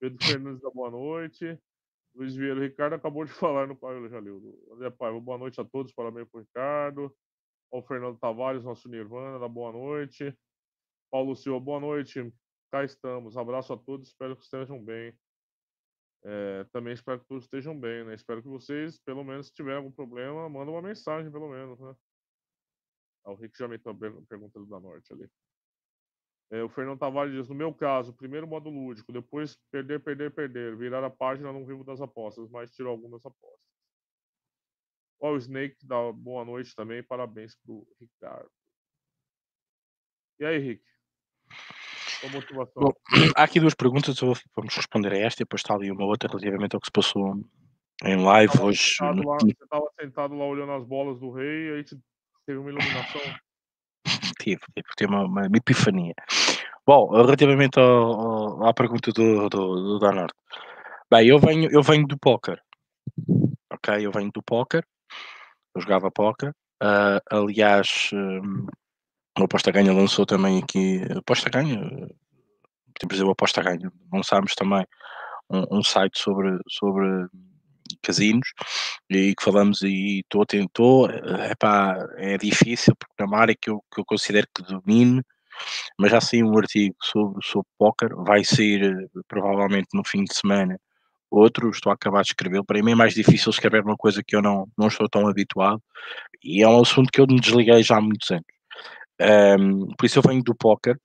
Pedro 0.00 0.26
Fernandes 0.26 0.62
da 0.62 0.70
boa 0.70 0.90
noite. 0.90 1.60
Luiz 2.14 2.34
Vieira 2.34 2.58
Ricardo 2.58 2.94
acabou 2.94 3.26
de 3.26 3.30
falar 3.36 3.66
no 3.66 3.76
Pai 3.76 4.08
Jalil. 4.08 4.58
André 4.72 4.88
Paiva, 4.88 5.20
boa 5.20 5.36
noite 5.36 5.60
a 5.60 5.66
todos, 5.66 5.92
parabéns 5.92 6.26
para 6.30 6.38
o 6.38 6.40
Ricardo. 6.40 7.16
O 7.70 7.82
Fernando 7.82 8.18
Tavares, 8.18 8.64
nosso 8.64 8.88
Nirvana, 8.88 9.38
da 9.38 9.48
boa 9.48 9.70
noite. 9.70 10.34
Paulo 11.10 11.36
Silva, 11.36 11.60
boa 11.60 11.80
noite. 11.80 12.32
Cá 12.72 12.84
estamos. 12.84 13.36
Abraço 13.36 13.74
a 13.74 13.76
todos, 13.76 14.08
espero 14.08 14.34
que 14.34 14.44
estejam 14.44 14.82
bem. 14.82 15.14
É, 16.24 16.64
também 16.72 16.94
espero 16.94 17.20
que 17.20 17.26
todos 17.26 17.44
estejam 17.44 17.78
bem, 17.78 18.02
né? 18.06 18.14
Espero 18.14 18.42
que 18.42 18.48
vocês, 18.48 18.98
pelo 18.98 19.22
menos, 19.22 19.48
se 19.48 19.52
tiver 19.52 19.76
algum 19.76 19.92
problema, 19.92 20.48
mandem 20.48 20.74
uma 20.74 20.80
mensagem, 20.80 21.30
pelo 21.30 21.50
menos, 21.50 21.78
né? 21.78 21.94
O 23.24 23.34
Rick 23.34 23.58
já 23.58 23.66
a 23.66 24.24
pergunta 24.28 24.64
da 24.66 24.80
Norte 24.80 25.12
ali. 25.12 25.28
É, 26.50 26.62
o 26.62 26.68
Fernando 26.68 26.98
Tavares 26.98 27.32
diz: 27.32 27.48
no 27.48 27.54
meu 27.54 27.74
caso, 27.74 28.14
primeiro 28.14 28.46
modo 28.46 28.70
lúdico, 28.70 29.12
depois 29.12 29.58
perder, 29.70 30.02
perder, 30.02 30.34
perder. 30.34 30.76
Virar 30.76 31.04
a 31.04 31.10
página, 31.10 31.52
não 31.52 31.66
vivo 31.66 31.84
das 31.84 32.00
apostas, 32.00 32.48
mas 32.50 32.70
tiro 32.70 32.88
algumas 32.88 33.24
apostas. 33.24 33.68
Ó, 35.20 35.32
o 35.32 35.36
Snake 35.36 35.76
dá 35.82 36.12
boa 36.12 36.44
noite 36.44 36.74
também, 36.74 37.02
parabéns 37.02 37.54
pro 37.56 37.86
Ricardo. 38.00 38.50
E 40.40 40.44
aí, 40.44 40.58
Rick? 40.58 40.84
Qual 42.20 42.32
motivação? 42.32 42.82
Bom, 42.82 42.92
há 43.36 43.42
aqui 43.42 43.60
duas 43.60 43.74
perguntas, 43.74 44.18
vamos 44.18 44.74
responder 44.74 45.12
a 45.12 45.18
esta 45.18 45.42
e 45.42 45.44
depois 45.44 45.60
está 45.60 45.74
ali 45.74 45.90
uma 45.90 46.04
outra 46.04 46.28
relativamente 46.28 46.74
ao 46.74 46.80
que 46.80 46.86
se 46.86 46.92
passou 46.92 47.44
em 48.04 48.16
live 48.16 48.52
hoje. 48.60 48.96
No... 49.00 49.28
Lá, 49.28 49.38
você 49.38 49.50
estava 49.50 49.90
sentado 50.00 50.34
lá 50.36 50.44
olhando 50.46 50.72
as 50.72 50.84
bolas 50.84 51.18
do 51.18 51.30
rei 51.30 51.74
aí 51.74 51.84
te 51.84 51.98
Teve 52.48 52.60
uma 52.60 52.70
iluminação? 52.70 53.20
Tive, 54.40 54.62
tive, 54.74 54.88
tive 54.96 55.10
uma, 55.12 55.24
uma, 55.24 55.46
epifania. 55.54 56.14
Bom, 56.86 57.10
relativamente 57.10 57.78
ao, 57.78 57.84
ao, 57.84 58.66
à 58.66 58.72
pergunta 58.72 59.12
do, 59.12 59.50
do, 59.50 59.98
do. 59.98 60.26
Bem, 61.10 61.28
eu 61.28 61.38
venho, 61.38 61.70
eu 61.70 61.82
venho 61.82 62.06
do 62.06 62.16
póquer. 62.16 62.62
Ok? 63.70 63.94
Eu 64.00 64.10
venho 64.10 64.30
do 64.32 64.42
póquer. 64.42 64.86
Eu 65.74 65.82
jogava 65.82 66.10
póquer. 66.10 66.54
Uh, 66.82 67.20
aliás, 67.30 68.08
um, 68.14 68.66
o 69.38 69.44
Aposta 69.44 69.70
Ganha 69.70 69.92
lançou 69.92 70.24
também 70.24 70.58
aqui. 70.62 71.02
Aposta 71.18 71.50
Ganha? 71.50 71.76
Temos 72.98 73.12
dizer 73.12 73.24
o 73.24 73.30
Aposta 73.30 73.62
Ganha. 73.62 73.92
Lançámos 74.10 74.54
também 74.54 74.86
um, 75.50 75.78
um 75.78 75.82
site 75.82 76.18
sobre, 76.18 76.58
sobre 76.66 77.28
casinos 78.02 78.48
e 79.10 79.34
que 79.34 79.44
falamos 79.44 79.82
e 79.82 80.20
estou 80.20 80.46
tentou 80.46 81.10
epá, 81.50 81.96
é 82.16 82.38
difícil 82.38 82.94
porque 82.96 83.22
é 83.22 83.24
uma 83.24 83.38
área 83.38 83.56
que 83.60 83.70
eu, 83.70 83.82
que 83.92 84.00
eu 84.00 84.04
considero 84.04 84.46
que 84.54 84.62
domine 84.62 85.22
mas 85.98 86.10
já 86.12 86.20
saiu 86.20 86.46
um 86.46 86.56
artigo 86.58 86.94
sobre, 87.02 87.44
sobre 87.44 87.68
póquer, 87.78 88.14
vai 88.14 88.44
sair 88.44 89.08
provavelmente 89.26 89.88
no 89.94 90.04
fim 90.06 90.24
de 90.24 90.34
semana 90.34 90.78
outro, 91.30 91.70
estou 91.70 91.90
a 91.90 91.94
acabar 91.94 92.22
de 92.22 92.28
escrever, 92.28 92.62
para 92.64 92.82
mim 92.82 92.92
é 92.92 92.94
mais 92.94 93.14
difícil 93.14 93.50
escrever 93.50 93.82
uma 93.82 93.96
coisa 93.96 94.22
que 94.26 94.34
eu 94.34 94.42
não, 94.42 94.66
não 94.76 94.88
estou 94.88 95.08
tão 95.08 95.28
habituado 95.28 95.82
e 96.42 96.62
é 96.62 96.68
um 96.68 96.80
assunto 96.80 97.10
que 97.12 97.20
eu 97.20 97.26
me 97.26 97.40
desliguei 97.40 97.82
já 97.82 97.98
há 97.98 98.00
muitos 98.00 98.30
anos. 98.30 98.44
Um, 99.20 99.88
por 99.96 100.06
isso 100.06 100.18
eu 100.18 100.22
venho 100.22 100.42
do 100.42 100.54
póquer 100.54 100.96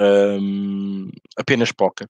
um, 0.00 1.10
apenas 1.36 1.72
póquer. 1.72 2.08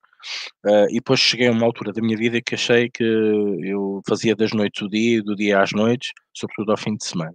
Uh, 0.65 0.89
e 0.91 0.95
depois 0.95 1.21
cheguei 1.21 1.49
a 1.49 1.53
uma 1.53 1.65
altura 1.65 1.93
da 1.93 2.03
minha 2.03 2.17
vida 2.17 2.41
que 2.41 2.55
achei 2.55 2.91
que 2.91 3.05
eu 3.05 4.03
fazia 4.09 4.35
das 4.35 4.53
noites 4.53 4.83
o 4.83 4.89
dia, 4.89 5.23
do 5.23 5.37
dia 5.37 5.61
às 5.61 5.73
noites, 5.73 6.13
sobretudo 6.35 6.73
ao 6.73 6.77
fim 6.77 6.97
de 6.97 7.05
semana. 7.05 7.35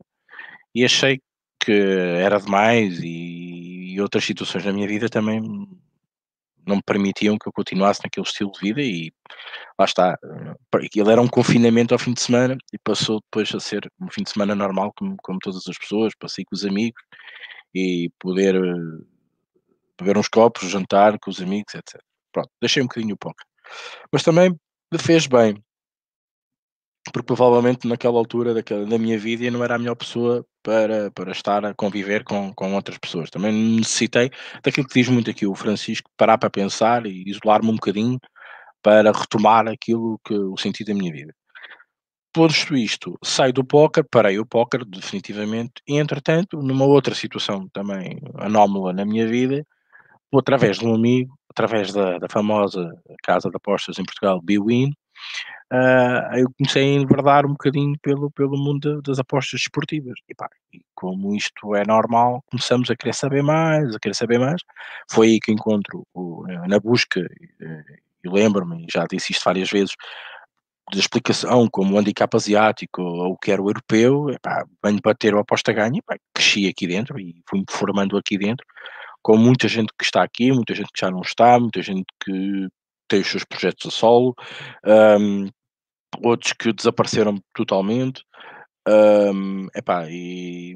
E 0.76 0.84
achei 0.86 1.22
que 1.60 1.72
era 1.72 2.40
demais 2.40 3.00
e, 3.02 3.94
e 3.94 4.02
outras 4.02 4.26
situações 4.26 4.64
da 4.64 4.74
minha 4.74 4.88
vida 4.88 5.10
também 5.10 5.42
não 6.66 6.78
me 6.78 6.84
permitiam 6.84 7.38
que 7.38 7.48
eu 7.48 7.54
continuasse 7.54 8.02
naquele 8.04 8.26
estilo 8.26 8.52
de 8.52 8.60
vida 8.60 8.82
e 8.82 9.12
lá 9.80 9.86
está. 9.86 10.18
Aquilo 10.76 11.10
era 11.10 11.22
um 11.22 11.28
confinamento 11.28 11.94
ao 11.94 12.00
fim 12.00 12.14
de 12.14 12.22
semana 12.22 12.58
e 12.74 12.78
passou 12.78 13.20
depois 13.22 13.54
a 13.54 13.60
ser 13.60 13.92
um 14.00 14.10
fim 14.10 14.24
de 14.24 14.30
semana 14.30 14.56
normal, 14.56 14.94
como, 14.96 15.16
como 15.22 15.40
todas 15.40 15.68
as 15.68 15.78
pessoas, 15.78 16.14
passei 16.16 16.46
com 16.46 16.56
os 16.56 16.66
amigos 16.66 17.02
e 17.74 18.12
poder 18.20 18.56
beber 20.02 20.18
uns 20.18 20.28
copos, 20.28 20.70
jantar 20.70 21.18
com 21.20 21.30
os 21.30 21.42
amigos, 21.42 21.74
etc. 21.76 22.02
Pronto, 22.32 22.50
deixei 22.62 22.82
um 22.82 22.88
bocadinho 22.88 23.16
o 23.16 23.18
póquer. 23.18 23.46
Mas 24.12 24.24
também 24.24 24.52
me 24.92 25.00
fez 25.00 25.28
bem, 25.28 25.56
porque 27.06 27.26
provavelmente 27.26 27.88
naquela 27.88 28.18
altura 28.18 28.54
daquela, 28.54 28.86
da 28.86 28.98
minha 28.98 29.18
vida 29.18 29.46
eu 29.46 29.52
não 29.52 29.64
era 29.64 29.76
a 29.76 29.80
melhor 29.80 29.96
pessoa 29.96 30.46
para, 30.64 31.12
para 31.12 31.32
estar 31.32 31.66
a 31.66 31.74
conviver 31.74 32.24
com, 32.24 32.54
com 32.54 32.76
outras 32.76 32.98
pessoas. 32.98 33.30
Também 33.30 33.52
necessitei 33.54 34.30
daquilo 34.64 34.88
que 34.88 35.00
diz 35.00 35.10
muito 35.10 35.30
aqui 35.30 35.46
o 35.48 35.56
Francisco, 35.56 36.10
parar 36.18 36.38
para 36.38 36.50
pensar 36.50 37.06
e 37.06 37.24
isolar-me 37.28 37.70
um 37.70 37.76
bocadinho 37.76 38.20
para 38.84 39.12
retomar 39.12 39.68
aquilo 39.68 40.20
que 40.26 40.34
o 40.34 40.58
sentido 40.58 40.88
da 40.88 40.94
minha 40.96 41.12
vida. 41.12 41.34
posto 42.34 42.76
isto, 42.76 43.18
saio 43.24 43.54
do 43.54 43.64
póquer, 43.64 44.06
parei 44.10 44.40
o 44.40 44.46
póquer 44.46 44.86
definitivamente 44.86 45.74
e 45.88 45.98
entretanto, 45.98 46.62
numa 46.62 46.86
outra 46.86 47.16
situação 47.16 47.68
também 47.74 48.20
anómala 48.40 48.94
na 48.94 49.06
minha 49.06 49.28
vida, 49.28 49.66
através 50.40 50.78
de 50.80 50.86
um 50.86 50.96
amigo, 50.96 51.34
através 51.50 51.94
da 51.94 52.18
da 52.18 52.28
famosa 52.30 52.92
casa 53.24 53.50
de 53.50 53.56
apostas 53.58 54.00
em 54.00 54.06
Portugal, 54.06 54.42
bwin, 54.42 54.92
uh, 55.72 56.38
eu 56.38 56.48
comecei 56.58 56.84
a 56.84 57.02
enverdar 57.02 57.46
um 57.46 57.52
bocadinho 57.52 57.96
pelo 58.02 58.32
pelo 58.32 58.58
mundo 58.58 59.02
das 59.02 59.20
apostas 59.20 59.62
desportivas 59.62 60.20
e 60.30 60.36
pá, 60.36 60.50
e 60.74 60.82
como 60.96 61.36
isto 61.36 61.76
é 61.76 61.84
normal, 61.86 62.44
começamos 62.50 62.90
a 62.90 62.96
querer 62.96 63.14
saber 63.14 63.44
mais, 63.44 63.96
a 63.96 64.00
querer 64.00 64.16
saber 64.16 64.40
mais, 64.40 64.62
foi 65.10 65.28
aí 65.28 65.40
que 65.40 65.52
encontro 65.52 66.06
o 66.14 66.46
na 66.68 66.80
busca, 66.80 67.20
eh, 67.62 67.84
eu 68.24 68.32
lembro-me, 68.34 68.86
já 68.92 69.06
disse 69.10 69.32
isto 69.32 69.44
várias 69.44 69.70
vezes, 69.70 69.96
de 70.92 71.00
explicação 71.00 71.68
como 71.70 71.96
o 71.96 71.98
handicap 72.00 72.36
asiático 72.36 73.02
ou 73.02 73.34
o 73.34 73.38
que 73.38 73.52
era 73.52 73.62
o 73.62 73.70
europeu, 73.70 74.30
epá, 74.30 74.66
venho 74.84 75.02
para 75.02 75.16
ter 75.16 75.34
o 75.34 75.40
aposta 75.40 75.72
ganha, 75.72 76.00
epá, 76.00 76.18
cresci 76.34 76.68
aqui 76.68 76.86
dentro 76.88 77.20
e 77.20 77.42
fui-me 77.50 77.66
formando 77.70 78.18
aqui 78.18 78.38
dentro, 78.38 78.66
com 79.22 79.38
muita 79.38 79.68
gente 79.68 79.92
que 79.98 80.04
está 80.04 80.24
aqui, 80.24 80.52
muita 80.52 80.74
gente 80.74 80.92
que 80.92 81.00
já 81.00 81.12
não 81.12 81.22
está, 81.22 81.60
muita 81.60 81.82
gente 81.82 82.06
que 82.24 82.68
tem 83.08 83.22
os 83.22 83.28
seus 83.28 83.44
projetos 83.44 83.88
a 83.88 83.92
solo, 83.92 84.36
um, 85.20 85.50
outros 86.24 86.54
que 86.54 86.72
desapareceram 86.74 87.36
totalmente, 87.54 88.24
um, 88.88 89.68
epá, 89.76 90.08
e, 90.10 90.74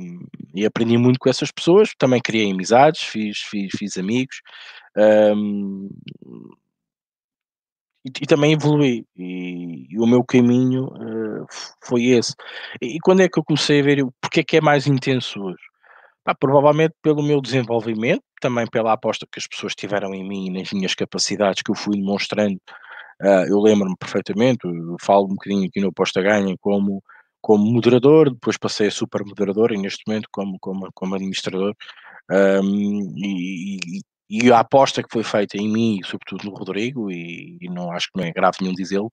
e, 0.54 0.66
aprendi 0.66 0.98
muito 0.98 1.20
com 1.20 1.30
essas 1.30 1.52
pessoas, 1.52 1.92
também 1.98 2.22
criei 2.22 2.52
amizades, 2.52 3.02
fiz, 3.02 3.40
fiz, 3.40 3.72
fiz 3.78 3.98
amigos, 3.98 4.42
um, 4.98 5.90
e, 8.06 8.10
e 8.22 8.28
também 8.28 8.54
evolui. 8.54 9.06
E, 9.18 9.88
e, 9.90 10.00
o 10.00 10.06
meu 10.06 10.24
caminho 10.24 10.86
uh, 10.86 11.46
foi 11.84 12.06
esse. 12.06 12.34
E, 12.82 13.00
quando 13.00 13.22
é 13.22 13.30
que 13.30 13.40
eu 13.40 13.44
comecei 13.44 13.80
a 13.80 13.84
ver 13.84 14.06
porque 14.22 14.42
é 14.42 14.44
que 14.44 14.58
é 14.58 14.62
mais 14.62 14.86
intenso 14.86 15.42
hoje? 15.42 15.64
Provavelmente 16.34 16.96
pelo 17.02 17.22
meu 17.22 17.40
desenvolvimento, 17.40 18.24
também 18.42 18.66
pela 18.68 18.94
aposta 18.94 19.28
que 19.32 19.40
as 19.40 19.48
pessoas 19.48 19.76
tiveram 19.76 20.14
em 20.14 20.28
mim 20.28 20.48
e 20.48 20.50
nas 20.50 20.72
minhas 20.72 20.96
capacidades 20.96 21.62
que 21.62 21.72
eu 21.72 21.76
fui 21.76 21.96
demonstrando. 21.96 22.60
Uh, 23.22 23.46
eu 23.48 23.60
lembro-me 23.60 23.96
perfeitamente, 23.98 24.60
eu 24.66 24.98
falo 25.02 25.26
um 25.26 25.36
bocadinho 25.36 25.68
aqui 25.68 25.80
no 25.80 25.90
Aposta 25.90 26.22
Ganha 26.22 26.56
como, 26.60 27.02
como 27.42 27.66
moderador, 27.72 28.30
depois 28.32 28.58
passei 28.58 28.88
a 28.88 28.92
super 28.92 29.24
moderador 29.24 29.72
e 29.72 29.78
neste 29.78 30.04
momento 30.08 30.28
como, 30.32 30.58
como, 30.60 30.90
como 30.94 31.16
administrador. 31.16 31.74
Um, 32.30 33.14
e, 33.18 34.02
e 34.30 34.52
a 34.52 34.60
aposta 34.60 35.04
que 35.04 35.10
foi 35.12 35.24
feita 35.24 35.58
em 35.58 35.72
mim, 35.72 36.00
sobretudo 36.04 36.46
no 36.46 36.56
Rodrigo, 36.56 37.12
e, 37.12 37.58
e 37.62 37.70
não 37.70 37.92
acho 37.92 38.10
que 38.12 38.20
não 38.20 38.26
é 38.26 38.32
grave 38.32 38.58
nenhum 38.62 38.74
dizê-lo, 38.74 39.12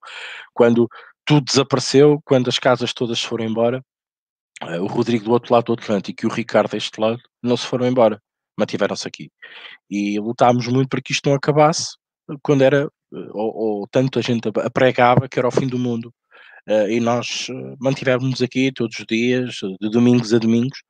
quando 0.53 0.89
tudo 1.25 1.45
desapareceu, 1.45 2.19
quando 2.25 2.49
as 2.49 2.59
casas 2.59 2.93
todas 2.93 3.21
foram 3.23 3.45
embora, 3.45 3.83
o 4.81 4.87
Rodrigo 4.87 5.25
do 5.25 5.31
outro 5.31 5.53
lado 5.53 5.65
do 5.65 5.73
Atlântico 5.73 6.25
e 6.25 6.27
o 6.27 6.33
Ricardo 6.33 6.71
deste 6.71 6.99
lado 6.99 7.21
não 7.41 7.57
se 7.57 7.65
foram 7.65 7.87
embora, 7.87 8.21
mantiveram-se 8.57 9.07
aqui. 9.07 9.31
E 9.89 10.19
lutámos 10.19 10.67
muito 10.67 10.89
para 10.89 11.01
que 11.01 11.11
isto 11.11 11.27
não 11.29 11.35
acabasse, 11.35 11.95
quando 12.41 12.63
era, 12.63 12.87
uh, 12.87 13.31
ou, 13.33 13.55
ou 13.55 13.87
tanto 13.87 14.19
a 14.19 14.21
gente 14.21 14.49
apregava 14.63 15.27
que 15.27 15.39
era 15.39 15.47
o 15.47 15.51
fim 15.51 15.67
do 15.67 15.79
mundo. 15.79 16.13
Uh, 16.67 16.87
e 16.89 16.99
nós 16.99 17.47
mantivemos 17.79 18.41
aqui 18.41 18.71
todos 18.71 18.97
os 18.99 19.05
dias, 19.05 19.55
de 19.81 19.89
domingos 19.89 20.33
a 20.33 20.39
domingos, 20.39 20.81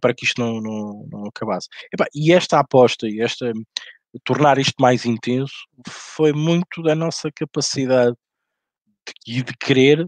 para 0.00 0.14
que 0.14 0.24
isto 0.24 0.40
não, 0.40 0.60
não, 0.60 1.08
não 1.10 1.26
acabasse. 1.26 1.66
e 2.14 2.32
esta 2.32 2.60
aposta 2.60 3.08
e 3.08 3.20
esta 3.20 3.52
tornar 4.24 4.58
isto 4.58 4.74
mais 4.80 5.04
intenso 5.04 5.54
foi 5.88 6.32
muito 6.32 6.82
da 6.82 6.94
nossa 6.94 7.30
capacidade 7.34 8.14
de, 9.26 9.42
de 9.42 9.56
querer 9.58 10.06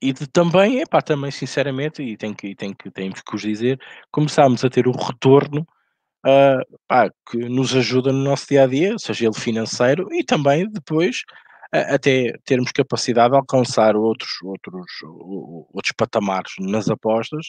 e 0.00 0.12
de 0.12 0.26
também, 0.26 0.80
epá, 0.80 1.00
também 1.02 1.30
sinceramente, 1.30 2.02
e 2.02 2.16
tenho 2.16 2.34
que, 2.34 2.54
tenho 2.54 2.74
que, 2.76 2.90
temos 2.90 3.20
que 3.22 3.34
os 3.34 3.42
dizer, 3.42 3.80
começámos 4.10 4.64
a 4.64 4.70
ter 4.70 4.86
o 4.86 4.92
retorno 4.92 5.66
uh, 6.26 6.78
pá, 6.88 7.10
que 7.30 7.38
nos 7.48 7.74
ajuda 7.74 8.12
no 8.12 8.22
nosso 8.24 8.48
dia 8.48 8.64
a 8.64 8.66
dia, 8.66 8.98
seja 8.98 9.26
ele 9.26 9.34
financeiro 9.34 10.08
e 10.12 10.24
também 10.24 10.68
depois 10.70 11.22
uh, 11.74 11.94
até 11.94 12.32
termos 12.44 12.72
capacidade 12.72 13.30
de 13.30 13.36
alcançar 13.36 13.96
outros, 13.96 14.32
outros, 14.42 14.86
outros 15.72 15.92
patamares 15.96 16.52
nas 16.60 16.88
apostas 16.88 17.48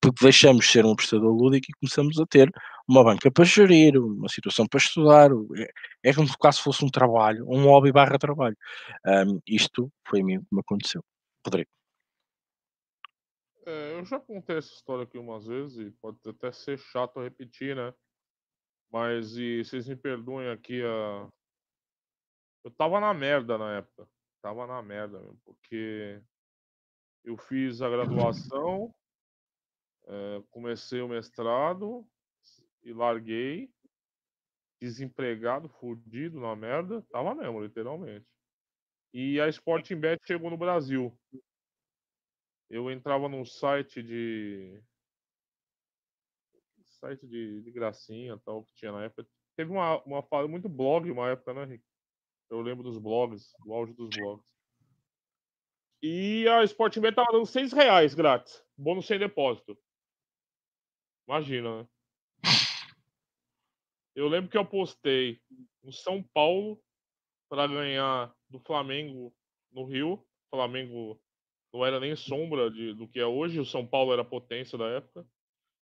porque 0.00 0.24
deixamos 0.24 0.66
de 0.66 0.72
ser 0.72 0.84
um 0.84 0.94
prestador 0.94 1.32
lúdico 1.34 1.66
e 1.70 1.74
começamos 1.80 2.18
a 2.20 2.26
ter 2.26 2.50
uma 2.88 3.02
banca 3.02 3.30
para 3.30 3.44
gerir, 3.44 3.96
uma 3.96 4.28
situação 4.28 4.66
para 4.66 4.78
estudar, 4.78 5.30
é, 5.56 6.10
é 6.10 6.14
como 6.14 6.28
se 6.28 6.36
quase 6.38 6.60
fosse 6.60 6.84
um 6.84 6.88
trabalho, 6.88 7.46
um 7.48 7.64
hobby 7.64 7.92
barra 7.92 8.18
trabalho. 8.18 8.56
Um, 9.06 9.40
isto 9.46 9.90
foi 10.08 10.20
a 10.20 10.24
mim 10.24 10.40
que 10.40 10.46
me 10.52 10.60
aconteceu. 10.60 11.02
Rodrigo. 11.44 11.70
É, 13.66 13.98
eu 13.98 14.04
já 14.04 14.20
contei 14.20 14.58
essa 14.58 14.72
história 14.72 15.02
aqui 15.02 15.18
umas 15.18 15.44
vezes 15.44 15.76
e 15.76 15.90
pode 15.90 16.18
até 16.24 16.52
ser 16.52 16.78
chato 16.78 17.20
repetir, 17.20 17.74
né? 17.74 17.92
Mas 18.92 19.36
e 19.36 19.64
vocês 19.64 19.88
me 19.88 19.96
perdoem 19.96 20.48
aqui 20.50 20.82
a. 20.84 21.28
Eu 22.64 22.70
tava 22.70 23.00
na 23.00 23.12
merda 23.12 23.58
na 23.58 23.78
época. 23.78 24.08
Tava 24.40 24.66
na 24.68 24.80
merda, 24.80 25.18
mesmo, 25.18 25.40
porque 25.44 26.22
eu 27.24 27.36
fiz 27.36 27.82
a 27.82 27.90
graduação, 27.90 28.94
é, 30.06 30.42
comecei 30.52 31.00
o 31.00 31.08
mestrado 31.08 32.06
e 32.84 32.92
larguei, 32.92 33.68
desempregado, 34.80 35.68
fudido 35.68 36.38
na 36.38 36.54
merda, 36.54 37.02
tava 37.10 37.34
mesmo, 37.34 37.60
literalmente. 37.60 38.24
E 39.12 39.40
a 39.40 39.48
Sporting 39.48 39.96
Bet 39.96 40.24
chegou 40.24 40.50
no 40.50 40.56
Brasil. 40.56 41.18
Eu 42.68 42.90
entrava 42.90 43.28
num 43.28 43.44
site 43.44 44.02
de 44.02 44.82
site 46.84 47.26
de, 47.26 47.62
de 47.62 47.70
gracinha 47.70 48.38
tal 48.44 48.64
que 48.64 48.74
tinha 48.74 48.92
na 48.92 49.04
época. 49.04 49.26
Teve 49.56 49.70
uma, 49.70 50.02
uma 50.04 50.22
fase 50.22 50.48
muito 50.48 50.68
blog 50.68 51.10
uma 51.10 51.30
época, 51.30 51.54
né, 51.54 51.64
Rick? 51.64 51.84
Eu 52.50 52.60
lembro 52.60 52.82
dos 52.82 52.98
blogs, 52.98 53.52
do 53.64 53.72
auge 53.72 53.92
dos 53.92 54.08
blogs. 54.10 54.44
E 56.02 56.46
a 56.48 56.60
Bet 57.00 57.14
tava 57.14 57.32
dando 57.32 57.46
6 57.46 57.72
reais 57.72 58.14
grátis, 58.14 58.64
bônus 58.76 59.06
sem 59.06 59.18
depósito. 59.18 59.76
Imagina, 61.26 61.82
né? 61.82 61.88
Eu 64.14 64.28
lembro 64.28 64.50
que 64.50 64.56
eu 64.56 64.64
postei 64.64 65.40
no 65.82 65.92
São 65.92 66.22
Paulo 66.22 66.80
para 67.48 67.66
ganhar 67.66 68.34
do 68.48 68.60
Flamengo 68.60 69.34
no 69.72 69.84
Rio. 69.84 70.24
Flamengo 70.48 71.20
não 71.76 71.84
era 71.84 72.00
nem 72.00 72.16
sombra 72.16 72.70
de, 72.70 72.94
do 72.94 73.06
que 73.06 73.20
é 73.20 73.26
hoje. 73.26 73.60
O 73.60 73.66
São 73.66 73.86
Paulo 73.86 74.12
era 74.12 74.22
a 74.22 74.24
potência 74.24 74.78
da 74.78 74.86
época, 74.86 75.26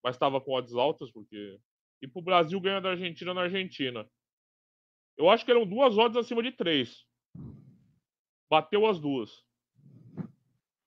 mas 0.05 0.15
estava 0.15 0.41
com 0.41 0.53
odds 0.53 0.75
altas 0.75 1.11
porque 1.11 1.59
e 2.01 2.07
pro 2.07 2.23
Brasil 2.23 2.61
ganhar 2.61 2.81
da 2.81 2.91
Argentina 2.91 3.35
na 3.35 3.43
Argentina. 3.43 4.09
Eu 5.17 5.29
acho 5.29 5.45
que 5.45 5.51
eram 5.51 5.67
duas 5.67 5.97
odds 5.97 6.17
acima 6.17 6.43
de 6.43 6.53
três. 6.53 7.05
Bateu 8.49 8.87
as 8.87 9.01
duas. 9.01 9.43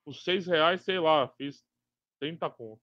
Os 0.05 0.23
seis 0.23 0.45
reais, 0.47 0.83
sei 0.83 0.99
lá, 0.99 1.27
fiz 1.29 1.65
30 2.21 2.49
conto. 2.51 2.81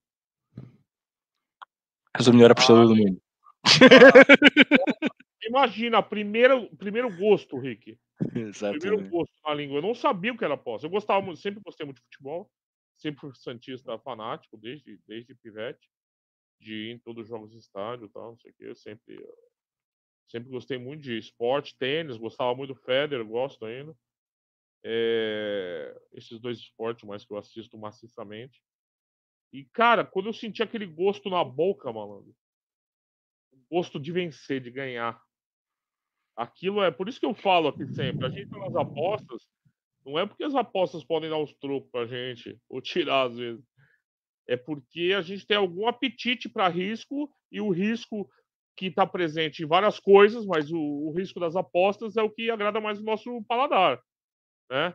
És 2.19 2.27
o 2.27 2.33
melhor 2.33 2.51
apostador 2.51 2.85
ah, 2.85 2.87
do 2.89 2.97
mundo. 2.97 3.23
Imagina, 5.49 6.03
primeiro, 6.03 6.69
primeiro 6.77 7.15
gosto, 7.17 7.59
Rick. 7.59 7.99
Exatamente. 8.35 8.81
Primeiro 8.81 9.09
gosto 9.09 9.33
na 9.45 9.55
língua. 9.55 9.79
Eu 9.79 9.83
não 9.83 9.95
sabia 9.95 10.33
o 10.33 10.39
que 10.39 10.45
era 10.45 10.55
aposta. 10.55 10.87
Eu 10.87 10.91
gostava 10.91 11.25
muito, 11.25 11.41
sempre 11.41 11.61
gostei 11.61 11.85
muito 11.85 11.99
de 11.99 12.05
futebol. 12.05 12.51
Sempre 12.97 13.21
fui 13.21 13.31
santista 13.35 13.99
fanático, 14.01 14.57
desde, 14.57 14.99
desde 15.07 15.35
pivete. 15.35 15.89
De 16.61 16.75
ir 16.75 16.91
em 16.95 16.99
todos 16.99 17.23
os 17.23 17.29
jogos 17.29 17.51
de 17.51 17.59
estádio 17.59 18.07
e 18.07 18.09
tal, 18.11 18.31
não 18.31 18.39
sei 18.39 18.51
o 18.51 18.55
quê. 18.55 18.65
Eu 18.65 18.75
sempre, 18.75 19.27
sempre 20.29 20.51
gostei 20.51 20.77
muito 20.77 21.03
de 21.03 21.17
esporte, 21.17 21.77
tênis. 21.79 22.17
Gostava 22.17 22.55
muito 22.55 22.75
do 22.75 22.81
Federer, 22.81 23.25
gosto 23.25 23.65
ainda. 23.65 23.97
É, 24.85 25.97
esses 26.13 26.39
dois 26.41 26.59
esportes 26.59 27.05
mais 27.05 27.25
que 27.25 27.33
eu 27.33 27.39
assisto 27.39 27.79
maciçamente. 27.79 28.61
E, 29.53 29.65
cara, 29.65 30.05
quando 30.05 30.27
eu 30.27 30.33
senti 30.33 30.63
aquele 30.63 30.87
gosto 30.87 31.31
na 31.31 31.43
boca, 31.43 31.93
malandro, 31.93 32.35
gosto 33.71 33.99
de 33.99 34.13
vencer, 34.13 34.61
de 34.61 34.71
ganhar. 34.71 35.23
Aquilo 36.39 36.81
é. 36.85 36.91
Por 36.93 37.09
isso 37.09 37.19
que 37.19 37.27
eu 37.27 37.35
falo 37.35 37.67
aqui 37.67 37.85
sempre: 37.89 38.25
a 38.25 38.31
gente 38.31 38.49
tá 38.49 38.59
nas 38.59 38.77
apostas, 38.77 39.43
não 40.07 40.17
é 40.17 40.25
porque 40.25 40.45
as 40.45 40.55
apostas 40.55 41.03
podem 41.03 41.29
dar 41.29 41.37
uns 41.37 41.53
trocos 41.55 41.91
pra 41.91 42.07
gente, 42.07 42.57
ou 42.69 42.81
tirar 42.81 43.27
às 43.27 43.37
vezes. 43.37 43.65
É 44.47 44.57
porque 44.57 45.13
a 45.17 45.21
gente 45.21 45.45
tem 45.45 45.57
algum 45.57 45.89
apetite 45.89 46.49
para 46.49 46.69
risco 46.69 47.29
e 47.51 47.61
o 47.61 47.71
risco 47.71 48.31
que 48.77 48.87
está 48.87 49.05
presente 49.05 49.65
em 49.65 49.67
várias 49.67 49.99
coisas, 49.99 50.47
mas 50.47 50.71
o, 50.71 50.79
o, 50.79 51.13
risco 51.13 51.41
das 51.41 51.57
apostas 51.57 52.17
é 52.17 52.23
o 52.23 52.31
que 52.31 52.49
agrada 52.51 52.81
mais 52.81 53.01
o 53.01 53.05
nosso 53.05 53.43
paladar, 53.49 54.01
né? 54.71 54.95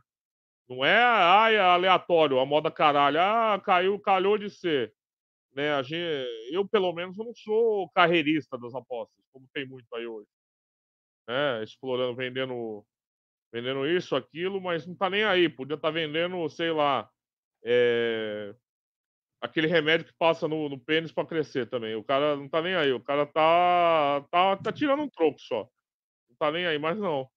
Não 0.68 0.84
é, 0.86 0.96
ai, 0.96 1.58
aleatório, 1.58 2.40
a 2.40 2.46
moda 2.46 2.72
caralho, 2.72 3.20
ah, 3.20 3.62
caiu, 3.64 4.00
calhou 4.00 4.38
de 4.38 4.50
ser. 4.50 4.94
Né, 5.54 5.74
a 5.74 5.84
gente, 5.84 6.26
eu, 6.52 6.68
pelo 6.68 6.94
menos, 6.94 7.18
não 7.18 7.34
sou 7.36 7.90
carreirista 7.90 8.58
das 8.58 8.74
apostas, 8.74 9.24
como 9.32 9.46
tem 9.54 9.68
muito 9.68 9.94
aí 9.94 10.08
hoje. 10.08 10.28
Né, 11.28 11.64
explorando, 11.64 12.16
vendendo, 12.16 12.86
vendendo 13.52 13.88
isso, 13.88 14.16
aquilo, 14.16 14.62
mas 14.62 14.86
não 14.86 14.96
tá 14.96 15.10
nem 15.10 15.24
aí. 15.24 15.50
Podia 15.50 15.76
estar 15.76 15.90
tá 15.90 15.94
vendendo, 15.94 16.50
sei 16.50 16.72
lá, 16.72 17.10
É, 17.66 18.56
aquele 19.44 19.68
remédio 19.68 20.08
que 20.08 20.14
passa 20.14 20.48
no, 20.48 20.70
no 20.70 20.80
pênis 20.80 21.12
para 21.12 21.28
crescer 21.28 21.70
também. 21.70 21.96
O 21.96 22.04
cara 22.04 22.36
não 22.38 22.48
tá 22.50 22.62
nem 22.62 22.76
aí. 22.76 22.94
O 22.94 23.04
cara 23.04 23.26
tá, 23.26 24.26
tá, 24.32 24.58
tá 24.58 24.72
tirando 24.72 25.04
um 25.04 25.10
troco 25.10 25.40
só. 25.40 25.70
Não 26.30 26.38
tá 26.38 26.52
nem 26.52 26.66
aí, 26.66 26.80
mas 26.80 26.98
não. 26.98 27.30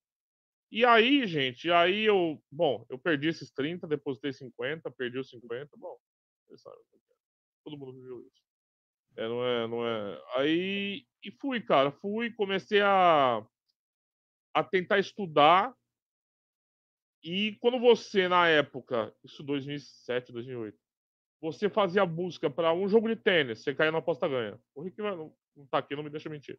E 0.71 0.85
aí, 0.85 1.27
gente, 1.27 1.71
aí 1.71 2.05
eu. 2.05 2.43
Bom, 2.51 2.85
eu 2.89 2.99
perdi 2.99 3.29
esses 3.29 3.51
30, 3.51 3.87
depositei 3.87 4.33
50, 4.33 4.91
perdi 4.93 5.19
os 5.19 5.29
50. 5.31 5.77
Bom, 5.77 5.97
vocês 6.47 6.61
sabem. 6.63 6.81
É. 6.81 7.15
Todo 7.65 7.79
mundo 7.79 7.93
viveu 7.93 8.21
isso. 8.21 8.43
É, 9.17 9.29
não 9.29 9.45
é, 9.45 9.69
não 9.69 9.87
é. 9.87 10.23
Aí. 10.37 11.07
E 11.25 11.31
fui, 11.33 11.61
cara. 11.61 11.91
Fui, 11.91 12.33
comecei 12.33 12.81
a. 12.81 13.45
a 14.57 14.65
tentar 14.65 14.99
estudar. 14.99 15.75
E 17.23 17.57
quando 17.61 17.79
você, 17.79 18.27
na 18.27 18.49
época, 18.49 19.15
isso 19.23 19.43
2007, 19.43 20.33
2008, 20.33 20.79
você 21.43 21.69
fazia 21.69 22.07
busca 22.07 22.49
para 22.49 22.73
um 22.73 22.89
jogo 22.89 23.07
de 23.07 23.17
tênis, 23.17 23.63
você 23.63 23.75
caía 23.75 23.93
na 23.93 23.99
aposta 23.99 24.27
ganha. 24.27 24.59
O 24.75 24.81
Rick 24.81 24.99
não, 24.99 25.37
não 25.55 25.67
tá 25.67 25.79
aqui, 25.79 25.95
não 25.95 26.03
me 26.03 26.09
deixa 26.09 26.31
mentir. 26.31 26.59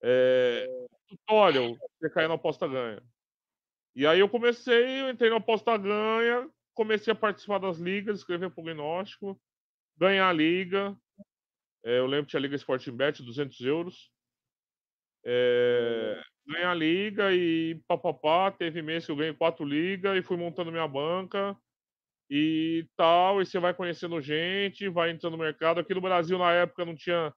É, 0.00 0.64
tutorial, 1.08 1.74
você 1.74 2.08
caía 2.08 2.28
na 2.28 2.34
aposta 2.34 2.68
ganha. 2.68 3.02
E 3.96 4.06
aí 4.06 4.20
eu 4.20 4.28
comecei, 4.28 5.00
eu 5.00 5.10
entrei 5.10 5.28
na 5.28 5.38
aposta 5.38 5.76
ganha, 5.76 6.48
comecei 6.72 7.12
a 7.12 7.16
participar 7.16 7.58
das 7.58 7.78
ligas, 7.78 8.18
escrever 8.18 8.50
prognóstico, 8.50 9.40
ganhar 9.96 10.28
a 10.28 10.32
liga. 10.32 10.96
É, 11.84 11.98
eu 11.98 12.06
lembro 12.06 12.26
que 12.26 12.30
tinha 12.30 12.38
a 12.38 12.42
Liga 12.42 12.54
Sporting 12.54 12.96
Bet, 12.96 13.20
200 13.24 13.58
euros. 13.62 14.12
É, 15.24 16.22
ganhar 16.48 16.70
a 16.70 16.74
liga 16.74 17.32
e 17.32 17.80
papapá, 17.86 18.50
teve 18.50 18.82
mês 18.82 19.04
que 19.04 19.12
eu 19.12 19.16
ganhei 19.16 19.34
quatro 19.34 19.64
ligas 19.64 20.16
e 20.16 20.22
fui 20.22 20.36
montando 20.36 20.72
minha 20.72 20.88
banca 20.88 21.56
e 22.30 22.86
tal, 22.96 23.40
e 23.40 23.46
você 23.46 23.58
vai 23.58 23.74
conhecendo 23.74 24.20
gente, 24.20 24.88
vai 24.88 25.10
entrando 25.10 25.36
no 25.36 25.42
mercado. 25.42 25.80
Aqui 25.80 25.94
no 25.94 26.00
Brasil, 26.00 26.38
na 26.38 26.52
época, 26.52 26.84
não 26.84 26.94
tinha 26.94 27.32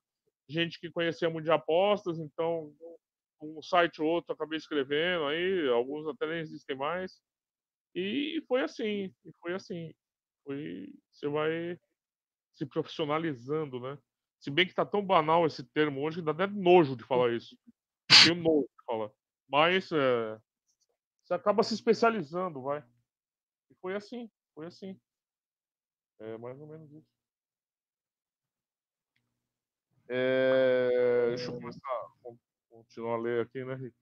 gente 0.49 0.79
que 0.79 0.91
conhecia 0.91 1.29
muito 1.29 1.45
de 1.45 1.51
apostas, 1.51 2.19
então 2.19 2.73
um 3.41 3.61
site 3.61 4.01
ou 4.01 4.07
outro 4.07 4.33
acabei 4.33 4.57
escrevendo 4.57 5.25
aí, 5.25 5.67
alguns 5.69 6.07
até 6.07 6.27
nem 6.27 6.39
existem 6.39 6.75
mais. 6.75 7.21
E 7.95 8.43
foi 8.47 8.61
assim, 8.61 9.13
e 9.25 9.31
foi 9.39 9.53
assim. 9.53 9.93
Foi, 10.43 10.93
você 11.11 11.27
vai 11.27 11.79
se 12.53 12.65
profissionalizando, 12.65 13.79
né? 13.79 13.97
Se 14.39 14.49
bem 14.49 14.67
que 14.67 14.73
tá 14.73 14.85
tão 14.85 15.03
banal 15.03 15.45
esse 15.45 15.63
termo 15.63 16.01
hoje, 16.01 16.21
dá 16.21 16.31
até 16.31 16.47
nojo 16.47 16.95
de 16.95 17.03
falar 17.03 17.33
isso. 17.33 17.57
Tenho 18.23 18.35
nojo 18.35 18.67
de 18.81 18.85
falar. 18.85 19.11
Mas 19.47 19.91
é, 19.91 20.39
você 21.23 21.33
acaba 21.33 21.63
se 21.63 21.73
especializando, 21.73 22.61
vai. 22.61 22.83
E 23.69 23.75
foi 23.75 23.95
assim, 23.95 24.29
foi 24.53 24.67
assim. 24.67 24.99
É 26.19 26.37
mais 26.37 26.59
ou 26.59 26.67
menos 26.67 26.91
isso. 26.91 27.07
É, 30.09 31.29
deixa 31.29 31.49
eu 31.49 31.55
começar. 31.55 32.11
Continuar 32.69 33.15
a 33.15 33.21
ler 33.21 33.45
aqui, 33.45 33.63
né, 33.63 33.75
Rick? 33.75 33.95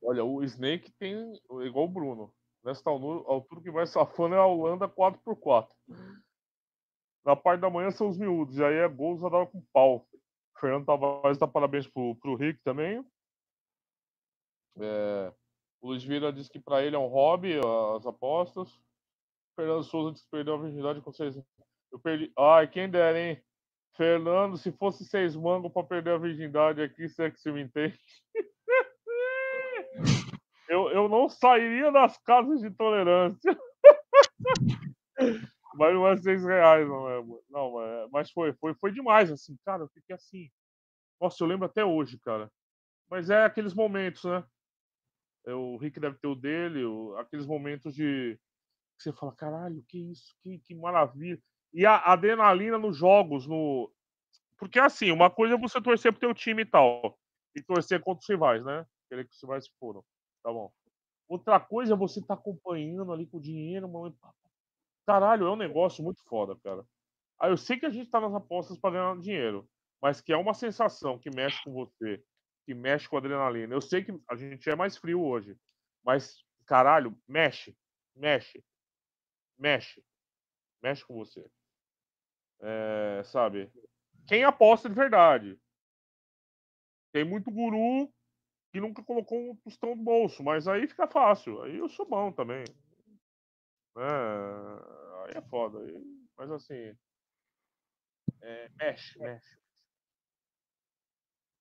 Olha, 0.00 0.24
o 0.24 0.42
Snake 0.44 0.92
tem 0.92 1.32
igual 1.64 1.86
o 1.86 1.88
Bruno. 1.88 2.34
Nesta 2.64 2.90
altura 2.90 3.60
que 3.60 3.70
vai 3.70 3.86
safando 3.86 4.34
é 4.34 4.38
a 4.38 4.46
Holanda 4.46 4.88
4x4. 4.88 5.68
Na 7.24 7.36
parte 7.36 7.60
da 7.60 7.70
manhã 7.70 7.90
são 7.90 8.08
os 8.08 8.18
miúdos. 8.18 8.56
E 8.56 8.64
aí 8.64 8.74
é 8.74 8.88
gols 8.88 9.20
dar 9.20 9.46
com 9.46 9.60
pau. 9.72 10.06
Fernando 10.62 10.86
Tavares 10.86 11.38
dá 11.38 11.48
parabéns 11.48 11.88
pro, 11.88 12.14
pro 12.14 12.36
Rick 12.36 12.60
também. 12.62 13.04
É, 14.78 15.32
o 15.80 15.88
Luiz 15.88 16.04
Vira 16.04 16.32
disse 16.32 16.48
que 16.48 16.60
para 16.60 16.84
ele 16.84 16.94
é 16.94 16.98
um 16.98 17.08
hobby 17.08 17.58
as 17.96 18.06
apostas. 18.06 18.80
Fernando 19.56 19.82
Souza 19.82 20.12
disse 20.12 20.24
que 20.24 20.30
perdeu 20.30 20.54
a 20.54 20.58
virgindade 20.58 21.00
com 21.00 21.12
seis. 21.12 21.36
Eu 21.90 21.98
perdi. 21.98 22.32
Ai, 22.38 22.68
quem 22.68 22.88
dera, 22.88 23.18
hein? 23.18 23.42
Fernando, 23.96 24.56
se 24.56 24.70
fosse 24.70 25.04
seis 25.04 25.34
mangos 25.34 25.72
para 25.72 25.82
perder 25.82 26.14
a 26.14 26.18
virgindade 26.18 26.80
aqui, 26.80 27.08
se 27.08 27.24
é 27.24 27.30
que 27.30 27.40
se 27.40 27.50
me 27.50 27.62
entende. 27.62 27.98
eu, 30.70 30.90
eu 30.90 31.08
não 31.08 31.28
sairia 31.28 31.90
das 31.90 32.16
casas 32.18 32.60
de 32.60 32.70
tolerância. 32.70 33.58
mas 35.74 35.94
não 35.94 36.06
é 36.06 36.16
seis 36.16 36.44
reais, 36.44 36.86
não 36.88 37.08
é? 37.08 37.22
Não, 37.50 38.08
mas 38.10 38.30
foi, 38.30 38.52
foi, 38.54 38.74
foi 38.74 38.92
demais, 38.92 39.30
assim, 39.30 39.56
cara. 39.64 39.82
Eu 39.82 39.88
fiquei 39.88 40.14
assim. 40.14 40.50
Nossa, 41.20 41.42
eu 41.42 41.48
lembro 41.48 41.66
até 41.66 41.84
hoje, 41.84 42.18
cara. 42.18 42.50
Mas 43.10 43.30
é 43.30 43.44
aqueles 43.44 43.74
momentos, 43.74 44.24
né? 44.24 44.44
O 45.48 45.76
Rick 45.76 45.98
deve 45.98 46.18
ter 46.18 46.28
o 46.28 46.34
dele, 46.34 46.82
aqueles 47.18 47.46
momentos 47.46 47.94
de. 47.94 48.38
Que 48.96 49.02
você 49.02 49.12
fala, 49.12 49.34
caralho, 49.34 49.84
que 49.88 49.98
isso, 50.12 50.34
que, 50.42 50.58
que 50.60 50.74
maravilha 50.74 51.40
e 51.72 51.86
a 51.86 51.96
adrenalina 51.96 52.78
nos 52.78 52.96
jogos, 52.96 53.46
no. 53.46 53.90
Porque 54.58 54.78
assim, 54.78 55.10
uma 55.10 55.30
coisa 55.30 55.54
é 55.54 55.58
você 55.58 55.80
torcer 55.80 56.12
pro 56.12 56.20
teu 56.20 56.34
time 56.34 56.62
e 56.62 56.66
tal. 56.66 57.18
E 57.56 57.62
torcer 57.62 58.00
contra 58.00 58.20
os 58.20 58.28
rivais, 58.28 58.64
né? 58.64 58.86
Querer 59.08 59.26
que 59.26 59.34
os 59.34 59.42
rivais 59.42 59.66
foram. 59.80 60.04
Tá 60.42 60.52
bom. 60.52 60.70
Outra 61.28 61.58
coisa 61.58 61.94
é 61.94 61.96
você 61.96 62.20
tá 62.20 62.34
acompanhando 62.34 63.12
ali 63.12 63.26
com 63.26 63.38
o 63.38 63.40
dinheiro, 63.40 63.88
mano. 63.88 64.14
Caralho, 65.06 65.46
é 65.46 65.50
um 65.50 65.56
negócio 65.56 66.02
muito 66.02 66.22
foda, 66.24 66.56
cara. 66.62 66.84
Aí 67.40 67.50
eu 67.50 67.56
sei 67.56 67.78
que 67.78 67.86
a 67.86 67.90
gente 67.90 68.10
tá 68.10 68.20
nas 68.20 68.34
apostas 68.34 68.78
para 68.78 68.92
ganhar 68.92 69.20
dinheiro, 69.20 69.68
mas 70.00 70.20
que 70.20 70.32
é 70.32 70.36
uma 70.36 70.54
sensação 70.54 71.18
que 71.18 71.30
mexe 71.34 71.62
com 71.64 71.72
você, 71.72 72.22
que 72.64 72.74
mexe 72.74 73.08
com 73.08 73.16
a 73.16 73.18
adrenalina. 73.18 73.74
Eu 73.74 73.80
sei 73.80 74.04
que 74.04 74.12
a 74.30 74.36
gente 74.36 74.68
é 74.70 74.76
mais 74.76 74.96
frio 74.96 75.20
hoje, 75.20 75.56
mas 76.04 76.44
caralho, 76.66 77.16
mexe, 77.26 77.76
mexe, 78.14 78.64
mexe, 79.58 80.04
mexe 80.82 81.04
com 81.04 81.14
você. 81.14 81.44
É, 82.60 83.22
sabe? 83.24 83.70
Quem 84.26 84.44
aposta 84.44 84.88
de 84.88 84.94
verdade. 84.94 85.58
Tem 87.12 87.24
muito 87.24 87.50
guru 87.50 88.08
que 88.72 88.80
nunca 88.80 89.02
colocou 89.02 89.50
um 89.50 89.56
tostão 89.56 89.94
no 89.94 90.02
bolso, 90.02 90.42
mas 90.42 90.66
aí 90.66 90.88
fica 90.88 91.06
fácil. 91.06 91.60
Aí 91.62 91.76
eu 91.76 91.88
sou 91.88 92.08
bom 92.08 92.32
também. 92.32 92.64
É, 93.96 95.24
aí 95.24 95.32
é 95.36 95.42
foda. 95.42 95.78
Mas 96.36 96.50
assim. 96.50 96.96
É, 98.40 98.68
mexe, 98.78 99.18
mexe. 99.18 99.62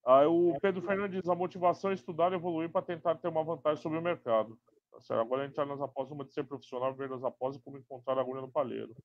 Aí 0.06 0.26
o 0.26 0.58
Pedro 0.60 0.82
Fernandes 0.82 1.22
diz: 1.22 1.30
a 1.30 1.36
motivação 1.36 1.92
é 1.92 1.94
estudar 1.94 2.32
e 2.32 2.36
evoluir 2.36 2.72
para 2.72 2.86
tentar 2.86 3.16
ter 3.16 3.28
uma 3.28 3.44
vantagem 3.44 3.82
sobre 3.82 4.00
o 4.00 4.02
mercado. 4.02 4.60
Tá 5.08 5.22
Agora 5.22 5.46
está 5.46 5.66
nas 5.66 5.80
apostas, 5.80 6.14
uma 6.14 6.26
de 6.26 6.34
ser 6.34 6.44
profissional, 6.44 6.94
ver 6.94 7.12
as 7.12 7.24
apostas 7.24 7.62
e 7.62 7.64
como 7.64 7.78
encontrar 7.78 8.18
a 8.18 8.22
agulha 8.22 8.42
no 8.42 8.52
palheiro. 8.52 8.96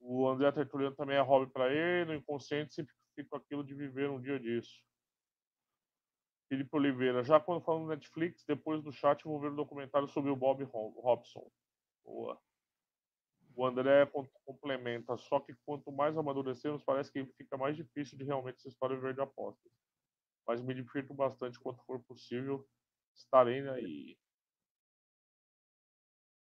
O 0.00 0.28
André 0.28 0.50
Tertuliano 0.52 0.94
também 0.96 1.16
é 1.16 1.20
hobby 1.20 1.50
para 1.50 1.72
ele, 1.72 2.12
no 2.12 2.14
inconsciente 2.14 2.74
sempre 2.74 2.92
fica 3.14 3.36
aquilo 3.36 3.64
de 3.64 3.74
viver 3.74 4.10
um 4.10 4.20
dia 4.20 4.38
disso. 4.38 4.82
Felipe 6.48 6.76
Oliveira, 6.76 7.22
já 7.22 7.40
quando 7.40 7.64
falando 7.64 7.88
Netflix, 7.88 8.44
depois 8.46 8.82
do 8.82 8.92
chat 8.92 9.24
vou 9.24 9.40
ver 9.40 9.48
o 9.48 9.52
um 9.52 9.56
documentário 9.56 10.08
sobre 10.08 10.30
o 10.30 10.36
Bob 10.36 10.62
Robson. 10.64 11.50
Boa. 12.04 12.40
O 13.54 13.66
André 13.66 14.10
complementa, 14.44 15.16
só 15.16 15.38
que 15.40 15.54
quanto 15.66 15.92
mais 15.92 16.16
amadurecemos, 16.16 16.82
parece 16.82 17.12
que 17.12 17.24
fica 17.36 17.56
mais 17.56 17.76
difícil 17.76 18.16
de 18.16 18.24
realmente 18.24 18.56
essa 18.56 18.68
história 18.68 18.96
viver 18.96 19.14
de 19.14 19.20
apostas. 19.20 19.70
Mas 20.46 20.62
me 20.62 20.74
divirto 20.74 21.12
bastante 21.12 21.60
quanto 21.60 21.84
for 21.84 22.02
possível. 22.04 22.66
Estarei 23.14 23.68
aí. 23.68 24.18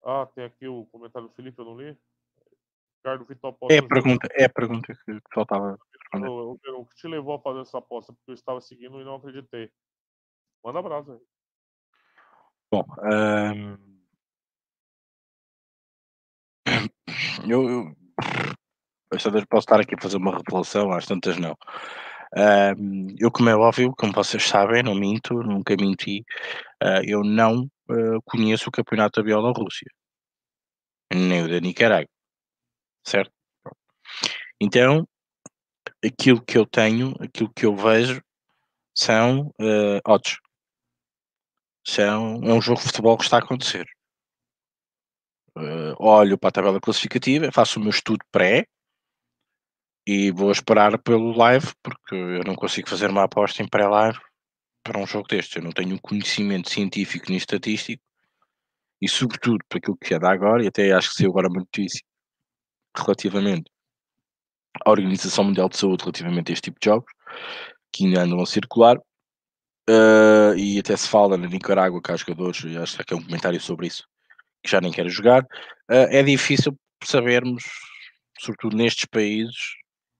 Ah, 0.04 0.26
tem 0.26 0.44
aqui 0.44 0.68
o 0.68 0.86
comentário 0.86 1.28
do 1.28 1.34
Felipe, 1.34 1.58
eu 1.58 1.64
não 1.64 1.80
li. 1.80 1.98
Ricardo 2.98 3.24
Vitor 3.24 3.50
aposta. 3.50 3.74
É 3.74 3.78
a 3.78 3.88
pergunta, 3.88 4.28
é 4.32 4.48
pergunta 4.48 4.94
que 4.94 5.20
faltava. 5.32 5.78
O, 6.14 6.52
o, 6.52 6.86
que 6.86 6.96
te 6.96 7.08
levou 7.08 7.34
a 7.34 7.40
fazer 7.40 7.60
essa 7.60 7.78
aposta? 7.78 8.12
Porque 8.12 8.30
eu 8.30 8.34
estava 8.34 8.60
seguindo 8.60 9.00
e 9.00 9.04
não 9.04 9.16
acreditei. 9.16 9.70
Manda 10.64 10.78
abraço 10.78 11.12
aí. 11.12 11.20
Bom, 12.70 12.84
um... 13.02 13.87
eu, 17.50 17.68
eu, 17.68 19.46
posso 19.48 19.64
estar 19.64 19.80
aqui 19.80 19.94
a 19.94 20.02
fazer 20.02 20.16
uma 20.16 20.36
revelação, 20.36 20.92
às 20.92 21.06
tantas 21.06 21.36
não. 21.38 21.56
Um, 22.36 23.14
eu, 23.18 23.30
como 23.30 23.48
é 23.48 23.56
óbvio, 23.56 23.94
como 23.96 24.12
vocês 24.12 24.42
sabem, 24.42 24.82
não 24.82 24.94
minto, 24.94 25.34
nunca 25.34 25.74
menti, 25.80 26.20
uh, 26.82 27.02
eu 27.04 27.24
não 27.24 27.62
uh, 27.90 28.22
conheço 28.24 28.68
o 28.68 28.72
campeonato 28.72 29.20
da 29.20 29.24
Bielorrússia, 29.24 29.90
nem 31.12 31.44
o 31.44 31.48
da 31.48 31.60
Nicarágua 31.60 32.08
certo? 33.08 33.32
Então, 34.60 35.06
aquilo 36.04 36.44
que 36.44 36.58
eu 36.58 36.66
tenho, 36.66 37.14
aquilo 37.20 37.52
que 37.54 37.66
eu 37.66 37.74
vejo 37.74 38.22
são 38.94 39.48
uh, 39.60 40.00
odds. 40.06 40.36
São, 41.86 42.40
é 42.44 42.52
um 42.52 42.60
jogo 42.60 42.80
de 42.80 42.86
futebol 42.86 43.16
que 43.16 43.24
está 43.24 43.36
a 43.36 43.40
acontecer. 43.40 43.86
Uh, 45.58 45.96
olho 45.98 46.38
para 46.38 46.50
a 46.50 46.52
tabela 46.52 46.80
classificativa, 46.80 47.50
faço 47.50 47.80
o 47.80 47.82
meu 47.82 47.90
estudo 47.90 48.24
pré 48.30 48.64
e 50.06 50.30
vou 50.30 50.52
esperar 50.52 50.96
pelo 50.98 51.36
live, 51.36 51.66
porque 51.82 52.14
eu 52.14 52.44
não 52.44 52.54
consigo 52.54 52.88
fazer 52.88 53.10
uma 53.10 53.24
aposta 53.24 53.60
em 53.60 53.68
pré-live 53.68 54.18
para 54.84 55.00
um 55.00 55.06
jogo 55.06 55.26
deste. 55.26 55.56
Eu 55.56 55.64
não 55.64 55.72
tenho 55.72 56.00
conhecimento 56.00 56.70
científico 56.70 57.26
nem 57.28 57.38
estatístico 57.38 58.02
e 59.02 59.08
sobretudo 59.08 59.58
para 59.68 59.78
aquilo 59.78 59.96
que 59.96 60.14
anda 60.14 60.30
agora, 60.30 60.62
e 60.62 60.68
até 60.68 60.92
acho 60.92 61.10
que 61.10 61.16
saiu 61.16 61.30
agora 61.30 61.48
uma 61.48 61.60
notícia 61.60 62.02
relativamente 62.96 63.70
à 64.84 64.90
Organização 64.90 65.44
Mundial 65.44 65.68
de 65.68 65.76
Saúde 65.76 66.02
relativamente 66.04 66.50
a 66.50 66.52
este 66.52 66.64
tipo 66.64 66.78
de 66.80 66.86
jogos, 66.86 67.12
que 67.92 68.06
ainda 68.06 68.22
andam 68.22 68.40
a 68.40 68.46
circular, 68.46 68.96
uh, 68.96 70.54
e 70.56 70.78
até 70.78 70.96
se 70.96 71.08
fala 71.08 71.36
na 71.36 71.48
Nicarágua 71.48 72.00
que 72.02 72.12
há 72.12 72.16
jogadores, 72.16 72.62
e 72.64 72.76
acho 72.76 72.98
que 72.98 73.12
é 73.12 73.16
um 73.16 73.22
comentário 73.22 73.60
sobre 73.60 73.88
isso, 73.88 74.04
que 74.68 74.72
já 74.72 74.80
nem 74.80 74.92
querem 74.92 75.10
jogar, 75.10 75.42
uh, 75.42 76.08
é 76.10 76.22
difícil 76.22 76.78
sabermos, 77.02 77.64
sobretudo 78.38 78.76
nestes 78.76 79.06
países, 79.06 79.56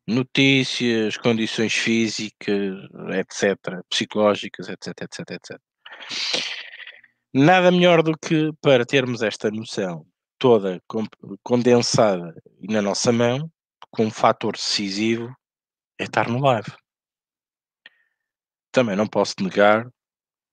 notícias, 0.07 1.18
condições 1.18 1.74
físicas, 1.74 2.74
etc., 3.12 3.57
psicológicas, 3.90 4.68
etc, 4.68 5.03
etc, 5.03 5.30
etc. 5.32 5.61
Nada 7.34 7.70
melhor 7.70 8.03
do 8.03 8.16
que 8.16 8.51
para 8.62 8.86
termos 8.86 9.22
esta 9.22 9.51
noção 9.51 10.07
toda 10.38 10.80
condensada 11.42 12.34
e 12.61 12.72
na 12.72 12.80
nossa 12.80 13.12
mão, 13.12 13.51
com 13.90 14.07
um 14.07 14.11
fator 14.11 14.53
decisivo, 14.53 15.34
é 15.99 16.05
estar 16.05 16.28
no 16.28 16.40
live. 16.40 16.72
Também 18.72 18.96
não 18.96 19.07
posso 19.07 19.34
negar 19.40 19.86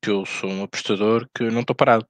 que 0.01 0.09
eu 0.09 0.25
sou 0.25 0.49
um 0.49 0.63
apostador 0.63 1.29
que 1.33 1.43
não 1.49 1.61
estou 1.61 1.75
parado. 1.75 2.05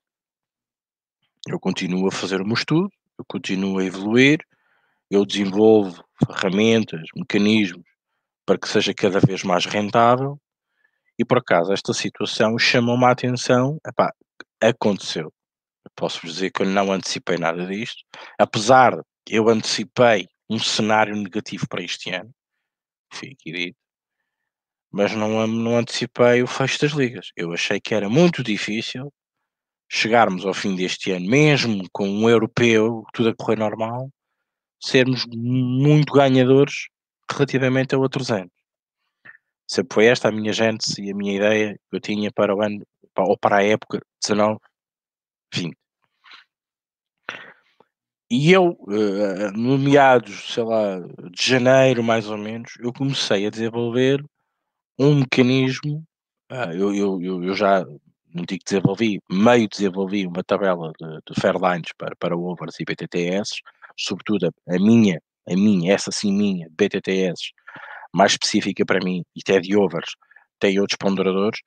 Eu 1.48 1.60
continuo 1.60 2.08
a 2.08 2.12
fazer 2.12 2.42
o 2.42 2.46
meu 2.46 2.56
estudo, 2.56 2.90
eu 3.20 3.26
continuo 3.28 3.78
a 3.78 3.86
evoluir, 3.86 4.40
eu 5.12 5.24
desenvolvo 5.24 6.04
ferramentas, 6.26 7.04
mecanismos 7.16 7.86
para 8.46 8.58
que 8.58 8.68
seja 8.68 8.94
cada 8.94 9.20
vez 9.20 9.44
mais 9.44 9.66
rentável 9.66 10.40
e 11.20 11.24
por 11.24 11.38
acaso 11.38 11.72
esta 11.72 11.94
situação 11.94 12.58
chamou-me 12.58 13.06
a 13.06 13.12
atenção, 13.12 13.80
epá, 13.88 14.12
aconteceu. 14.62 15.32
Eu 15.86 15.92
posso 15.96 16.26
dizer 16.26 16.52
que 16.52 16.64
eu 16.64 16.66
não 16.66 16.92
antecipei 16.92 17.38
nada 17.38 17.66
disto, 17.66 18.04
apesar 18.40 18.96
de 18.96 19.36
eu 19.36 19.48
antecipei 19.48 20.28
um 20.50 20.60
cenário 20.60 21.16
negativo 21.16 21.68
para 21.68 21.84
este 21.84 22.10
ano, 22.10 22.32
fique 23.14 23.52
dito, 23.52 23.78
mas 24.92 25.14
não, 25.14 25.46
não 25.46 25.78
antecipei 25.78 26.42
o 26.42 26.48
fecho 26.48 26.80
das 26.82 26.92
ligas. 26.92 27.28
Eu 27.36 27.54
achei 27.54 27.80
que 27.80 27.94
era 27.94 28.10
muito 28.10 28.44
difícil 28.44 29.12
chegarmos 29.90 30.46
ao 30.46 30.54
fim 30.54 30.76
deste 30.76 31.12
ano, 31.12 31.28
mesmo 31.28 31.88
com 31.92 32.08
um 32.08 32.30
europeu, 32.30 33.04
tudo 33.14 33.30
a 33.30 33.36
correr 33.36 33.58
normal, 33.58 34.10
sermos 34.82 35.26
muito 35.28 36.14
ganhadores 36.14 36.88
relativamente 37.32 37.96
a 37.96 37.98
outros 37.98 38.32
anos. 38.32 38.52
Sempre 39.68 39.94
foi 39.96 40.06
esta 40.06 40.30
a 40.30 40.32
minha 40.32 40.54
gênese 40.54 41.02
e 41.02 41.12
a 41.12 41.16
minha 41.16 41.36
ideia 41.36 41.74
que 41.90 41.96
eu 41.96 42.00
tinha 42.00 42.32
para 42.32 42.56
o 42.56 42.62
ano, 42.62 42.86
ou 43.18 43.38
para 43.38 43.58
a 43.58 43.64
época 43.64 44.00
19, 44.22 44.60
20. 45.54 45.76
E 48.30 48.52
eu, 48.52 48.76
eh, 48.90 49.52
no 49.52 49.78
meados, 49.78 50.54
sei 50.54 50.64
lá, 50.64 51.00
de 51.00 51.48
janeiro 51.48 52.04
mais 52.04 52.28
ou 52.30 52.38
menos, 52.38 52.74
eu 52.80 52.92
comecei 52.92 53.46
a 53.46 53.50
desenvolver 53.52 54.24
um 55.00 55.16
mecanismo, 55.16 56.04
ah, 56.50 56.74
eu, 56.74 56.94
eu, 56.94 57.22
eu 57.22 57.54
já 57.56 57.86
não 58.36 58.44
digo 58.46 58.64
desenvolvi, 58.66 59.22
meio 59.32 59.68
desenvolvi 59.68 60.28
uma 60.28 60.44
tabela 60.44 60.92
de, 61.00 61.08
de 61.08 61.42
Fairlines 61.42 61.92
para, 61.98 62.16
para 62.18 62.38
overs 62.38 62.78
e 62.80 62.84
BTTS, 62.84 63.62
sobretudo 63.98 64.48
a, 64.48 64.80
minha, 64.80 65.22
a 65.48 65.54
minha, 65.54 65.94
essa 65.94 66.12
sim 66.12 66.34
minha, 66.34 66.68
BTTS, 66.72 67.54
mais 68.14 68.34
específica 68.34 68.86
para 68.86 69.00
mim, 69.04 69.24
e 69.36 69.40
até 69.42 69.60
de 69.60 69.78
overs, 69.78 70.12
tem 70.60 70.80
outros 70.80 70.98
ponderadores, 70.98 71.60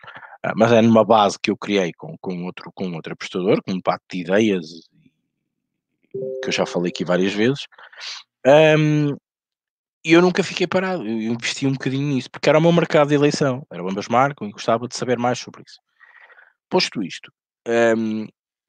uh, 0.44 0.52
mas 0.56 0.70
é 0.72 0.82
numa 0.82 1.04
base 1.04 1.38
que 1.42 1.50
eu 1.50 1.56
criei 1.56 1.90
com, 1.96 2.16
com, 2.20 2.44
outro, 2.44 2.70
com 2.74 2.92
outro 2.92 3.14
apostador, 3.14 3.62
com 3.66 3.72
um 3.72 3.80
pacto 3.80 4.06
de 4.12 4.20
ideias, 4.20 4.66
que 6.42 6.48
eu 6.48 6.52
já 6.52 6.66
falei 6.66 6.90
aqui 6.90 7.04
várias 7.04 7.32
vezes, 7.32 7.66
um, 8.46 9.16
e 10.04 10.12
eu 10.12 10.20
nunca 10.20 10.42
fiquei 10.42 10.66
parado, 10.66 11.06
eu 11.06 11.32
investi 11.32 11.66
um 11.66 11.72
bocadinho 11.72 12.14
nisso, 12.14 12.30
porque 12.30 12.48
era 12.48 12.58
o 12.58 12.62
meu 12.62 12.72
mercado 12.72 13.08
de 13.08 13.14
eleição, 13.14 13.66
era 13.70 13.82
ambas 13.82 14.06
marcam 14.08 14.46
e 14.46 14.52
gostava 14.52 14.86
de 14.86 14.94
saber 14.94 15.18
mais 15.18 15.38
sobre 15.38 15.62
isso. 15.66 15.78
Posto 16.68 17.02
isto, 17.02 17.32
um, 17.96 18.26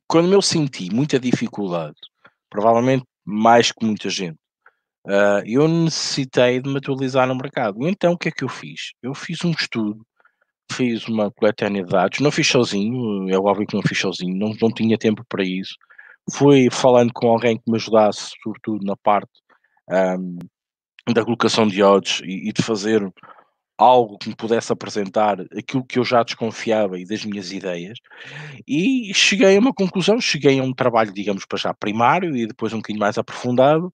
quando 0.08 0.34
eu 0.34 0.42
senti 0.42 0.94
muita 0.94 1.20
dificuldade, 1.20 1.98
provavelmente 2.50 3.06
mais 3.26 3.72
que 3.72 3.86
muita 3.86 4.10
gente, 4.10 4.40
uh, 5.06 5.44
eu 5.46 5.68
necessitei 5.68 6.62
de 6.62 6.70
me 6.70 6.78
atualizar 6.78 7.28
no 7.28 7.36
mercado. 7.36 7.88
Então 7.88 8.14
o 8.14 8.18
que 8.18 8.30
é 8.30 8.32
que 8.32 8.44
eu 8.44 8.50
fiz? 8.50 8.94
Eu 9.04 9.14
fiz 9.14 9.44
um 9.44 9.52
estudo, 9.52 10.02
fiz 10.72 11.08
uma 11.08 11.32
coletânea 11.32 11.84
de 11.84 11.90
dados, 11.90 12.20
não 12.20 12.32
fiz 12.32 12.48
sozinho, 12.48 13.30
é 13.30 13.38
óbvio 13.38 13.68
que 13.68 13.76
não 13.76 13.84
fiz 13.84 14.00
sozinho, 14.00 14.36
não, 14.36 14.54
não 14.62 14.72
tinha 14.72 14.98
tempo 14.98 15.24
para 15.28 15.44
isso. 15.44 15.76
Fui 16.34 16.70
falando 16.72 17.12
com 17.14 17.28
alguém 17.28 17.58
que 17.58 17.70
me 17.70 17.78
ajudasse, 17.78 18.32
sobretudo 18.44 18.86
na 18.86 18.96
parte 18.98 19.32
um, 19.90 20.38
da 21.14 21.24
colocação 21.24 21.68
de 21.68 21.82
odds 21.82 22.22
e, 22.24 22.50
e 22.50 22.54
de 22.54 22.62
fazer 22.62 23.02
algo 23.80 24.18
que 24.18 24.28
me 24.28 24.36
pudesse 24.36 24.74
apresentar 24.74 25.40
aquilo 25.58 25.86
que 25.86 25.98
eu 25.98 26.04
já 26.04 26.22
desconfiava 26.22 27.00
e 27.00 27.06
das 27.06 27.24
minhas 27.24 27.54
ideias, 27.54 27.98
e 28.68 29.14
cheguei 29.14 29.56
a 29.56 29.60
uma 29.60 29.74
conclusão, 29.74 30.20
cheguei 30.20 30.60
a 30.60 30.64
um 30.64 30.74
trabalho, 30.74 31.14
digamos, 31.14 31.46
para 31.46 31.58
já 31.58 31.74
primário 31.74 32.36
e 32.36 32.46
depois 32.46 32.74
um 32.74 32.78
bocadinho 32.78 33.00
mais 33.00 33.18
aprofundado, 33.18 33.88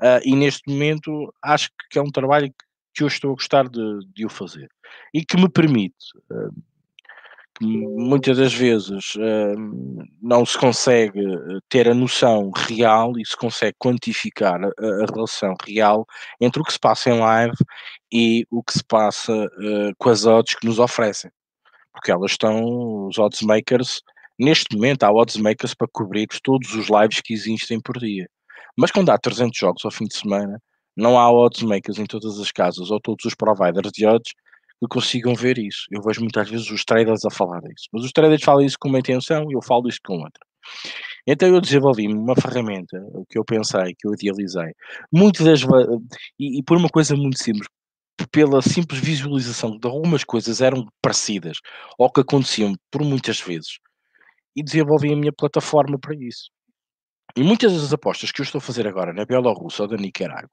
uh, 0.00 0.20
e 0.24 0.34
neste 0.34 0.68
momento 0.68 1.32
acho 1.40 1.70
que 1.88 1.98
é 2.00 2.02
um 2.02 2.10
trabalho 2.10 2.52
que 2.92 3.04
eu 3.04 3.06
estou 3.06 3.30
a 3.30 3.34
gostar 3.34 3.68
de, 3.68 4.00
de 4.12 4.26
o 4.26 4.28
fazer 4.28 4.68
e 5.14 5.24
que 5.24 5.36
me 5.36 5.48
permite. 5.48 5.94
Uh, 6.28 6.52
muitas 7.60 8.38
das 8.38 8.54
vezes 8.54 9.14
uh, 9.16 10.04
não 10.22 10.46
se 10.46 10.56
consegue 10.56 11.20
eh, 11.20 11.58
ter 11.68 11.88
a 11.88 11.94
noção 11.94 12.50
real 12.54 13.18
e 13.18 13.26
se 13.26 13.36
consegue 13.36 13.76
quantificar 13.78 14.60
a, 14.64 15.06
relação 15.12 15.54
real 15.66 16.06
entre 16.40 16.62
o 16.62 16.64
que 16.64 16.72
se 16.72 16.78
passa 16.78 17.10
em 17.10 17.18
live 17.18 17.56
e 18.12 18.46
o 18.50 18.62
que 18.62 18.72
se 18.74 18.84
passa 18.84 19.32
uh, 19.32 19.92
com 19.98 20.08
as 20.08 20.24
odds 20.24 20.54
que 20.54 20.66
nos 20.66 20.78
oferecem. 20.78 21.30
Porque 21.92 22.12
elas 22.12 22.32
estão, 22.32 23.06
os 23.08 23.18
odds 23.18 23.42
makers, 23.42 24.02
neste 24.38 24.76
momento 24.76 25.02
há 25.02 25.12
odds 25.12 25.36
makers 25.36 25.74
para 25.74 25.88
cobrir 25.92 26.28
todos 26.42 26.72
os 26.74 26.88
lives 26.88 27.20
que 27.20 27.34
existem 27.34 27.80
por 27.80 27.98
dia. 27.98 28.28
Mas 28.76 28.92
quando 28.92 29.10
há 29.10 29.18
300 29.18 29.58
jogos 29.58 29.84
ao 29.84 29.90
fim 29.90 30.04
de 30.04 30.16
semana, 30.16 30.62
não 30.96 31.18
há 31.18 31.32
odds 31.32 31.62
makers 31.62 31.98
em 31.98 32.06
todas 32.06 32.38
as 32.38 32.52
casas 32.52 32.90
ou 32.90 33.00
todos 33.00 33.24
os 33.24 33.34
providers 33.34 33.90
de 33.92 34.06
odds 34.06 34.32
que 34.80 34.86
consigam 34.88 35.34
ver 35.34 35.58
isso. 35.58 35.86
Eu 35.90 36.02
vejo 36.02 36.20
muitas 36.20 36.48
vezes 36.48 36.70
os 36.70 36.84
traders 36.84 37.24
a 37.24 37.30
falar 37.30 37.60
disso, 37.60 37.88
mas 37.92 38.04
os 38.04 38.12
traders 38.12 38.42
falam 38.42 38.64
isso 38.64 38.76
com 38.78 38.88
uma 38.88 38.98
intenção 38.98 39.50
e 39.50 39.54
eu 39.54 39.62
falo 39.62 39.88
isto 39.88 40.00
com 40.04 40.18
outra. 40.18 40.40
Então 41.26 41.48
eu 41.48 41.60
desenvolvi 41.60 42.06
uma 42.06 42.34
ferramenta, 42.34 42.98
o 43.12 43.24
que 43.26 43.38
eu 43.38 43.44
pensei, 43.44 43.94
que 43.98 44.06
eu 44.06 44.14
idealizei, 44.14 44.72
muitas 45.12 45.44
das 45.44 45.62
e, 46.38 46.58
e 46.58 46.62
por 46.62 46.76
uma 46.76 46.88
coisa 46.88 47.14
muito 47.16 47.38
simples, 47.38 47.68
pela 48.32 48.62
simples 48.62 49.00
visualização 49.00 49.78
de 49.78 49.86
algumas 49.86 50.24
coisas 50.24 50.60
eram 50.60 50.86
parecidas 51.02 51.58
ou 51.98 52.10
que 52.10 52.20
aconteciam 52.20 52.74
por 52.90 53.02
muitas 53.02 53.40
vezes 53.40 53.78
e 54.56 54.62
desenvolvi 54.62 55.12
a 55.12 55.16
minha 55.16 55.32
plataforma 55.32 55.98
para 55.98 56.14
isso. 56.16 56.50
E 57.36 57.42
muitas 57.42 57.72
das 57.72 57.92
apostas 57.92 58.32
que 58.32 58.40
eu 58.40 58.44
estou 58.44 58.58
a 58.58 58.62
fazer 58.62 58.86
agora 58.86 59.12
na 59.12 59.24
Bielorrússia 59.24 59.82
ou 59.82 59.88
da 59.88 59.96
Nicarágua 59.96 60.50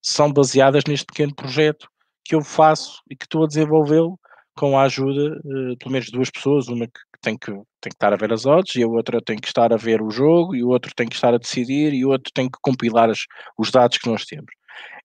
são 0.00 0.32
baseadas 0.32 0.84
neste 0.86 1.06
pequeno 1.06 1.34
projeto 1.34 1.88
que 2.28 2.34
eu 2.34 2.42
faço 2.42 3.00
e 3.10 3.16
que 3.16 3.24
estou 3.24 3.44
a 3.44 3.46
desenvolvê-lo 3.46 4.20
com 4.54 4.78
a 4.78 4.82
ajuda 4.82 5.40
uh, 5.44 5.76
pelo 5.78 5.92
menos 5.92 6.06
de 6.06 6.12
duas 6.12 6.30
pessoas, 6.30 6.68
uma 6.68 6.86
que 6.86 7.00
tem 7.22 7.38
que, 7.38 7.50
tem 7.50 7.90
que 7.90 7.94
estar 7.94 8.12
a 8.12 8.16
ver 8.16 8.32
as 8.32 8.44
odds 8.44 8.74
e 8.76 8.82
a 8.82 8.86
outra 8.86 9.20
tem 9.22 9.38
que 9.38 9.46
estar 9.48 9.72
a 9.72 9.76
ver 9.76 10.02
o 10.02 10.10
jogo 10.10 10.54
e 10.54 10.62
o 10.62 10.68
outro 10.68 10.92
tem 10.94 11.08
que 11.08 11.14
estar 11.14 11.32
a 11.32 11.38
decidir 11.38 11.94
e 11.94 12.04
o 12.04 12.10
outro 12.10 12.30
tem 12.34 12.50
que 12.50 12.58
compilar 12.60 13.08
as, 13.08 13.20
os 13.56 13.70
dados 13.70 13.96
que 13.96 14.08
nós 14.10 14.24
temos. 14.24 14.52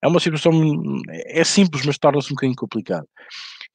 É 0.04 0.08
uma 0.08 0.20
situação, 0.20 0.52
é 1.28 1.44
simples, 1.44 1.86
mas 1.86 1.98
torna-se 1.98 2.28
um 2.28 2.36
bocadinho 2.36 2.58
complicado. 2.58 3.08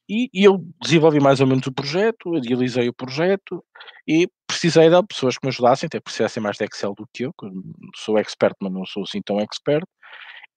E, 0.07 0.29
e, 0.33 0.43
eu 0.43 0.63
desenvolvi 0.81 1.19
mais 1.19 1.41
ou 1.41 1.47
menos 1.47 1.65
o 1.67 1.71
projeto, 1.71 2.35
idealizei 2.35 2.87
o 2.87 2.93
projeto 2.93 3.63
e 4.07 4.27
precisei 4.47 4.89
de 4.89 5.07
pessoas 5.07 5.37
que 5.37 5.45
me 5.45 5.49
ajudassem, 5.49 5.87
até 5.87 5.99
precisassem 5.99 6.41
mais 6.41 6.57
de 6.57 6.65
Excel 6.65 6.93
do 6.95 7.07
que 7.13 7.23
eu, 7.25 7.33
que 7.33 7.47
sou 7.95 8.17
expert, 8.17 8.55
mas 8.61 8.71
não 8.71 8.85
sou 8.85 9.03
assim 9.03 9.21
tão 9.21 9.39
expert, 9.39 9.85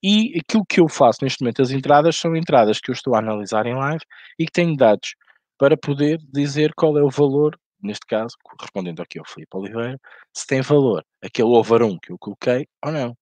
e 0.03 0.39
aquilo 0.41 0.65
que 0.69 0.81
eu 0.81 0.89
faço 0.89 1.21
neste 1.23 1.43
momento, 1.43 1.63
as 1.63 1.71
entradas, 1.71 2.17
são 2.17 2.35
entradas 2.37 2.81
que 2.81 2.91
eu 2.91 2.93
estou 2.93 3.15
a 3.15 3.19
analisar 3.19 3.67
em 3.67 3.75
live 3.75 4.05
e 4.39 4.47
que 4.47 4.53
tenho 4.53 4.77
dados 4.77 5.15
para 5.59 5.77
poder 5.77 6.19
dizer 6.33 6.73
qual 6.75 6.99
é 6.99 7.03
o 7.03 7.11
valor, 7.11 7.57
neste 7.81 8.05
caso, 8.07 8.37
respondendo 8.61 9.01
aqui 9.01 9.19
ao 9.19 9.25
Filipe 9.25 9.57
Oliveira, 9.57 9.99
se 10.35 10.47
tem 10.47 10.61
valor 10.61 11.05
aquele 11.23 11.49
over 11.49 11.83
1 11.83 11.99
que 11.99 12.13
eu 12.13 12.19
coloquei 12.19 12.67
ou 12.85 12.91
não. 12.91 13.17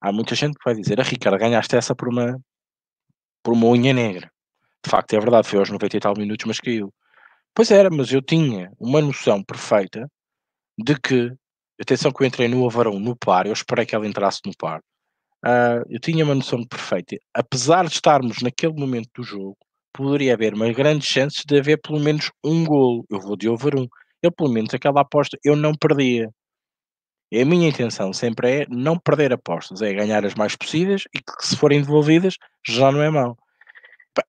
Há 0.00 0.12
muita 0.12 0.34
gente 0.34 0.54
que 0.54 0.64
vai 0.64 0.74
dizer, 0.74 0.98
a 0.98 1.02
ah, 1.02 1.06
Ricardo, 1.06 1.38
ganhaste 1.38 1.76
essa 1.76 1.94
por 1.94 2.08
uma, 2.08 2.40
por 3.42 3.52
uma 3.52 3.66
unha 3.66 3.92
negra. 3.92 4.30
De 4.84 4.90
facto, 4.90 5.12
é 5.14 5.20
verdade, 5.20 5.48
foi 5.48 5.58
aos 5.58 5.70
90 5.70 5.96
e 5.96 6.00
tal 6.00 6.14
minutos, 6.16 6.46
mas 6.46 6.58
caiu. 6.58 6.92
Pois 7.54 7.70
era, 7.70 7.90
mas 7.90 8.12
eu 8.12 8.22
tinha 8.22 8.72
uma 8.78 9.02
noção 9.02 9.42
perfeita 9.44 10.10
de 10.78 10.94
que, 10.98 11.32
atenção 11.80 12.12
que 12.12 12.22
eu 12.22 12.26
entrei 12.26 12.48
no 12.48 12.64
over 12.64 12.88
1 12.88 12.98
no 12.98 13.16
par, 13.16 13.46
eu 13.46 13.52
esperei 13.52 13.84
que 13.86 13.94
ela 13.94 14.06
entrasse 14.06 14.40
no 14.46 14.52
par, 14.58 14.80
Uh, 15.44 15.82
eu 15.88 15.98
tinha 15.98 16.24
uma 16.24 16.34
noção 16.34 16.64
perfeita. 16.64 17.16
Apesar 17.34 17.86
de 17.86 17.94
estarmos 17.94 18.42
naquele 18.42 18.74
momento 18.74 19.08
do 19.14 19.22
jogo, 19.22 19.56
poderia 19.92 20.34
haver 20.34 20.54
uma 20.54 20.70
grande 20.72 21.04
chance 21.04 21.42
de 21.46 21.58
haver 21.58 21.80
pelo 21.80 22.00
menos 22.00 22.30
um 22.44 22.64
golo. 22.64 23.04
Eu 23.10 23.20
vou 23.20 23.36
de 23.36 23.48
over 23.48 23.76
um. 23.76 23.86
Eu, 24.22 24.30
pelo 24.30 24.50
menos, 24.50 24.74
aquela 24.74 25.00
aposta 25.00 25.38
eu 25.44 25.56
não 25.56 25.74
perdia. 25.74 26.30
E 27.32 27.40
a 27.40 27.44
minha 27.44 27.68
intenção 27.68 28.12
sempre 28.12 28.62
é 28.62 28.66
não 28.68 28.98
perder 28.98 29.32
apostas, 29.32 29.82
é 29.82 29.92
ganhar 29.94 30.24
as 30.26 30.34
mais 30.34 30.56
possíveis 30.56 31.04
e 31.14 31.20
que 31.20 31.46
se 31.46 31.56
forem 31.56 31.80
devolvidas 31.80 32.34
já 32.66 32.90
não 32.90 33.02
é 33.02 33.10
mau. 33.10 33.36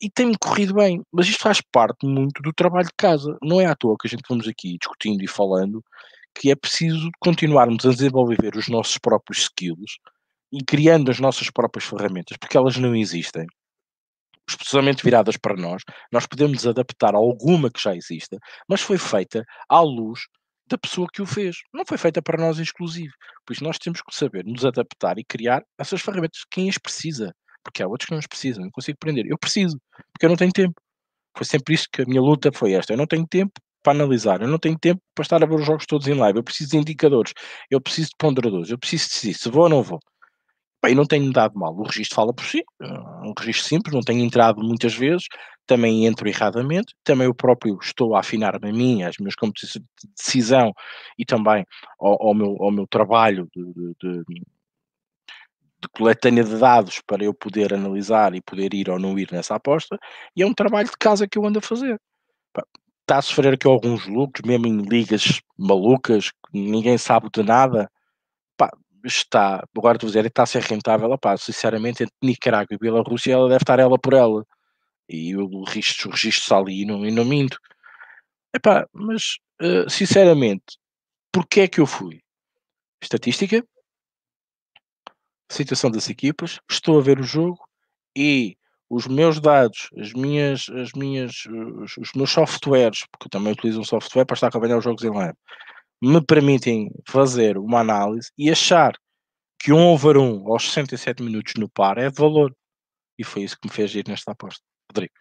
e 0.02 0.10
tem-me 0.10 0.38
corrido 0.38 0.76
bem, 0.76 1.02
mas 1.12 1.28
isto 1.28 1.42
faz 1.42 1.62
parte 1.62 2.06
muito 2.06 2.42
do 2.44 2.54
trabalho 2.54 2.88
de 2.88 2.94
casa. 2.96 3.38
Não 3.42 3.60
é 3.60 3.66
à 3.66 3.76
toa 3.76 3.98
que 4.00 4.08
a 4.08 4.10
gente 4.10 4.24
vamos 4.30 4.48
aqui 4.48 4.78
discutindo 4.78 5.24
e 5.24 5.28
falando 5.28 5.84
que 6.36 6.52
é 6.52 6.56
preciso 6.56 7.10
continuarmos 7.20 7.86
a 7.86 7.90
desenvolver 7.90 8.56
os 8.56 8.68
nossos 8.70 8.98
próprios 8.98 9.44
skills 9.44 9.98
e 10.52 10.64
criando 10.64 11.12
as 11.12 11.20
nossas 11.20 11.50
próprias 11.50 11.86
ferramentas, 11.86 12.38
porque 12.38 12.58
elas 12.58 12.78
não 12.78 12.96
existem 12.96 13.46
especialmente 14.50 15.04
viradas 15.04 15.38
para 15.38 15.56
nós, 15.56 15.82
nós 16.12 16.26
podemos 16.26 16.68
adaptar 16.68 17.16
alguma 17.16 17.70
que 17.72 17.82
já 17.82 17.96
exista, 17.96 18.38
mas 18.68 18.82
foi 18.82 18.98
feita 18.98 19.46
à 19.70 19.80
luz 19.80 20.22
da 20.68 20.78
pessoa 20.78 21.08
que 21.12 21.22
o 21.22 21.26
fez. 21.26 21.58
Não 21.74 21.86
foi 21.86 21.98
feita 21.98 22.22
para 22.22 22.42
nós 22.42 22.58
exclusivo. 22.58 23.14
Por 23.46 23.54
isso 23.54 23.64
nós 23.64 23.78
temos 23.78 24.02
que 24.02 24.16
saber 24.16 24.46
nos 24.46 24.66
adaptar 24.66 25.18
e 25.18 25.24
criar 25.24 25.64
essas 25.78 26.02
ferramentas. 26.02 26.42
Quem 26.50 26.70
as 26.70 26.78
precisa? 26.78 27.34
Porque 27.64 27.84
há 27.84 27.88
outros 27.88 28.08
que 28.08 28.12
não 28.14 28.20
as 28.20 28.28
precisam. 28.28 28.64
Não 28.64 28.72
consigo 28.72 28.98
aprender. 29.00 29.26
Eu 29.28 29.38
preciso, 29.38 29.78
porque 30.14 30.26
eu 30.26 30.30
não 30.30 30.38
tenho 30.38 30.52
tempo. 30.52 30.82
Foi 31.38 31.46
sempre 31.46 31.76
isso 31.76 31.88
que 31.92 32.02
a 32.02 32.06
minha 32.06 32.22
luta 32.22 32.52
foi 32.54 32.74
esta. 32.74 32.94
Eu 32.94 32.98
não 32.98 33.08
tenho 33.08 33.28
tempo 33.28 33.54
para 33.84 33.94
analisar. 33.94 34.42
Eu 34.42 34.48
não 34.48 34.58
tenho 34.60 34.78
tempo 34.78 35.02
para 35.14 35.24
estar 35.24 35.44
a 35.44 35.46
ver 35.46 35.56
os 35.56 35.66
jogos 35.66 35.86
todos 35.86 36.08
em 36.08 36.14
live. 36.14 36.40
Eu 36.40 36.44
preciso 36.44 36.72
de 36.72 36.78
indicadores. 36.78 37.34
Eu 37.70 37.82
preciso 37.82 38.10
de 38.10 38.16
ponderadores. 38.18 38.70
Eu 38.70 38.80
preciso 38.80 39.10
de 39.10 39.34
se 39.34 39.50
vou 39.50 39.64
ou 39.64 39.70
não 39.70 39.84
vou. 39.84 40.00
Bem, 40.84 40.96
não 40.96 41.06
tenho 41.06 41.32
dado 41.32 41.58
mal. 41.58 41.76
O 41.76 41.84
registro 41.84 42.16
fala 42.16 42.34
por 42.34 42.46
si. 42.46 42.64
É 42.82 42.86
um 43.28 43.34
registro 43.38 43.68
simples. 43.68 43.94
Não 43.94 44.02
tenho 44.02 44.24
entrado 44.24 44.62
muitas 44.64 44.94
vezes. 44.96 45.26
Também 45.68 46.06
entro 46.06 46.28
erradamente. 46.28 46.96
Também 47.04 47.28
eu 47.28 47.36
próprio 47.36 47.78
estou 47.82 48.16
a 48.16 48.20
afinar-me 48.20 48.70
a 48.70 48.74
mim, 48.74 49.04
as 49.04 49.18
minhas 49.18 49.36
competências 49.36 49.84
de 49.84 50.10
decisão 50.18 50.74
e 51.18 51.26
também 51.26 51.66
ao, 52.00 52.30
ao 52.30 52.34
meu, 52.34 52.58
ao 52.60 52.72
meu 52.72 52.88
trabalho 52.88 53.48
de, 53.56 53.64
de, 54.02 54.24
de 54.28 54.42
de 55.84 55.88
coletânea 55.90 56.44
de 56.44 56.60
dados 56.60 57.02
para 57.08 57.24
eu 57.24 57.34
poder 57.34 57.74
analisar 57.74 58.36
e 58.36 58.42
poder 58.42 58.72
ir 58.72 58.88
ou 58.88 59.00
não 59.00 59.18
ir 59.18 59.28
nessa 59.32 59.56
aposta, 59.56 59.98
e 60.36 60.44
é 60.44 60.46
um 60.46 60.54
trabalho 60.54 60.88
de 60.88 60.96
casa 60.96 61.28
que 61.28 61.40
eu 61.40 61.44
ando 61.44 61.58
a 61.58 61.62
fazer 61.62 62.00
está 63.12 63.18
a 63.18 63.22
sofrer 63.22 63.54
aqui 63.54 63.68
alguns 63.68 64.08
lucros, 64.08 64.48
mesmo 64.48 64.68
em 64.68 64.82
ligas 64.84 65.42
malucas, 65.58 66.32
ninguém 66.54 66.98
sabe 66.98 67.30
de 67.34 67.44
nada. 67.44 67.92
Está, 69.04 69.64
agora 69.76 69.98
estou 69.98 70.08
a 70.08 70.12
dizer, 70.12 70.26
está 70.26 70.44
a 70.44 70.46
ser 70.46 70.62
rentável. 70.64 71.18
Pá, 71.18 71.38
sinceramente, 71.38 72.04
entre 72.04 72.16
Nicarágua 72.22 72.76
e 72.76 72.78
Bielorrússia, 72.78 73.34
ela 73.34 73.50
deve 73.50 73.64
estar 73.64 73.80
ela 73.80 73.98
por 73.98 74.14
ela. 74.14 74.46
E 75.10 75.36
o 75.36 75.64
registro, 75.64 76.10
o 76.10 76.12
registro 76.12 76.56
ali 76.56 76.84
e 76.84 76.86
não, 76.86 77.06
e 77.06 77.12
não 77.12 77.26
minto. 77.26 77.58
Epá, 78.54 78.88
mas, 78.94 79.38
uh, 79.62 79.90
sinceramente, 79.90 80.78
porquê 81.32 81.62
é 81.62 81.68
que 81.68 81.80
eu 81.80 81.86
fui? 81.86 82.22
Estatística, 83.02 83.66
situação 85.50 85.90
das 85.92 86.10
equipas, 86.10 86.60
estou 86.70 87.00
a 87.00 87.02
ver 87.02 87.20
o 87.20 87.24
jogo 87.24 87.60
e 88.16 88.56
os 88.90 89.08
meus 89.08 89.40
dados, 89.40 89.90
as 89.98 90.12
minhas, 90.14 90.70
as 90.70 90.92
minhas, 90.94 91.46
os, 91.46 91.98
os, 91.98 92.12
meus 92.14 92.30
softwares, 92.30 93.06
porque 93.10 93.28
eu 93.28 93.30
também 93.30 93.54
utilizo 93.54 93.80
um 93.80 93.86
software 93.86 94.26
para 94.26 94.34
estar 94.34 94.48
a 94.48 94.50
acompanhar 94.50 94.78
os 94.78 94.84
jogos 94.84 95.04
em 95.04 95.10
live, 95.10 95.38
me 96.02 96.26
permitem 96.26 96.90
fazer 97.08 97.58
uma 97.58 97.82
análise 97.82 98.32
e 98.38 98.50
achar 98.50 98.94
que 99.60 99.72
um 99.72 99.88
over 99.88 100.18
um 100.18 100.52
aos 100.52 100.64
67 100.64 101.22
minutos 101.22 101.54
no 101.56 101.70
par 101.70 101.98
é 101.98 102.10
de 102.10 102.20
valor. 102.20 102.56
E 103.18 103.24
foi 103.24 103.44
isso 103.44 103.58
que 103.60 103.68
me 103.68 103.74
fez 103.74 103.94
ir 103.94 104.08
nesta 104.08 104.32
aposta. 104.32 104.66
Rodrigo. 104.92 105.14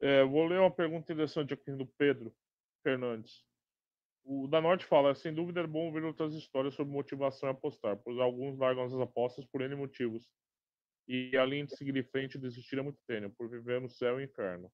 É, 0.00 0.24
vou 0.24 0.46
ler 0.46 0.60
uma 0.60 0.70
pergunta 0.70 1.12
interessante 1.12 1.52
aqui 1.52 1.72
do 1.72 1.86
Pedro 1.98 2.32
Fernandes. 2.82 3.44
O 4.24 4.46
da 4.46 4.60
Norte 4.60 4.84
fala, 4.84 5.14
sem 5.14 5.34
dúvida 5.34 5.60
é 5.60 5.66
bom 5.66 5.92
ver 5.92 6.04
outras 6.04 6.34
histórias 6.34 6.74
sobre 6.74 6.92
motivação 6.92 7.48
e 7.48 7.52
apostar, 7.52 7.96
pois 7.96 8.18
alguns 8.18 8.56
largam 8.56 8.84
as 8.84 8.92
apostas 8.94 9.44
por 9.46 9.60
N 9.60 9.74
motivos 9.74 10.28
e 11.08 11.36
a 11.36 11.44
linha 11.44 11.66
de 11.66 11.76
seguir 11.76 11.96
em 11.96 12.04
frente 12.04 12.38
desistir 12.38 12.78
é 12.78 12.82
muito 12.82 13.00
tênue, 13.06 13.30
por 13.30 13.48
viver 13.48 13.80
no 13.80 13.88
céu 13.88 14.20
e 14.20 14.24
inferno. 14.24 14.70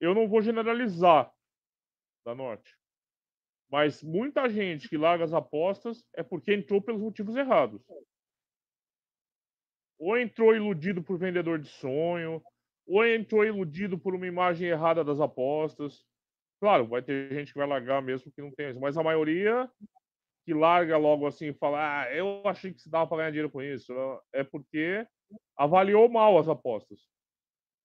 Eu 0.00 0.14
não 0.14 0.26
vou 0.26 0.40
generalizar 0.40 1.30
da 2.24 2.34
Norte, 2.34 2.74
mas 3.70 4.02
muita 4.02 4.48
gente 4.48 4.88
que 4.88 4.96
larga 4.96 5.24
as 5.24 5.32
apostas 5.32 6.04
é 6.14 6.22
porque 6.22 6.54
entrou 6.54 6.80
pelos 6.80 7.00
motivos 7.00 7.36
errados. 7.36 7.82
Ou 9.98 10.18
entrou 10.18 10.54
iludido 10.54 11.02
por 11.02 11.18
vendedor 11.18 11.58
de 11.58 11.68
sonho, 11.68 12.42
ou 12.86 13.06
entrou 13.06 13.44
iludido 13.44 13.98
por 13.98 14.14
uma 14.14 14.26
imagem 14.26 14.68
errada 14.68 15.02
das 15.02 15.20
apostas. 15.20 16.04
Claro, 16.60 16.86
vai 16.86 17.02
ter 17.02 17.32
gente 17.32 17.52
que 17.52 17.58
vai 17.58 17.66
largar 17.66 18.02
mesmo 18.02 18.30
que 18.32 18.42
não 18.42 18.50
tem 18.50 18.70
isso, 18.70 18.80
mas 18.80 18.96
a 18.96 19.02
maioria 19.02 19.70
que 20.44 20.52
larga 20.52 20.96
logo 20.96 21.26
assim 21.26 21.48
e 21.48 21.54
fala: 21.54 22.02
Ah, 22.02 22.14
eu 22.14 22.42
achei 22.46 22.72
que 22.72 22.80
se 22.80 22.90
dava 22.90 23.06
para 23.06 23.18
ganhar 23.18 23.30
dinheiro 23.30 23.50
com 23.50 23.62
isso. 23.62 23.92
É 24.32 24.44
porque 24.44 25.06
avaliou 25.56 26.08
mal 26.08 26.38
as 26.38 26.48
apostas. 26.48 27.00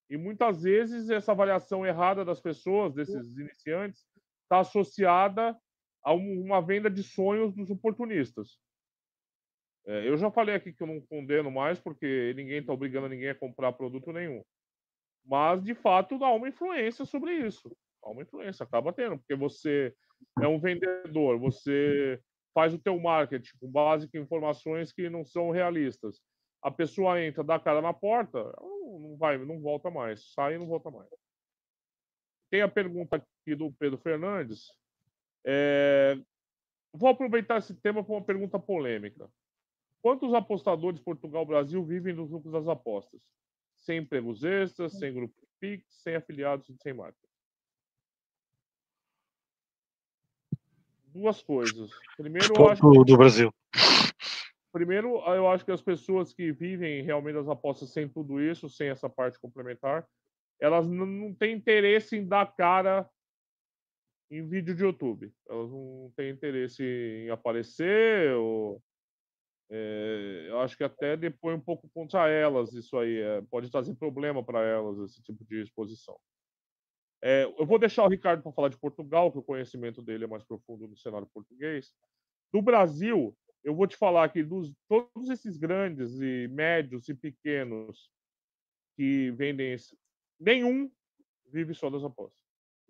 E 0.10 0.18
muitas 0.18 0.64
vezes 0.64 1.10
essa 1.10 1.32
avaliação 1.32 1.86
errada 1.86 2.26
das 2.26 2.42
pessoas, 2.42 2.94
desses 2.94 3.38
iniciantes, 3.38 4.06
está 4.44 4.60
associada 4.60 5.56
a 6.04 6.14
uma 6.14 6.62
venda 6.62 6.90
de 6.90 7.04
sonhos 7.04 7.54
dos 7.54 7.70
oportunistas. 7.70 8.60
É, 9.86 10.08
eu 10.08 10.18
já 10.18 10.30
falei 10.30 10.56
aqui 10.56 10.72
que 10.72 10.84
eu 10.84 10.88
não 10.88 11.02
condeno 11.02 11.50
mais, 11.50 11.80
porque 11.80 12.34
ninguém 12.36 12.60
está 12.60 12.74
obrigando 12.74 13.10
ninguém 13.10 13.30
a 13.30 13.36
comprar 13.36 13.74
produto 13.74 14.12
nenhum. 14.12 14.44
Mas, 15.26 15.64
de 15.64 15.76
fato, 15.76 16.24
há 16.24 16.34
uma 16.34 16.50
influência 16.50 17.06
sobre 17.06 17.34
isso. 17.34 17.76
Há 18.04 18.12
uma 18.12 18.22
influência, 18.22 18.64
acaba 18.64 18.94
tendo, 18.94 19.18
porque 19.18 19.36
você 19.36 19.94
é 20.42 20.48
um 20.48 20.60
vendedor, 20.60 21.38
você 21.38 22.22
faz 22.54 22.74
o 22.74 22.80
teu 22.80 23.00
marketing 23.00 23.58
com 23.60 23.72
base 23.72 24.10
em 24.14 24.20
informações 24.20 24.92
que 24.92 25.10
não 25.10 25.24
são 25.24 25.52
realistas. 25.52 26.22
A 26.62 26.72
pessoa 26.72 27.22
entra, 27.22 27.44
dá 27.44 27.56
a 27.56 27.60
cara 27.60 27.82
na 27.82 27.94
porta, 27.94 28.44
não 28.60 29.16
vai, 29.18 29.38
não 29.38 29.62
volta 29.62 29.90
mais, 29.90 30.32
sai 30.34 30.56
e 30.56 30.58
não 30.58 30.68
volta 30.68 30.90
mais. 30.92 31.10
Tem 32.50 32.62
a 32.62 32.68
pergunta 32.68 33.18
aqui 33.18 33.56
do 33.56 33.72
Pedro 33.74 33.98
Fernandes. 33.98 34.68
É... 35.46 36.18
Vou 36.94 37.10
aproveitar 37.10 37.58
esse 37.58 37.74
tema 37.74 38.04
para 38.04 38.14
uma 38.14 38.24
pergunta 38.24 38.60
polêmica. 38.60 39.30
Quantos 40.02 40.34
apostadores 40.34 41.00
Portugal-Brasil 41.00 41.84
vivem 41.84 42.14
nos 42.14 42.32
lucros 42.32 42.54
das 42.54 42.68
apostas? 42.68 43.22
Sem 43.78 44.00
empregos 44.00 44.44
extras, 44.44 44.98
sem 44.98 45.14
grupo 45.14 45.36
PIX, 45.60 45.86
sem 45.90 46.16
afiliados 46.16 46.68
e 46.70 46.76
sem 46.78 46.94
marca. 46.94 47.30
duas 51.20 51.42
coisas. 51.42 51.90
Primeiro, 52.18 52.54
eu 52.58 52.70
acho 52.70 52.82
do, 52.82 53.04
do 53.04 53.18
Brasil. 53.18 53.54
Primeiro, 54.72 55.18
eu 55.34 55.48
acho 55.50 55.66
que 55.66 55.72
as 55.72 55.82
pessoas 55.82 56.34
que 56.34 56.52
vivem 56.52 57.02
realmente 57.02 57.38
as 57.38 57.48
apostas 57.48 57.90
sem 57.92 58.08
tudo 58.08 58.40
isso, 58.40 58.70
sem 58.70 58.90
essa 58.90 59.10
parte 59.10 59.40
complementar, 59.40 60.08
elas 60.60 60.88
não 60.88 61.34
têm 61.34 61.56
interesse 61.56 62.18
em 62.18 62.28
dar 62.28 62.46
cara 62.56 63.10
em 64.30 64.48
vídeo 64.48 64.76
de 64.76 64.84
YouTube. 64.84 65.34
Elas 65.48 65.70
não 65.72 66.12
têm 66.16 66.32
interesse 66.32 66.84
em 66.84 67.30
aparecer 67.30 68.34
ou 68.34 68.82
é, 69.72 70.48
eu 70.50 70.60
acho 70.62 70.76
que 70.76 70.84
até 70.84 71.16
depois 71.16 71.56
um 71.56 71.62
pouco 71.62 71.88
contra 71.90 72.28
elas 72.28 72.74
isso 72.74 72.98
aí 72.98 73.20
é, 73.20 73.42
pode 73.52 73.70
trazer 73.70 73.94
problema 73.96 74.44
para 74.44 74.66
elas 74.66 74.98
esse 75.00 75.22
tipo 75.22 75.46
de 75.46 75.62
exposição. 75.62 76.20
É, 77.22 77.44
eu 77.44 77.66
vou 77.66 77.78
deixar 77.78 78.04
o 78.04 78.08
Ricardo 78.08 78.42
para 78.42 78.52
falar 78.52 78.70
de 78.70 78.80
Portugal, 78.80 79.32
que 79.32 79.38
o 79.38 79.44
conhecimento 79.44 80.02
dele 80.02 80.24
é 80.24 80.28
mais 80.28 80.44
profundo 80.44 80.88
no 80.88 80.98
cenário 80.98 81.30
português. 81.34 81.94
Do 82.52 82.62
Brasil, 82.62 83.38
eu 83.64 83.76
vou 83.76 83.86
te 83.86 83.96
falar 83.96 84.30
que 84.30 84.42
dos 84.42 84.74
todos 84.88 85.30
esses 85.30 85.58
grandes 85.58 86.20
e 86.20 86.48
médios 86.48 87.08
e 87.10 87.14
pequenos 87.14 88.10
que 88.96 89.32
vendem 89.32 89.74
esse, 89.74 89.98
nenhum 90.40 90.92
vive 91.46 91.74
só 91.74 91.90
das 91.90 92.04
apostas. 92.04 92.40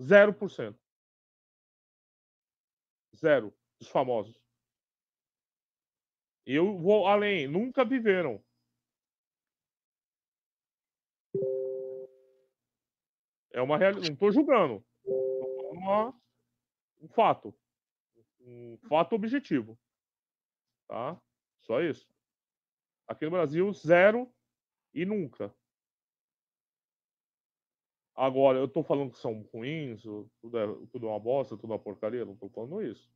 Zero 0.01 0.33
por 0.33 0.49
cento. 0.49 0.79
Zero 3.19 3.53
dos 3.79 3.89
famosos. 3.89 4.41
Eu 6.45 6.77
vou 6.77 7.05
além, 7.07 7.47
nunca 7.47 7.85
viveram. 7.85 8.43
É 13.51 13.61
uma 13.61 13.77
realidade. 13.77 14.07
Não 14.07 14.13
estou 14.13 14.31
julgando. 14.31 14.83
Estou 15.03 15.81
falando 15.81 16.19
um 17.01 17.07
fato. 17.07 17.53
Um 18.41 18.77
fato 18.87 19.15
objetivo. 19.15 19.77
Tá? 20.87 21.19
Só 21.59 21.81
isso. 21.81 22.09
Aqui 23.07 23.25
no 23.25 23.31
Brasil, 23.31 23.71
zero 23.73 24.31
e 24.93 25.05
nunca. 25.05 25.53
Agora, 28.19 28.57
eu 28.57 28.65
estou 28.65 28.83
falando 28.83 29.11
que 29.11 29.17
são 29.17 29.47
ruins, 29.53 30.03
tudo 30.41 30.57
é, 30.57 30.67
tudo 30.91 31.07
é 31.07 31.09
uma 31.09 31.19
bosta, 31.19 31.55
tudo 31.55 31.71
é 31.71 31.75
uma 31.75 31.81
porcaria, 31.81 32.25
não 32.25 32.33
estou 32.33 32.49
falando 32.49 32.81
isso. 32.81 33.09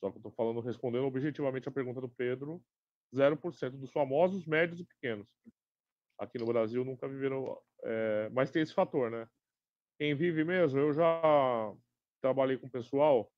Só 0.00 0.10
que 0.10 0.16
eu 0.16 0.20
estou 0.20 0.32
falando, 0.32 0.60
respondendo 0.60 1.04
objetivamente 1.04 1.68
a 1.68 1.72
pergunta 1.72 2.00
do 2.00 2.08
Pedro, 2.08 2.62
0% 3.14 3.70
dos 3.72 3.92
famosos, 3.92 4.46
médios 4.46 4.80
e 4.80 4.84
pequenos. 4.84 5.28
Aqui 6.18 6.38
no 6.38 6.46
Brasil 6.46 6.84
nunca 6.84 7.06
viveram. 7.06 7.60
É, 7.82 8.30
mas 8.30 8.50
tem 8.50 8.62
esse 8.62 8.72
fator, 8.72 9.10
né? 9.10 9.28
quem 10.00 10.14
vive 10.14 10.44
mesmo, 10.44 10.80
eu 10.80 10.94
já 10.94 11.74
trabalhei 12.22 12.56
com 12.56 12.70
pessoal 12.70 13.30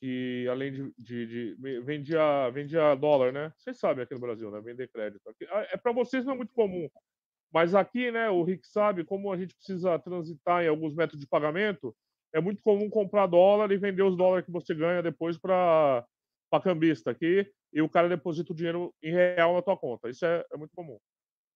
que 0.00 0.44
além 0.50 0.72
de, 0.72 0.92
de, 0.98 1.54
de 1.54 1.82
vendia, 1.82 2.50
vendia 2.50 2.96
dólar, 2.96 3.32
né? 3.32 3.52
Vocês 3.56 3.78
sabem 3.78 4.02
aqui 4.02 4.12
no 4.12 4.20
Brasil, 4.20 4.50
né? 4.50 4.60
Vender 4.60 4.88
crédito. 4.88 5.28
Aqui, 5.30 5.46
ah, 5.50 5.68
é 5.70 5.76
para 5.76 5.92
vocês 5.92 6.24
não 6.24 6.34
é 6.34 6.36
muito 6.36 6.52
comum, 6.52 6.90
mas 7.52 7.74
aqui, 7.74 8.10
né? 8.10 8.28
O 8.30 8.42
Rick 8.42 8.66
sabe 8.66 9.04
como 9.04 9.32
a 9.32 9.36
gente 9.36 9.54
precisa 9.54 9.98
transitar 9.98 10.62
em 10.64 10.68
alguns 10.68 10.94
métodos 10.94 11.20
de 11.20 11.26
pagamento. 11.26 11.94
É 12.32 12.40
muito 12.40 12.62
comum 12.62 12.90
comprar 12.90 13.26
dólar 13.26 13.70
e 13.72 13.78
vender 13.78 14.02
os 14.02 14.16
dólares 14.16 14.44
que 14.44 14.52
você 14.52 14.74
ganha 14.74 15.02
depois 15.02 15.38
para 15.38 16.04
para 16.50 16.62
cambista 16.62 17.10
aqui 17.10 17.46
e 17.72 17.82
o 17.82 17.88
cara 17.90 18.08
deposita 18.08 18.52
o 18.52 18.56
dinheiro 18.56 18.94
em 19.02 19.12
real 19.12 19.54
na 19.54 19.62
tua 19.62 19.76
conta. 19.76 20.08
Isso 20.08 20.24
é, 20.24 20.44
é 20.50 20.56
muito 20.56 20.72
comum. 20.74 20.98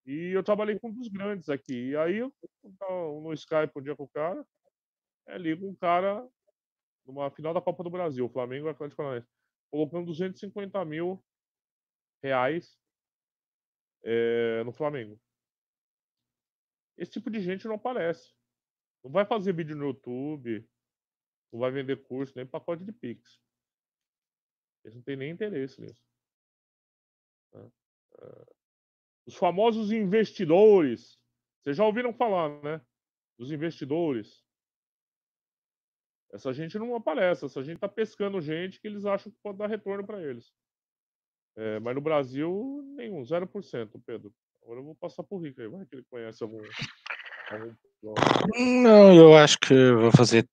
E 0.04 0.32
eu 0.32 0.42
trabalhei 0.42 0.78
com 0.78 0.88
um 0.88 0.92
dos 0.92 1.08
grandes 1.08 1.48
aqui. 1.48 1.90
E 1.90 1.96
aí, 1.96 2.18
eu, 2.18 2.32
no 3.22 3.32
Skype 3.32 3.72
um 3.74 3.82
dia 3.82 3.96
com 3.96 4.04
o 4.04 4.08
cara, 4.08 4.44
é, 5.26 5.38
ligo 5.38 5.66
um 5.66 5.74
cara 5.74 6.26
numa 7.06 7.30
final 7.30 7.54
da 7.54 7.60
Copa 7.60 7.82
do 7.82 7.90
Brasil, 7.90 8.28
Flamengo 8.28 8.66
e 8.66 8.70
Atlético 8.70 8.98
Paranaense, 8.98 9.28
colocando 9.70 10.06
250 10.06 10.84
mil 10.84 11.22
reais 12.22 12.76
é, 14.04 14.62
no 14.64 14.72
Flamengo. 14.72 15.18
Esse 17.02 17.10
tipo 17.10 17.28
de 17.28 17.40
gente 17.40 17.66
não 17.66 17.74
aparece. 17.74 18.32
Não 19.02 19.10
vai 19.10 19.26
fazer 19.26 19.52
vídeo 19.52 19.74
no 19.74 19.86
YouTube, 19.86 20.64
não 21.52 21.58
vai 21.58 21.72
vender 21.72 21.96
curso, 22.04 22.32
nem 22.36 22.46
pacote 22.46 22.84
de 22.84 22.92
Pix. 22.92 23.42
Eles 24.84 24.94
não 24.94 25.02
têm 25.02 25.16
nem 25.16 25.32
interesse 25.32 25.80
nisso. 25.80 26.00
Né? 27.52 27.72
É, 28.20 28.44
os 29.26 29.34
famosos 29.34 29.90
investidores. 29.90 31.20
Vocês 31.60 31.76
já 31.76 31.84
ouviram 31.84 32.12
falar, 32.12 32.62
né? 32.62 32.80
Dos 33.36 33.50
investidores. 33.50 34.44
Essa 36.32 36.52
gente 36.52 36.78
não 36.78 36.94
aparece, 36.94 37.44
essa 37.44 37.64
gente 37.64 37.76
está 37.76 37.88
pescando 37.88 38.40
gente 38.40 38.80
que 38.80 38.86
eles 38.86 39.04
acham 39.04 39.32
que 39.32 39.38
pode 39.42 39.58
dar 39.58 39.66
retorno 39.66 40.06
para 40.06 40.22
eles. 40.22 40.54
É, 41.56 41.80
mas 41.80 41.96
no 41.96 42.00
Brasil, 42.00 42.80
nenhum, 42.94 43.22
0%, 43.22 44.00
Pedro. 44.06 44.32
Agora 44.64 44.80
eu 44.80 44.84
vou 44.84 44.94
passar 44.94 45.22
por 45.24 45.40
Rico 45.42 45.60
aí, 45.60 45.68
vai 45.68 45.84
que 45.86 45.96
ele 45.96 46.04
conhece 46.10 46.42
algum. 46.42 46.58
Não, 48.82 49.14
eu 49.14 49.36
acho 49.36 49.58
que 49.58 49.92
vou 49.92 50.10
fazer 50.12 50.48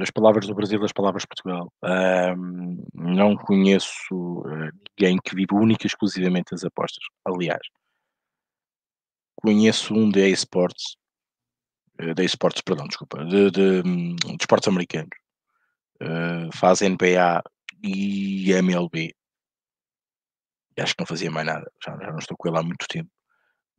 as 0.00 0.10
palavras 0.10 0.46
do 0.46 0.54
Brasil, 0.54 0.82
as 0.82 0.92
palavras 0.92 1.22
de 1.22 1.28
Portugal. 1.28 1.72
Um, 1.82 2.82
não 2.94 3.36
conheço 3.36 4.14
uh, 4.14 4.70
ninguém 4.98 5.18
que 5.22 5.34
vive 5.34 5.54
única 5.54 5.86
e 5.86 5.88
exclusivamente 5.88 6.52
das 6.52 6.64
apostas. 6.64 7.04
Aliás, 7.24 7.60
conheço 9.36 9.94
um 9.94 10.08
de 10.08 10.28
esportes, 10.28 10.96
uh, 12.00 12.14
de 12.14 12.24
esportes, 12.24 12.62
perdão, 12.62 12.86
desculpa, 12.86 13.24
de, 13.24 13.50
de, 13.50 13.82
um, 13.86 14.16
de 14.16 14.36
esportes 14.40 14.68
americanos. 14.68 15.16
Uh, 16.00 16.50
faz 16.56 16.80
NBA 16.80 17.42
e 17.82 18.52
MLB. 18.52 19.14
Acho 20.78 20.94
que 20.94 21.00
não 21.00 21.06
fazia 21.06 21.30
mais 21.30 21.46
nada, 21.46 21.70
já, 21.84 21.96
já 21.96 22.10
não 22.10 22.18
estou 22.18 22.36
com 22.36 22.48
ele 22.48 22.58
há 22.58 22.62
muito 22.62 22.86
tempo. 22.88 23.10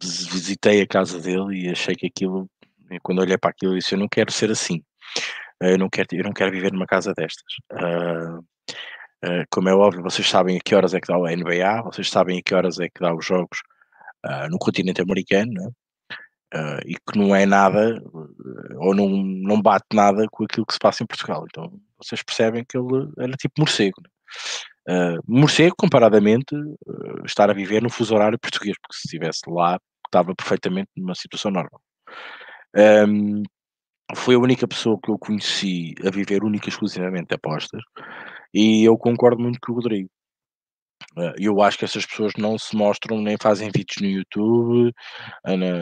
Visitei 0.01 0.81
a 0.81 0.87
casa 0.87 1.19
dele 1.19 1.67
e 1.67 1.69
achei 1.69 1.95
que 1.95 2.07
aquilo, 2.07 2.49
quando 3.01 3.19
olhei 3.19 3.37
para 3.37 3.51
aquilo, 3.51 3.73
eu 3.73 3.77
disse: 3.77 3.95
Eu 3.95 3.99
não 3.99 4.07
quero 4.09 4.31
ser 4.31 4.51
assim 4.51 4.83
eu 5.71 5.77
não 5.77 5.89
quero, 5.89 6.07
eu 6.11 6.23
não 6.23 6.33
quero 6.33 6.51
viver 6.51 6.71
numa 6.71 6.85
casa 6.85 7.13
destas. 7.13 7.53
Uh, 7.71 8.39
uh, 8.39 9.45
como 9.49 9.69
é 9.69 9.73
óbvio, 9.73 10.03
vocês 10.03 10.27
sabem 10.27 10.57
a 10.57 10.59
que 10.63 10.75
horas 10.75 10.93
é 10.93 10.99
que 10.99 11.07
dá 11.07 11.17
o 11.17 11.27
NBA, 11.27 11.83
vocês 11.83 12.09
sabem 12.09 12.39
a 12.39 12.41
que 12.43 12.53
horas 12.53 12.79
é 12.79 12.87
que 12.87 12.99
dá 12.99 13.13
os 13.15 13.25
jogos 13.25 13.59
uh, 14.25 14.49
no 14.49 14.57
continente 14.57 15.01
americano, 15.01 15.51
né? 15.53 15.69
e 16.85 16.93
que 16.93 17.17
não 17.17 17.35
é 17.35 17.47
nada, 17.47 17.99
ou 18.75 18.93
não, 18.93 19.09
não 19.09 19.59
bate 19.59 19.87
nada 19.91 20.27
com 20.31 20.43
aquilo 20.43 20.67
que 20.67 20.73
se 20.73 20.79
passa 20.79 21.03
em 21.03 21.07
Portugal. 21.07 21.45
Então 21.49 21.73
vocês 21.97 22.21
percebem 22.21 22.63
que 22.63 22.77
ele 22.77 23.11
era 23.17 23.31
tipo 23.33 23.55
morcego. 23.57 23.99
Né? 24.03 24.09
Morcego, 25.27 25.75
comparadamente, 25.77 26.55
estar 27.25 27.49
a 27.49 27.53
viver 27.53 27.81
no 27.81 27.89
fuso 27.89 28.13
horário 28.15 28.39
português, 28.39 28.75
porque 28.81 28.95
se 28.95 29.07
estivesse 29.07 29.41
lá, 29.47 29.79
estava 30.07 30.35
perfeitamente 30.35 30.89
numa 30.97 31.15
situação 31.15 31.51
normal. 31.51 31.81
Um, 32.75 33.43
foi 34.15 34.35
a 34.35 34.39
única 34.39 34.67
pessoa 34.67 34.99
que 35.01 35.09
eu 35.09 35.17
conheci 35.17 35.95
a 36.05 36.11
viver 36.11 36.43
única 36.43 36.67
e 36.67 36.69
exclusivamente 36.69 37.33
apostas, 37.33 37.81
e 38.53 38.83
eu 38.83 38.97
concordo 38.97 39.41
muito 39.41 39.59
com 39.61 39.71
o 39.71 39.75
Rodrigo. 39.75 40.09
Eh, 41.17 41.33
eu 41.39 41.61
acho 41.61 41.77
que 41.77 41.85
essas 41.85 42.05
pessoas 42.05 42.33
não 42.37 42.57
se 42.57 42.75
mostram, 42.75 43.21
nem 43.21 43.37
fazem 43.41 43.71
vídeos 43.73 44.01
no 44.01 44.07
YouTube, 44.07 44.93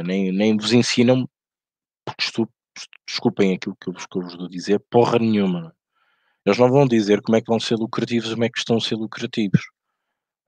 nem, 0.06 0.32
nem 0.32 0.58
vos 0.58 0.74
ensinam, 0.74 1.28
porque 2.06 2.24
desculpem 3.08 3.54
aquilo 3.54 3.76
que 3.80 3.90
eu, 3.90 3.94
vos, 3.94 4.06
que 4.06 4.48
dizer, 4.50 4.80
porra 4.90 5.20
nenhuma. 5.20 5.74
Eles 6.46 6.58
não 6.58 6.70
vão 6.72 6.88
dizer 6.88 7.22
como 7.22 7.36
é 7.36 7.42
que 7.42 7.48
vão 7.48 7.60
ser 7.60 7.76
lucrativos, 7.76 8.32
como 8.32 8.44
é 8.44 8.50
que 8.50 8.60
estão 8.60 8.78
a 8.78 8.82
ser 8.82 8.96
lucrativos. 8.96 9.62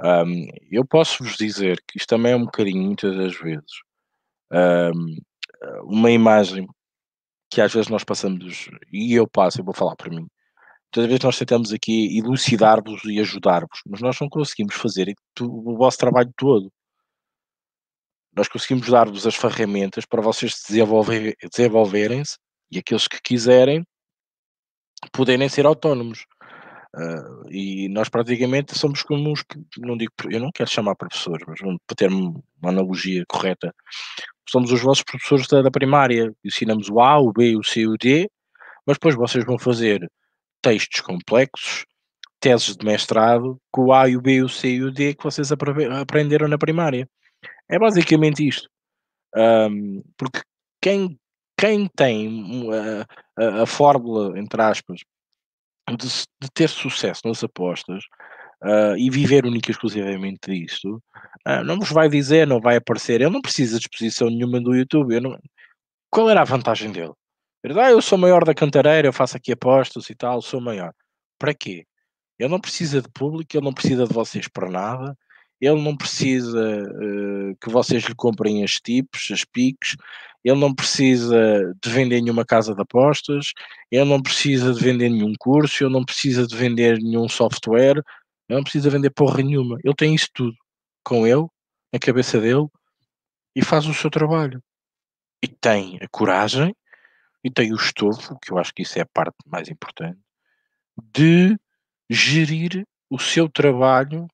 Um, 0.01 0.47
eu 0.71 0.85
posso 0.85 1.23
vos 1.23 1.37
dizer 1.37 1.81
que 1.87 1.97
isto 1.97 2.09
também 2.09 2.33
é 2.33 2.35
um 2.35 2.45
bocadinho, 2.45 2.83
muitas 2.83 3.15
das 3.15 3.37
vezes, 3.37 3.71
um, 4.51 5.17
uma 5.83 6.11
imagem 6.11 6.67
que 7.49 7.61
às 7.61 7.71
vezes 7.71 7.89
nós 7.89 8.03
passamos, 8.03 8.69
e 8.91 9.13
eu 9.13 9.27
passo, 9.27 9.61
eu 9.61 9.65
vou 9.65 9.73
falar 9.73 9.95
para 9.95 10.09
mim, 10.09 10.27
todas 10.91 11.05
as 11.05 11.09
vezes 11.09 11.23
nós 11.23 11.37
tentamos 11.37 11.71
aqui 11.71 12.17
elucidar-vos 12.17 13.03
e 13.05 13.19
ajudar-vos, 13.19 13.81
mas 13.87 14.01
nós 14.01 14.19
não 14.19 14.27
conseguimos 14.27 14.75
fazer 14.75 15.13
o 15.39 15.77
vosso 15.77 15.97
trabalho 15.99 16.33
todo. 16.35 16.71
Nós 18.35 18.47
conseguimos 18.47 18.89
dar-vos 18.89 19.27
as 19.27 19.35
ferramentas 19.35 20.05
para 20.05 20.21
vocês 20.21 20.55
desenvolver, 20.67 21.35
desenvolverem-se 21.51 22.37
e 22.71 22.79
aqueles 22.79 23.07
que 23.07 23.21
quiserem 23.21 23.85
poderem 25.11 25.49
ser 25.49 25.65
autónomos. 25.65 26.25
Uh, 26.95 27.49
e 27.49 27.89
nós 27.89 28.07
praticamente 28.07 28.77
somos 28.77 29.01
como 29.01 29.31
os 29.31 29.43
não 29.79 29.97
digo, 29.97 30.11
eu 30.29 30.39
não 30.39 30.51
quero 30.51 30.69
chamar 30.69 30.95
professores, 30.95 31.43
mas 31.47 31.59
para 31.87 31.95
ter 31.95 32.07
uma 32.07 32.43
analogia 32.63 33.23
correta, 33.27 33.73
somos 34.47 34.71
os 34.71 34.79
vossos 34.79 35.03
professores 35.03 35.47
da, 35.47 35.63
da 35.63 35.71
primária, 35.71 36.31
ensinamos 36.45 36.89
o 36.89 36.99
A, 36.99 37.19
o 37.19 37.33
B, 37.33 37.55
o 37.55 37.63
C 37.63 37.81
e 37.81 37.87
o 37.87 37.97
D, 37.97 38.29
mas 38.85 38.97
depois 38.97 39.15
vocês 39.15 39.43
vão 39.43 39.57
fazer 39.57 40.07
textos 40.61 41.01
complexos, 41.01 41.85
teses 42.39 42.75
de 42.75 42.85
mestrado, 42.85 43.57
com 43.71 43.85
o 43.85 43.93
A, 43.93 44.03
o 44.05 44.21
B, 44.21 44.43
o 44.43 44.49
C 44.49 44.69
e 44.69 44.83
o 44.83 44.91
D 44.91 45.15
que 45.15 45.23
vocês 45.23 45.49
aprenderam 45.51 46.47
na 46.47 46.57
primária. 46.57 47.07
É 47.69 47.79
basicamente 47.79 48.47
isto. 48.47 48.69
Um, 49.35 50.03
porque 50.17 50.41
quem, 50.81 51.17
quem 51.63 51.87
tem 51.87 52.69
a, 52.73 53.41
a, 53.41 53.63
a 53.63 53.65
fórmula, 53.65 54.37
entre 54.37 54.61
aspas, 54.61 54.99
de, 55.91 56.07
de, 56.41 56.51
ter 56.53 56.67
sucesso 56.67 57.21
nas 57.23 57.41
apostas 57.41 58.03
uh, 58.61 58.97
e 58.97 59.09
viver 59.09 59.45
única 59.45 59.69
e 59.69 59.71
exclusivamente 59.71 60.51
disto, 60.51 61.01
uh, 61.47 61.63
não 61.63 61.79
vos 61.79 61.89
vai 61.89 62.09
dizer, 62.09 62.45
não 62.45 62.59
vai 62.59 62.75
aparecer. 62.75 63.21
Ele 63.21 63.29
não 63.29 63.41
precisa 63.41 63.79
de 63.79 63.85
exposição 63.85 64.29
nenhuma 64.29 64.59
do 64.59 64.75
YouTube. 64.75 65.17
Não... 65.21 65.39
Qual 66.11 66.29
era 66.29 66.41
a 66.41 66.45
vantagem 66.45 66.91
dele? 66.91 67.13
Ele, 67.63 67.79
ah, 67.79 67.91
eu 67.91 68.01
sou 68.01 68.17
maior 68.17 68.43
da 68.43 68.53
cantareira, 68.53 69.07
eu 69.07 69.13
faço 69.13 69.37
aqui 69.37 69.53
apostas 69.53 70.09
e 70.09 70.15
tal, 70.15 70.41
sou 70.41 70.59
maior. 70.59 70.93
Para 71.39 71.53
quê? 71.53 71.85
Ele 72.37 72.49
não 72.49 72.59
precisa 72.59 73.01
de 73.01 73.07
público, 73.09 73.55
ele 73.55 73.63
não 73.63 73.73
precisa 73.73 74.05
de 74.05 74.13
vocês 74.13 74.49
para 74.49 74.69
nada, 74.69 75.17
ele 75.61 75.81
não 75.81 75.95
precisa 75.95 76.59
uh, 76.59 77.55
que 77.61 77.69
vocês 77.69 78.03
lhe 78.03 78.15
comprem 78.15 78.65
as 78.65 78.73
tips, 78.73 79.31
as 79.31 79.45
piques, 79.45 79.95
ele 80.43 80.59
não 80.59 80.73
precisa 80.73 81.73
de 81.81 81.89
vender 81.89 82.21
nenhuma 82.21 82.45
casa 82.45 82.75
de 82.75 82.81
apostas, 82.81 83.53
ele 83.89 84.05
não 84.05 84.21
precisa 84.21 84.73
de 84.73 84.83
vender 84.83 85.09
nenhum 85.09 85.33
curso, 85.39 85.83
ele 85.83 85.93
não 85.93 86.03
precisa 86.03 86.45
de 86.45 86.55
vender 86.55 86.99
nenhum 86.99 87.29
software, 87.29 88.03
ele 88.49 88.57
não 88.57 88.63
precisa 88.63 88.89
vender 88.89 89.09
porra 89.11 89.41
nenhuma. 89.41 89.77
Ele 89.83 89.95
tem 89.95 90.13
isso 90.13 90.27
tudo 90.33 90.55
com 91.03 91.25
ele, 91.25 91.45
na 91.91 91.99
cabeça 91.99 92.39
dele, 92.39 92.67
e 93.55 93.63
faz 93.63 93.85
o 93.85 93.93
seu 93.93 94.09
trabalho. 94.09 94.61
E 95.41 95.47
tem 95.47 95.97
a 96.01 96.07
coragem, 96.09 96.75
e 97.43 97.51
tem 97.51 97.71
o 97.71 97.75
estofo, 97.75 98.37
que 98.39 98.51
eu 98.51 98.57
acho 98.57 98.73
que 98.73 98.83
isso 98.83 98.97
é 98.97 99.01
a 99.01 99.07
parte 99.13 99.35
mais 99.45 99.69
importante, 99.69 100.19
de 101.13 101.57
gerir 102.09 102.85
o 103.09 103.19
seu 103.19 103.49
trabalho 103.49 104.27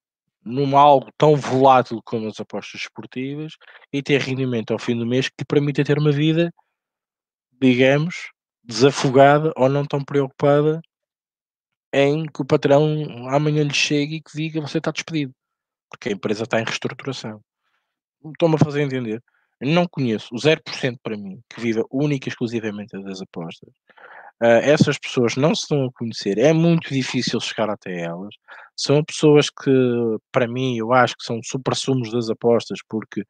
num 0.50 0.78
algo 0.78 1.12
tão 1.18 1.36
volátil 1.36 2.02
como 2.04 2.28
as 2.28 2.40
apostas 2.40 2.82
esportivas 2.82 3.54
e 3.94 4.02
ter 4.02 4.20
rendimento 4.22 4.72
ao 4.72 4.80
fim 4.80 4.98
do 4.98 5.06
mês 5.06 5.30
que 5.30 5.36
lhe 5.40 5.46
permita 5.46 5.84
ter 5.84 5.98
uma 5.98 6.12
vida, 6.12 6.52
digamos, 7.62 8.32
desafogada 8.64 9.54
ou 9.56 9.70
não 9.70 9.86
tão 9.86 10.04
preocupada 10.04 10.82
em 11.94 12.26
que 12.26 12.42
o 12.42 12.46
patrão 12.46 12.84
amanhã 13.30 13.64
lhe 13.64 13.74
chegue 13.74 14.16
e 14.16 14.22
que 14.22 14.32
diga 14.36 14.62
você 14.62 14.80
está 14.80 14.92
despedido, 14.92 15.34
porque 15.90 16.10
a 16.10 16.12
empresa 16.12 16.44
está 16.44 16.60
em 16.60 16.66
reestruturação. 16.66 17.42
Estou-me 18.26 18.56
a 18.56 18.60
fazer 18.60 18.82
entender. 18.82 19.24
Eu 19.60 19.70
não 19.70 19.88
conheço 19.88 20.34
o 20.34 20.38
0% 20.38 20.98
para 21.04 21.18
mim 21.18 21.42
que 21.50 21.62
viva 21.62 21.84
única 21.92 22.28
e 22.28 22.30
exclusivamente 22.30 22.98
das 23.02 23.22
apostas 23.22 23.70
Uh, 24.42 24.64
essas 24.64 24.98
pessoas 24.98 25.36
não 25.36 25.54
se 25.54 25.64
estão 25.64 25.86
a 25.86 25.92
conhecer, 25.92 26.38
é 26.38 26.54
muito 26.54 26.94
difícil 26.94 27.40
chegar 27.42 27.70
até 27.70 28.02
elas. 28.02 28.34
São 28.76 29.04
pessoas 29.04 29.50
que, 29.50 29.72
para 30.32 30.48
mim, 30.48 30.78
eu 30.78 30.94
acho 30.94 31.16
que 31.18 31.26
são 31.26 31.42
super-sumos 31.44 32.12
das 32.12 32.30
apostas, 32.30 32.80
porque 32.90 33.24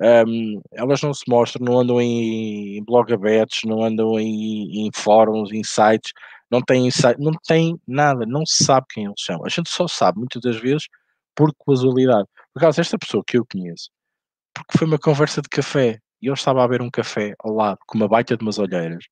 Um, 0.00 0.60
elas 0.72 1.02
não 1.02 1.12
se 1.12 1.24
mostram, 1.28 1.64
não 1.66 1.80
andam 1.80 2.00
em 2.00 2.84
blogabetes, 2.84 3.62
não 3.64 3.82
andam 3.82 4.18
em, 4.18 4.86
em 4.86 4.90
fóruns, 4.94 5.50
em 5.52 5.64
sites, 5.64 6.12
não 6.50 6.62
têm 6.62 6.88
não 7.18 7.32
tem 7.46 7.76
nada, 7.86 8.24
não 8.24 8.46
se 8.46 8.64
sabe 8.64 8.86
quem 8.90 9.06
eles 9.06 9.20
são. 9.20 9.44
A 9.44 9.48
gente 9.48 9.68
só 9.68 9.88
sabe 9.88 10.18
muitas 10.18 10.40
das 10.40 10.56
vezes 10.56 10.86
por 11.34 11.52
casualidade. 11.66 12.28
Por 12.54 12.60
causa 12.60 12.80
esta 12.80 12.96
pessoa 12.98 13.24
que 13.26 13.38
eu 13.38 13.44
conheço, 13.50 13.90
porque 14.54 14.78
foi 14.78 14.86
uma 14.86 14.98
conversa 14.98 15.42
de 15.42 15.48
café 15.48 15.98
e 16.22 16.28
eu 16.28 16.34
estava 16.34 16.62
a 16.62 16.68
beber 16.68 16.82
um 16.82 16.90
café 16.90 17.34
ao 17.40 17.52
lado 17.54 17.78
com 17.86 17.98
uma 17.98 18.08
baita 18.08 18.36
de 18.36 18.42
umas 18.44 18.58
olheiras 18.58 19.04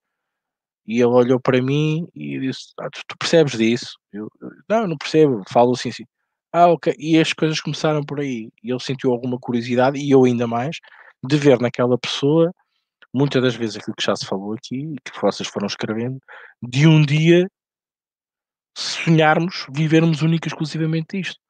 e 0.87 0.97
ele 0.97 1.07
olhou 1.07 1.41
para 1.41 1.61
mim 1.61 2.07
e 2.15 2.39
disse: 2.39 2.73
ah, 2.79 2.89
tu, 2.91 3.01
tu, 3.09 3.17
percebes 3.19 3.59
disso? 3.59 3.97
Eu, 4.13 4.29
não, 4.69 4.87
não 4.87 4.97
percebo, 4.97 5.43
falo 5.51 5.73
assim, 5.73 5.91
assim. 5.91 6.05
Ah, 6.53 6.69
ok. 6.69 6.95
E 6.99 7.19
as 7.19 7.33
coisas 7.33 7.61
começaram 7.61 8.03
por 8.05 8.21
aí. 8.21 8.51
E 8.63 8.71
ele 8.71 8.81
sentiu 8.81 9.13
alguma 9.13 9.39
curiosidade, 9.39 9.99
e 9.99 10.11
eu 10.11 10.25
ainda 10.25 10.47
mais, 10.47 10.79
de 11.25 11.37
ver 11.37 11.61
naquela 11.61 11.99
pessoa, 11.99 12.53
muitas 13.13 13.43
das 13.43 13.55
vezes 13.55 13.77
aquilo 13.77 13.97
que 13.97 14.05
já 14.05 14.15
se 14.17 14.27
falou 14.27 14.55
aqui, 14.55 14.95
que 15.05 15.21
vocês 15.21 15.49
foram 15.49 15.67
escrevendo, 15.67 16.19
de 16.63 16.87
um 16.87 17.03
dia 17.03 17.49
sonharmos, 18.77 19.67
vivermos 19.73 20.23
única 20.23 20.49
e 20.49 20.51
exclusivamente 20.51 21.19
isto. 21.19 21.41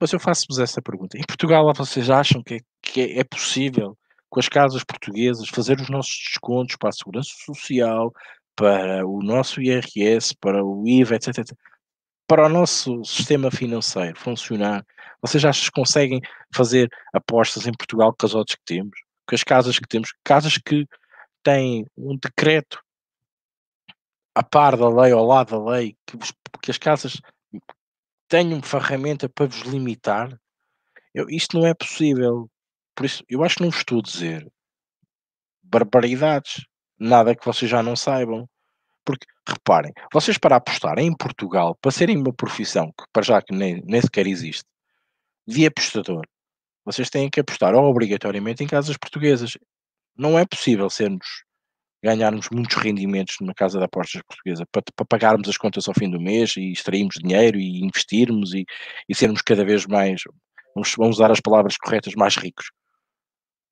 Mas 0.00 0.12
eu 0.12 0.20
faço-vos 0.20 0.58
essa 0.58 0.80
pergunta. 0.80 1.18
Em 1.18 1.24
Portugal, 1.26 1.72
vocês 1.74 2.08
acham 2.08 2.42
que 2.42 2.54
é, 2.54 2.60
que 2.82 3.00
é, 3.00 3.18
é 3.18 3.24
possível, 3.24 3.98
com 4.30 4.38
as 4.38 4.48
casas 4.48 4.84
portuguesas, 4.84 5.48
fazer 5.48 5.80
os 5.80 5.88
nossos 5.88 6.14
descontos 6.28 6.76
para 6.76 6.90
a 6.90 6.92
segurança 6.92 7.30
social, 7.44 8.12
para 8.58 9.06
o 9.06 9.22
nosso 9.22 9.62
IRS, 9.62 10.34
para 10.40 10.64
o 10.64 10.82
IVA, 10.84 11.14
etc, 11.14 11.38
etc, 11.38 11.56
para 12.26 12.46
o 12.46 12.48
nosso 12.48 13.04
sistema 13.04 13.52
financeiro 13.52 14.18
funcionar, 14.18 14.84
vocês 15.22 15.44
acham 15.44 15.66
que 15.66 15.70
conseguem 15.70 16.20
fazer 16.52 16.88
apostas 17.14 17.68
em 17.68 17.72
Portugal 17.72 18.12
com 18.12 18.26
as 18.26 18.34
outras 18.34 18.56
que 18.56 18.64
temos? 18.64 18.98
Com 19.28 19.34
as 19.36 19.44
casas 19.44 19.78
que 19.78 19.86
temos? 19.86 20.12
Casas 20.24 20.58
que 20.58 20.84
têm 21.44 21.86
um 21.96 22.16
decreto 22.16 22.82
a 24.34 24.42
par 24.42 24.76
da 24.76 24.88
lei, 24.88 25.12
ao 25.12 25.24
lado 25.24 25.50
da 25.50 25.70
lei, 25.70 25.96
que, 26.04 26.18
que 26.60 26.70
as 26.72 26.78
casas 26.78 27.20
tenham 28.26 28.60
ferramenta 28.60 29.28
para 29.28 29.46
vos 29.46 29.60
limitar? 29.60 30.36
Eu, 31.14 31.30
isto 31.30 31.56
não 31.56 31.64
é 31.64 31.74
possível. 31.74 32.50
Por 32.96 33.06
isso, 33.06 33.22
eu 33.28 33.44
acho 33.44 33.56
que 33.56 33.62
não 33.62 33.70
vos 33.70 33.78
estou 33.78 34.00
a 34.00 34.02
dizer 34.02 34.52
barbaridades 35.62 36.66
nada 36.98 37.34
que 37.34 37.44
vocês 37.44 37.70
já 37.70 37.82
não 37.82 37.96
saibam. 37.96 38.48
Porque, 39.04 39.26
reparem, 39.48 39.92
vocês 40.12 40.36
para 40.36 40.56
apostar 40.56 40.98
em 40.98 41.14
Portugal, 41.16 41.76
para 41.80 41.90
serem 41.90 42.18
uma 42.18 42.32
profissão 42.32 42.92
que 42.92 43.04
para 43.12 43.22
já 43.22 43.40
que 43.40 43.54
nem, 43.54 43.82
nem 43.86 44.02
sequer 44.02 44.26
existe, 44.26 44.64
de 45.46 45.64
apostador, 45.64 46.26
vocês 46.84 47.08
têm 47.08 47.30
que 47.30 47.40
apostar 47.40 47.74
obrigatoriamente 47.74 48.62
em 48.62 48.66
casas 48.66 48.96
portuguesas. 48.98 49.56
Não 50.16 50.38
é 50.38 50.44
possível 50.44 50.90
sermos, 50.90 51.26
ganharmos 52.02 52.48
muitos 52.50 52.76
rendimentos 52.76 53.36
numa 53.40 53.54
casa 53.54 53.78
de 53.78 53.84
apostas 53.84 54.22
portuguesa 54.28 54.64
para, 54.70 54.82
para 54.94 55.06
pagarmos 55.06 55.48
as 55.48 55.56
contas 55.56 55.88
ao 55.88 55.94
fim 55.94 56.10
do 56.10 56.20
mês 56.20 56.56
e 56.56 56.72
extrairmos 56.72 57.16
dinheiro 57.16 57.58
e 57.58 57.84
investirmos 57.84 58.52
e, 58.54 58.64
e 59.08 59.14
sermos 59.14 59.42
cada 59.42 59.64
vez 59.64 59.86
mais, 59.86 60.20
vamos, 60.74 60.94
vamos 60.96 61.16
usar 61.16 61.30
as 61.30 61.40
palavras 61.40 61.76
corretas, 61.76 62.14
mais 62.14 62.36
ricos. 62.36 62.70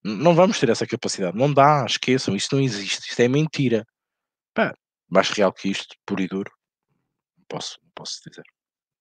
Não 0.07 0.37
vamos 0.37 0.61
ter 0.61 0.69
essa 0.69 0.87
capacidade. 0.87 1.37
Não 1.37 1.53
dá, 1.53 1.85
esqueçam, 1.85 2.37
isso 2.37 2.55
não 2.55 2.63
existe. 2.63 3.11
Isto 3.11 3.21
é 3.23 3.27
mentira. 3.27 3.85
Pá, 4.55 4.73
mais 5.11 5.31
real 5.31 5.53
que 5.53 5.69
isto, 5.69 5.97
puro 6.07 6.23
e 6.23 6.29
duro, 6.29 6.51
posso, 7.49 7.81
posso 7.93 8.21
dizer. 8.25 8.45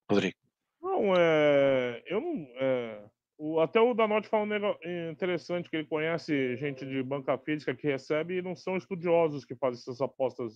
Rodrigo. 0.10 0.36
Não, 0.82 1.14
é. 1.16 2.02
Eu 2.08 2.20
não. 2.20 2.48
É, 2.56 3.06
o, 3.38 3.60
até 3.60 3.80
o 3.80 3.94
Danotti 3.94 4.28
fala 4.28 4.46
um 4.46 4.48
negócio 4.48 4.80
interessante 5.12 5.70
que 5.70 5.76
ele 5.76 5.88
conhece 5.88 6.56
gente 6.56 6.84
de 6.84 7.04
banca 7.04 7.38
física 7.38 7.76
que 7.76 7.86
recebe 7.86 8.38
e 8.38 8.42
não 8.42 8.56
são 8.56 8.76
estudiosos 8.76 9.46
que 9.46 9.56
fazem 9.56 9.80
essas 9.80 10.02
apostas. 10.02 10.56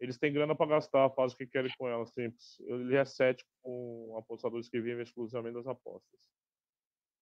Eles 0.00 0.16
têm 0.16 0.32
grana 0.32 0.54
para 0.54 0.70
gastar, 0.70 1.10
fazem 1.10 1.34
o 1.34 1.38
que 1.38 1.46
querem 1.46 1.70
com 1.76 1.86
elas, 1.86 2.10
simples. 2.14 2.58
Ele 2.60 2.96
é 2.96 3.04
cético 3.04 3.50
com 3.60 4.16
apostadores 4.16 4.68
que 4.70 4.80
vivem 4.80 5.02
exclusivamente 5.02 5.54
das 5.54 5.66
apostas 5.66 6.38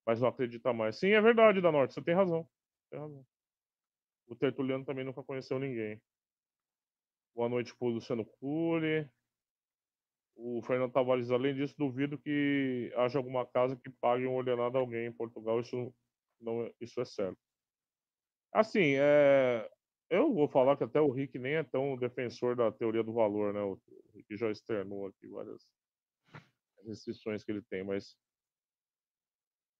mas 0.06 0.20
não 0.20 0.28
acredita 0.28 0.72
mais. 0.72 0.96
Sim, 0.96 1.10
é 1.10 1.20
verdade, 1.20 1.60
da 1.60 1.72
Norte, 1.72 1.92
você 1.92 2.00
tem 2.00 2.14
razão. 2.14 2.48
Tem 2.88 3.00
razão. 3.00 3.26
O 4.28 4.36
Tertuliano 4.36 4.84
também 4.84 5.04
nunca 5.04 5.22
conheceu 5.22 5.58
ninguém. 5.58 6.00
Boa 7.34 7.48
noite 7.48 7.74
pro 7.76 7.88
Luciano 7.88 8.24
Cury. 8.24 9.10
O 10.36 10.62
Fernando 10.62 10.92
Tavares, 10.92 11.30
além 11.30 11.54
disso, 11.54 11.74
duvido 11.76 12.18
que 12.18 12.92
haja 12.96 13.18
alguma 13.18 13.44
casa 13.46 13.74
que 13.76 13.90
pague 13.90 14.26
um 14.26 14.36
ordenado 14.36 14.76
a 14.76 14.80
alguém 14.80 15.06
em 15.06 15.12
Portugal. 15.12 15.60
Isso, 15.60 15.92
não, 16.40 16.62
é, 16.62 16.72
isso 16.80 17.00
é 17.00 17.04
certo. 17.04 17.38
Assim, 18.52 18.94
é, 18.96 19.68
eu 20.08 20.32
vou 20.32 20.48
falar 20.48 20.76
que 20.76 20.84
até 20.84 21.00
o 21.00 21.10
Rick 21.10 21.38
nem 21.38 21.54
é 21.54 21.64
tão 21.64 21.96
defensor 21.96 22.54
da 22.54 22.70
teoria 22.70 23.02
do 23.02 23.12
valor, 23.12 23.52
né? 23.52 23.60
O 23.60 23.80
Rick 24.14 24.36
já 24.36 24.50
externou 24.50 25.06
aqui 25.06 25.26
várias 25.26 25.66
restrições 26.84 27.42
que 27.42 27.50
ele 27.50 27.62
tem, 27.62 27.82
mas 27.82 28.16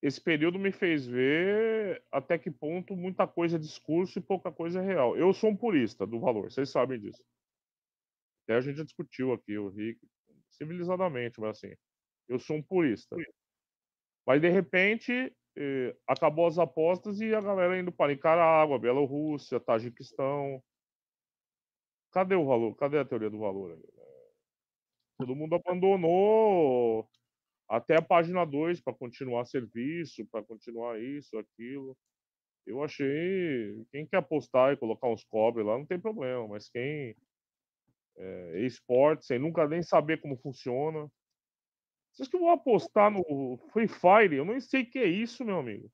esse 0.01 0.21
período 0.21 0.59
me 0.59 0.71
fez 0.71 1.05
ver 1.07 2.03
até 2.11 2.37
que 2.37 2.51
ponto 2.51 2.95
muita 2.95 3.27
coisa 3.27 3.57
é 3.57 3.59
discurso 3.59 4.19
e 4.19 4.21
pouca 4.21 4.51
coisa 4.51 4.79
é 4.79 4.85
real. 4.85 5.17
Eu 5.17 5.33
sou 5.33 5.49
um 5.49 5.57
purista 5.57 6.05
do 6.05 6.19
valor, 6.19 6.51
vocês 6.51 6.69
sabem 6.69 6.99
disso. 6.99 7.23
Até 8.43 8.57
a 8.57 8.61
gente 8.61 8.77
já 8.77 8.83
discutiu 8.83 9.33
aqui, 9.33 9.57
o 9.57 9.69
Rick, 9.69 9.99
civilizadamente, 10.51 11.39
mas 11.39 11.57
assim, 11.57 11.73
eu 12.29 12.39
sou 12.39 12.57
um 12.57 12.63
purista. 12.63 13.15
Mas 14.25 14.41
de 14.41 14.49
repente, 14.49 15.35
eh, 15.57 15.95
acabou 16.07 16.47
as 16.47 16.59
apostas 16.59 17.19
e 17.19 17.33
a 17.33 17.41
galera 17.41 17.79
indo 17.79 17.91
para 17.91 18.13
Nicarágua, 18.13 18.79
Bielorrússia, 18.79 19.59
Tajiquistão. 19.59 20.61
Cadê 22.11 22.35
o 22.35 22.45
valor? 22.45 22.75
Cadê 22.75 22.99
a 22.99 23.05
teoria 23.05 23.29
do 23.29 23.39
valor? 23.39 23.77
Todo 25.17 25.35
mundo 25.35 25.55
abandonou 25.55 27.09
até 27.67 27.97
a 27.97 28.01
página 28.01 28.45
2 28.45 28.81
para 28.81 28.93
continuar 28.93 29.45
serviço, 29.45 30.25
para 30.27 30.43
continuar 30.43 30.99
isso, 30.99 31.37
aquilo. 31.37 31.97
Eu 32.65 32.83
achei. 32.83 33.85
Quem 33.91 34.05
quer 34.05 34.17
apostar 34.17 34.73
e 34.73 34.77
colocar 34.77 35.07
uns 35.07 35.23
cobre 35.23 35.63
lá, 35.63 35.77
não 35.77 35.85
tem 35.85 35.99
problema, 35.99 36.47
mas 36.47 36.69
quem 36.69 37.15
é 38.17 38.59
esporte, 38.65 39.25
sem 39.25 39.39
nunca 39.39 39.67
nem 39.67 39.81
saber 39.81 40.19
como 40.19 40.37
funciona. 40.37 41.09
Vocês 42.11 42.27
que 42.27 42.37
vão 42.37 42.49
apostar 42.49 43.11
no 43.11 43.59
Free 43.71 43.87
Fire, 43.87 44.35
eu 44.35 44.45
nem 44.45 44.59
sei 44.59 44.81
o 44.81 44.89
que 44.89 44.99
é 44.99 45.05
isso, 45.05 45.45
meu 45.45 45.59
amigo. 45.59 45.89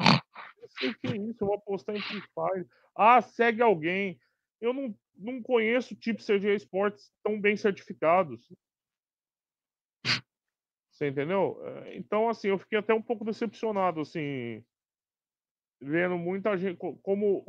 Eu 0.00 0.68
sei 0.68 0.90
o 0.90 0.98
que 0.98 1.08
é 1.08 1.16
isso, 1.16 1.44
eu 1.44 1.46
vou 1.46 1.56
apostar 1.56 1.94
em 1.94 2.00
Free 2.00 2.22
Fire. 2.22 2.66
Ah, 2.96 3.20
segue 3.20 3.60
alguém. 3.60 4.18
Eu 4.60 4.72
não, 4.72 4.96
não 5.16 5.42
conheço 5.42 5.94
tipos 5.94 6.24
de 6.24 6.54
esportes 6.54 7.12
tão 7.22 7.38
bem 7.38 7.56
certificados. 7.56 8.50
Você 11.04 11.08
entendeu? 11.10 11.60
Eh, 11.62 11.96
então, 11.98 12.30
assim, 12.30 12.48
eu 12.48 12.58
fiquei 12.58 12.78
até 12.78 12.94
um 12.94 13.02
pouco 13.02 13.26
decepcionado, 13.26 14.00
assim, 14.00 14.64
vendo 15.78 16.16
muita 16.16 16.56
gente. 16.56 16.78
Como 17.02 17.44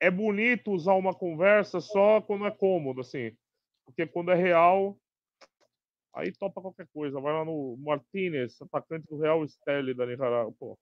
é 0.00 0.10
bonito 0.10 0.70
usar 0.70 0.94
uma 0.94 1.12
conversa 1.12 1.80
só 1.80 2.20
quando 2.20 2.46
é 2.46 2.50
cômodo, 2.52 3.00
assim. 3.00 3.36
Porque 3.84 4.06
quando 4.06 4.30
é 4.30 4.36
real, 4.36 4.96
aí 6.14 6.30
topa 6.32 6.62
qualquer 6.62 6.86
coisa. 6.94 7.20
Vai 7.20 7.32
lá 7.32 7.44
no 7.44 7.76
Martinez, 7.78 8.60
atacante 8.62 9.06
do 9.08 9.18
Real 9.18 9.42
Esteli 9.44 9.92
da 9.92 10.06
Nicaragua. 10.06 10.54
Pô. 10.56 10.78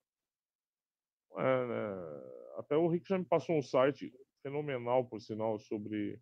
É, 1.39 1.67
né? 1.67 2.23
Até 2.59 2.77
o 2.77 2.89
Rick 2.89 3.09
já 3.09 3.17
me 3.19 3.25
passou 3.25 3.57
um 3.57 3.63
site 3.63 4.13
fenomenal, 4.43 5.07
por 5.07 5.21
sinal, 5.21 5.59
sobre 5.59 6.21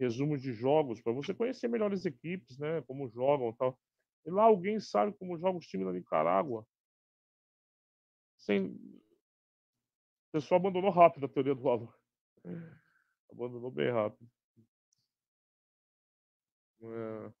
resumos 0.00 0.42
de 0.42 0.52
jogos, 0.52 1.00
para 1.00 1.12
você 1.12 1.32
conhecer 1.32 1.68
melhores 1.68 2.04
equipes, 2.04 2.58
né? 2.58 2.82
Como 2.88 3.08
jogam 3.08 3.50
e 3.50 3.56
tal. 3.56 3.78
E 4.26 4.30
lá 4.30 4.44
alguém 4.44 4.78
sabe 4.80 5.12
como 5.16 5.38
joga 5.38 5.58
os 5.58 5.66
times 5.66 5.86
da 5.86 5.92
Nicarágua. 5.92 6.66
Sem... 8.38 8.66
O 8.68 10.32
pessoal 10.32 10.60
abandonou 10.60 10.90
rápido 10.90 11.26
a 11.26 11.28
teoria 11.28 11.54
do 11.54 11.62
valor. 11.62 11.94
Abandonou 13.32 13.70
bem 13.70 13.90
rápido. 13.90 14.28
É... 16.82 17.32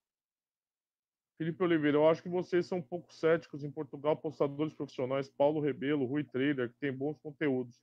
Felipe 1.40 1.64
Oliveira, 1.64 1.96
eu 1.96 2.08
acho 2.08 2.22
que 2.22 2.28
vocês 2.28 2.66
são 2.66 2.78
um 2.78 2.82
pouco 2.82 3.12
céticos 3.14 3.64
em 3.64 3.70
Portugal, 3.70 4.12
apostadores 4.12 4.74
profissionais, 4.74 5.30
Paulo 5.30 5.58
Rebelo, 5.58 6.04
Rui 6.04 6.22
Trader, 6.22 6.70
que 6.70 6.78
tem 6.78 6.92
bons 6.92 7.18
conteúdos, 7.18 7.80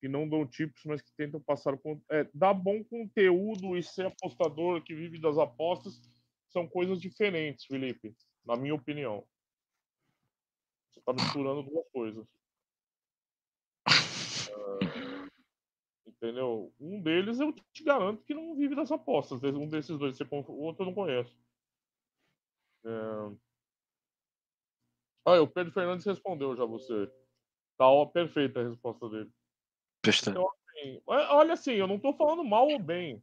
que 0.00 0.06
não 0.06 0.28
dão 0.28 0.46
tipos, 0.46 0.84
mas 0.84 1.02
que 1.02 1.12
tentam 1.16 1.40
passar 1.40 1.76
é, 2.08 2.30
dar 2.32 2.54
bom 2.54 2.84
conteúdo 2.84 3.76
e 3.76 3.82
ser 3.82 4.06
apostador 4.06 4.80
que 4.84 4.94
vive 4.94 5.20
das 5.20 5.36
apostas 5.38 6.00
são 6.48 6.66
coisas 6.66 7.00
diferentes, 7.00 7.64
Felipe, 7.66 8.14
na 8.44 8.56
minha 8.56 8.74
opinião. 8.74 9.26
Você 10.90 11.00
está 11.00 11.12
misturando 11.12 11.62
duas 11.62 11.88
coisas. 11.90 12.26
Uh, 14.50 15.28
entendeu? 16.06 16.72
Um 16.80 17.00
deles 17.02 17.38
eu 17.38 17.52
te 17.72 17.84
garanto 17.84 18.24
que 18.24 18.34
não 18.34 18.56
vive 18.56 18.74
das 18.74 18.90
apostas. 18.90 19.42
Um 19.42 19.68
desses 19.68 19.98
dois, 19.98 20.18
o 20.20 20.52
outro 20.52 20.82
eu 20.82 20.86
não 20.86 20.94
conheço. 20.94 21.36
É... 22.84 22.90
Ah, 25.24 25.40
o 25.40 25.48
Pedro 25.48 25.72
Fernandes 25.72 26.06
respondeu 26.06 26.56
já 26.56 26.64
você. 26.64 27.10
Tal, 27.76 28.10
perfeita 28.10 28.60
a 28.60 28.68
resposta 28.68 29.08
dele. 29.08 29.30
Então, 30.30 30.50
assim, 30.50 31.02
olha 31.06 31.52
assim, 31.52 31.72
eu 31.72 31.86
não 31.86 31.96
estou 31.96 32.16
falando 32.16 32.42
mal 32.42 32.66
ou 32.66 32.78
bem. 32.78 33.22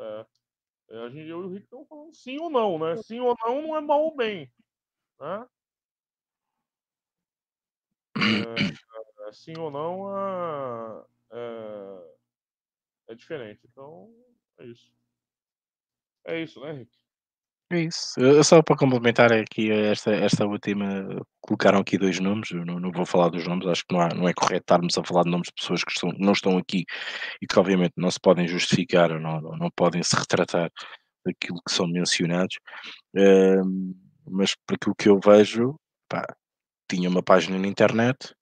É, 0.00 0.26
a 0.90 1.08
gente, 1.08 1.28
eu 1.28 1.42
e 1.42 1.44
o 1.44 1.48
Rick 1.48 1.64
estamos 1.64 1.88
falando 1.88 2.12
sim 2.14 2.38
ou 2.38 2.50
não, 2.50 2.78
né? 2.78 2.96
Sim 3.02 3.20
ou 3.20 3.36
não 3.44 3.62
não 3.62 3.76
é 3.76 3.80
mal 3.80 4.02
ou 4.02 4.14
bem. 4.14 4.52
Né? 5.20 5.48
É, 8.16 9.28
é, 9.28 9.32
sim 9.32 9.54
ou 9.58 9.70
não 9.70 10.16
é, 10.16 11.04
é, 11.32 13.12
é 13.12 13.14
diferente. 13.14 13.66
Então, 13.70 14.14
é 14.58 14.66
isso. 14.66 14.92
É 16.24 16.40
isso, 16.40 16.60
né, 16.60 16.72
Rick? 16.72 17.01
É 17.72 17.80
isso. 17.84 18.14
Só 18.44 18.62
para 18.62 18.76
complementar 18.76 19.32
aqui 19.32 19.70
esta, 19.72 20.10
esta 20.12 20.44
última, 20.44 20.86
colocaram 21.40 21.78
aqui 21.78 21.96
dois 21.96 22.20
nomes, 22.20 22.50
eu 22.50 22.66
não, 22.66 22.78
não 22.78 22.92
vou 22.92 23.06
falar 23.06 23.30
dos 23.30 23.46
nomes, 23.46 23.66
acho 23.66 23.82
que 23.88 23.94
não, 23.94 24.02
há, 24.02 24.08
não 24.10 24.28
é 24.28 24.34
correto 24.34 24.64
estarmos 24.64 24.98
a 24.98 25.02
falar 25.02 25.22
de 25.22 25.30
nomes 25.30 25.46
de 25.46 25.54
pessoas 25.54 25.82
que 25.82 25.90
estão, 25.90 26.12
não 26.18 26.32
estão 26.32 26.58
aqui 26.58 26.84
e 27.40 27.46
que 27.46 27.58
obviamente 27.58 27.94
não 27.96 28.10
se 28.10 28.20
podem 28.20 28.46
justificar 28.46 29.10
ou 29.10 29.18
não, 29.18 29.40
não, 29.40 29.56
não 29.56 29.70
podem 29.74 30.02
se 30.02 30.14
retratar 30.14 30.70
daquilo 31.24 31.62
que 31.66 31.72
são 31.72 31.86
mencionados, 31.86 32.58
mas 34.26 34.54
por 34.66 34.74
aquilo 34.74 34.94
que 34.94 35.08
eu 35.08 35.18
vejo, 35.24 35.74
pá, 36.10 36.26
tinha 36.90 37.08
uma 37.08 37.22
página 37.22 37.58
na 37.58 37.68
internet, 37.68 38.34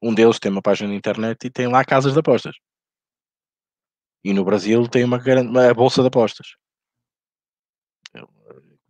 um 0.00 0.14
deles 0.14 0.38
tem 0.38 0.52
uma 0.52 0.62
página 0.62 0.90
na 0.90 0.94
internet 0.94 1.46
e 1.46 1.50
tem 1.50 1.66
lá 1.66 1.84
casas 1.84 2.12
de 2.12 2.20
apostas. 2.20 2.54
E 4.24 4.32
no 4.32 4.44
Brasil 4.44 4.86
tem 4.88 5.02
uma, 5.04 5.18
uma 5.18 5.74
bolsa 5.74 6.00
de 6.00 6.08
apostas 6.08 6.46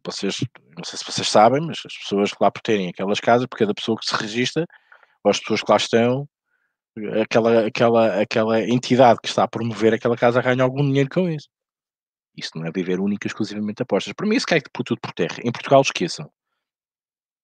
vocês, 0.04 0.38
não 0.76 0.84
sei 0.84 0.98
se 0.98 1.04
vocês 1.04 1.28
sabem, 1.28 1.60
mas 1.60 1.80
as 1.84 1.96
pessoas 1.98 2.30
que 2.32 2.38
lá 2.40 2.50
por 2.50 2.62
terem 2.62 2.88
aquelas 2.88 3.20
casas, 3.20 3.46
porque 3.46 3.64
cada 3.64 3.74
pessoa 3.74 3.98
que 3.98 4.06
se 4.06 4.14
registra, 4.14 4.66
ou 5.24 5.30
as 5.30 5.40
pessoas 5.40 5.62
que 5.62 5.70
lá 5.70 5.76
estão, 5.76 6.28
aquela, 7.20 7.66
aquela, 7.66 8.20
aquela 8.22 8.62
entidade 8.62 9.18
que 9.20 9.28
está 9.28 9.44
a 9.44 9.48
promover 9.48 9.94
aquela 9.94 10.16
casa 10.16 10.40
ganha 10.40 10.62
algum 10.62 10.82
dinheiro 10.82 11.10
com 11.10 11.28
isso. 11.28 11.48
Isso 12.36 12.50
não 12.54 12.66
é 12.66 12.70
viver 12.70 13.00
única 13.00 13.26
exclusivamente 13.26 13.82
apostas. 13.82 14.12
Para 14.12 14.26
mim, 14.26 14.36
isso 14.36 14.46
cai 14.46 14.60
por 14.72 14.84
tudo 14.84 15.00
por 15.00 15.12
terra. 15.12 15.38
Em 15.42 15.50
Portugal, 15.50 15.80
esqueçam. 15.80 16.30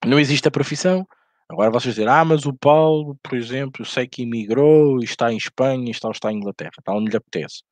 Não 0.04 0.18
existe 0.18 0.46
a 0.48 0.50
profissão. 0.50 1.06
Agora 1.48 1.70
vocês 1.70 1.94
dizem, 1.94 2.08
ah, 2.08 2.24
mas 2.24 2.46
o 2.46 2.54
Paulo, 2.54 3.16
por 3.22 3.36
exemplo, 3.36 3.84
sei 3.84 4.06
que 4.06 4.22
emigrou 4.22 5.02
está 5.02 5.32
em 5.32 5.36
Espanha 5.36 5.90
está, 5.90 6.10
está 6.10 6.32
em 6.32 6.36
Inglaterra, 6.36 6.72
está 6.78 6.92
onde 6.94 7.10
lhe 7.10 7.16
apetece. 7.16 7.62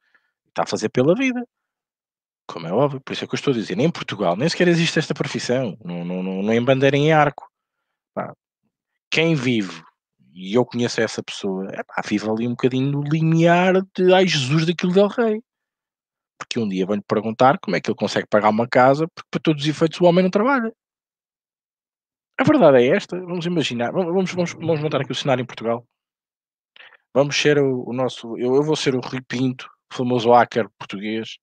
Está 0.48 0.64
a 0.64 0.66
fazer 0.66 0.88
pela 0.90 1.14
vida. 1.14 1.42
Como 2.50 2.66
é 2.66 2.72
óbvio, 2.72 3.00
por 3.00 3.12
isso 3.12 3.22
é 3.22 3.28
que 3.28 3.34
eu 3.34 3.36
estou 3.36 3.52
a 3.52 3.54
dizer, 3.54 3.78
em 3.78 3.90
Portugal 3.90 4.36
nem 4.36 4.48
sequer 4.48 4.66
existe 4.66 4.98
esta 4.98 5.14
profissão, 5.14 5.78
não, 5.84 6.04
não, 6.04 6.20
não, 6.20 6.42
não 6.42 6.52
embandeira 6.52 6.96
em 6.96 7.12
arco. 7.12 7.48
Pá, 8.12 8.34
quem 9.08 9.36
vive, 9.36 9.80
e 10.34 10.52
eu 10.56 10.66
conheço 10.66 11.00
essa 11.00 11.22
pessoa, 11.22 11.68
é 11.70 11.84
pá, 11.84 12.02
vive 12.04 12.28
ali 12.28 12.48
um 12.48 12.50
bocadinho 12.50 12.90
no 12.90 13.02
limiar 13.04 13.74
de 13.96 14.12
ai 14.12 14.26
Jesus 14.26 14.66
daquilo 14.66 14.92
del 14.92 15.06
rei. 15.06 15.40
Porque 16.36 16.58
um 16.58 16.68
dia 16.68 16.84
vão-lhe 16.84 17.02
perguntar 17.06 17.56
como 17.60 17.76
é 17.76 17.80
que 17.80 17.88
ele 17.88 17.96
consegue 17.96 18.26
pagar 18.26 18.48
uma 18.48 18.66
casa, 18.66 19.06
porque 19.14 19.28
para 19.30 19.40
todos 19.40 19.62
os 19.62 19.68
efeitos 19.68 20.00
o 20.00 20.04
homem 20.04 20.24
não 20.24 20.30
trabalha. 20.30 20.72
A 22.36 22.42
verdade 22.42 22.78
é 22.78 22.88
esta, 22.88 23.16
vamos 23.20 23.46
imaginar, 23.46 23.92
vamos, 23.92 24.32
vamos, 24.32 24.54
vamos 24.54 24.80
montar 24.80 25.02
aqui 25.02 25.12
o 25.12 25.14
cenário 25.14 25.42
em 25.42 25.46
Portugal. 25.46 25.86
Vamos 27.14 27.36
ser 27.36 27.58
o, 27.58 27.88
o 27.88 27.92
nosso, 27.92 28.36
eu, 28.38 28.56
eu 28.56 28.62
vou 28.64 28.74
ser 28.74 28.96
o 28.96 29.00
Rui 29.00 29.20
Pinto, 29.22 29.70
famoso 29.92 30.32
hacker 30.32 30.68
português, 30.76 31.38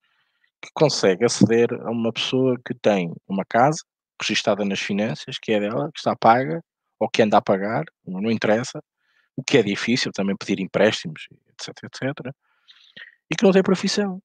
que 0.68 0.74
consegue 0.74 1.26
aceder 1.26 1.74
a 1.74 1.92
uma 1.92 2.12
pessoa 2.12 2.58
que 2.66 2.74
tem 2.74 3.14
uma 3.28 3.44
casa 3.46 3.80
registada 4.22 4.66
nas 4.66 4.80
finanças, 4.80 5.38
que 5.40 5.54
é 5.54 5.60
dela, 5.60 5.90
que 5.94 6.00
está 6.00 6.16
paga, 6.16 6.62
ou 7.00 7.10
que 7.10 7.22
anda 7.22 7.38
a 7.38 7.42
pagar, 7.42 7.86
não 8.06 8.32
interessa, 8.32 8.82
o 9.36 9.44
que 9.44 9.58
é 9.58 9.64
difícil 9.64 10.12
também 10.12 10.36
pedir 10.36 10.60
empréstimos, 10.60 11.28
etc, 11.52 11.84
etc, 11.84 12.34
e 13.32 13.36
que 13.36 13.44
não 13.44 13.52
tem 13.52 13.62
profissão. 13.62 14.20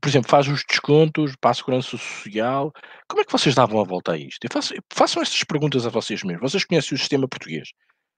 Por 0.00 0.08
exemplo, 0.08 0.30
faz 0.30 0.46
os 0.48 0.62
descontos 0.68 1.34
para 1.40 1.50
a 1.50 1.54
segurança 1.54 1.90
social. 1.90 2.72
Como 3.08 3.20
é 3.20 3.24
que 3.24 3.32
vocês 3.32 3.54
davam 3.54 3.80
a 3.80 3.84
volta 3.84 4.12
a 4.12 4.18
isto? 4.18 4.46
Faço, 4.52 4.74
façam 4.92 5.22
estas 5.22 5.42
perguntas 5.44 5.86
a 5.86 5.90
vocês 5.90 6.22
mesmos. 6.22 6.50
Vocês 6.50 6.64
conhecem 6.64 6.94
o 6.94 6.98
sistema 6.98 7.28
português 7.28 7.68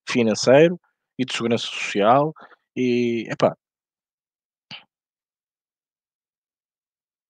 financeiro 0.09 0.79
e 1.19 1.25
de 1.25 1.33
segurança 1.33 1.67
social 1.67 2.33
e, 2.77 3.27
epá, 3.31 3.55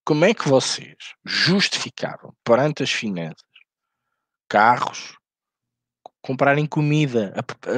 Como 0.09 0.25
é 0.25 0.33
que 0.33 0.49
vocês 0.49 0.97
justificavam 1.23 2.35
perante 2.43 2.83
as 2.83 2.91
finanças 2.91 3.45
carros, 4.49 5.19
comprarem 6.23 6.65
comida, 6.65 7.35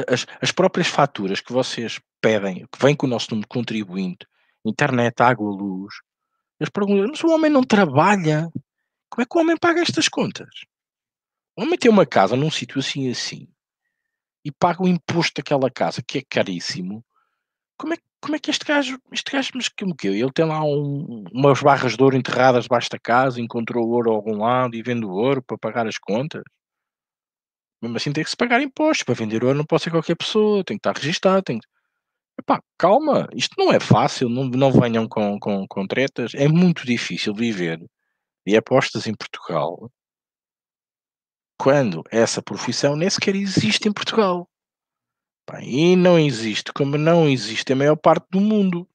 as, 0.09 0.29
as 0.41 0.53
próprias 0.53 0.87
faturas 0.87 1.41
que 1.41 1.53
vocês 1.53 2.01
pedem, 2.21 2.69
que 2.71 2.79
vêm 2.81 2.95
com 2.95 3.09
o 3.09 3.11
nosso 3.11 3.33
número 3.33 3.49
de 3.49 3.53
contribuinte, 3.53 4.29
internet, 4.65 5.21
água, 5.21 5.51
luz, 5.51 5.93
eles 6.61 6.71
perguntam, 6.71 7.09
mas 7.09 7.25
o 7.25 7.35
homem 7.35 7.51
não 7.51 7.65
trabalha, 7.65 8.49
como 9.09 9.23
é 9.23 9.27
que 9.27 9.37
o 9.37 9.41
homem 9.41 9.57
paga 9.57 9.83
estas 9.83 10.07
contas? 10.07 10.51
O 11.57 11.63
homem 11.63 11.77
tem 11.77 11.91
uma 11.91 12.07
casa 12.07 12.37
num 12.37 12.49
sítio 12.49 12.79
assim 12.79 13.11
assim 13.11 13.49
e 14.45 14.53
paga 14.53 14.85
o 14.85 14.89
imposto 14.89 15.43
daquela 15.43 15.69
casa, 15.69 16.01
que 16.01 16.19
é 16.19 16.23
caríssimo. 16.23 17.05
Como 17.77 17.93
é, 17.93 17.97
como 18.21 18.37
é 18.37 18.39
que 18.39 18.51
este 18.51 18.65
gajo, 18.65 18.99
este 19.13 19.33
gajo, 19.33 19.51
mas 19.55 19.69
como 19.69 19.97
que 19.97 20.09
Ele 20.09 20.33
tem 20.33 20.45
lá 20.45 20.63
um, 20.63 21.25
umas 21.33 21.61
barras 21.63 21.97
de 21.97 22.03
ouro 22.03 22.17
enterradas 22.17 22.65
debaixo 22.65 22.91
da 22.91 22.99
casa, 22.99 23.41
encontrou 23.41 23.89
ouro 23.89 24.11
a 24.11 24.15
algum 24.15 24.39
lado 24.39 24.77
e 24.77 24.83
vende 24.83 25.07
ouro 25.07 25.43
para 25.43 25.59
pagar 25.59 25.87
as 25.87 25.99
contas. 25.99 26.43
Mesmo 27.83 27.97
assim 27.97 28.13
tem 28.13 28.25
que 28.25 28.31
se 28.31 28.37
pagar 28.37 28.61
impostos. 28.61 29.05
Para 29.05 29.15
vender 29.15 29.43
ouro 29.45 29.57
não 29.59 29.65
pode 29.65 29.83
ser 29.85 29.91
qualquer 29.91 30.17
pessoa, 30.17 30.65
tem 30.65 30.77
que 30.77 30.81
estar 30.89 30.97
registado. 30.97 31.43
Tem 31.43 31.59
que... 31.59 31.67
Epá, 32.39 32.63
calma, 32.79 33.29
isto 33.35 33.55
não 33.59 33.73
é 33.73 33.81
fácil, 33.81 34.29
não, 34.29 34.45
não 34.45 34.73
venham 34.73 35.09
com, 35.09 35.39
com, 35.41 35.67
com 35.69 35.87
tretas. 35.87 36.35
É 36.35 36.49
muito 36.49 36.87
difícil 36.87 37.35
viver 37.35 37.81
e 38.47 38.57
apostas 38.57 39.07
em 39.07 39.15
Portugal 39.15 39.91
quando 41.59 42.03
essa 42.11 42.43
profissão 42.43 42.97
nem 42.97 43.11
sequer 43.11 43.37
existe 43.37 43.87
em 43.87 43.93
Portugal. 43.93 44.50
E 45.63 45.97
não 45.97 46.19
existe, 46.19 46.73
como 46.73 46.97
não 46.97 47.29
existe 47.29 47.73
a 47.73 47.77
maior 47.77 47.97
parte 47.97 48.27
do 48.31 48.41
mundo, 48.41 48.89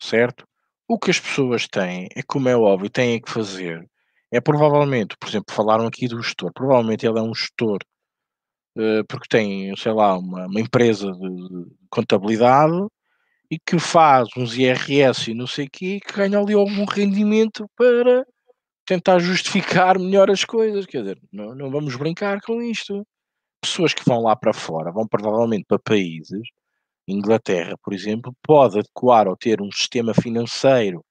certo? 0.00 0.46
O 0.86 0.98
que 0.98 1.10
as 1.10 1.20
pessoas 1.20 1.66
têm, 1.68 2.08
é 2.14 2.22
como 2.22 2.48
é 2.48 2.56
óbvio, 2.56 2.90
têm 2.90 3.20
que 3.20 3.30
fazer, 3.30 3.88
é 4.30 4.40
provavelmente, 4.40 5.16
por 5.18 5.28
exemplo, 5.28 5.54
falaram 5.54 5.86
aqui 5.86 6.06
do 6.06 6.22
gestor, 6.22 6.52
provavelmente 6.52 7.06
ele 7.06 7.18
é 7.18 7.22
um 7.22 7.34
gestor, 7.34 7.78
uh, 8.76 9.04
porque 9.08 9.26
tem, 9.28 9.74
sei 9.76 9.92
lá, 9.92 10.16
uma, 10.18 10.46
uma 10.46 10.60
empresa 10.60 11.10
de, 11.12 11.66
contabilidade 11.90 12.86
e 13.50 13.58
que 13.58 13.78
faz 13.78 14.28
uns 14.36 14.56
IRS 14.56 15.30
e 15.30 15.34
não 15.34 15.46
sei 15.46 15.66
o 15.66 15.70
quê, 15.70 16.00
que 16.00 16.12
ganha 16.12 16.38
ali 16.38 16.54
algum 16.54 16.84
rendimento 16.84 17.68
para 17.76 18.24
tentar 18.86 19.18
justificar 19.18 19.98
melhor 19.98 20.30
as 20.30 20.44
coisas, 20.44 20.86
quer 20.86 21.02
dizer, 21.02 21.20
não, 21.32 21.54
não 21.54 21.70
vamos 21.70 21.96
brincar 21.96 22.40
com 22.42 22.62
isto 22.62 23.04
pessoas 23.60 23.94
que 23.94 24.04
vão 24.04 24.22
lá 24.22 24.34
para 24.36 24.52
fora, 24.52 24.92
vão 24.92 25.06
provavelmente 25.06 25.64
para 25.66 25.78
países, 25.78 26.42
Inglaterra, 27.08 27.76
por 27.82 27.92
exemplo, 27.92 28.34
pode 28.42 28.78
adequar 28.78 29.28
ou 29.28 29.36
ter 29.36 29.60
um 29.60 29.70
sistema 29.72 30.14
financeiro 30.14 31.04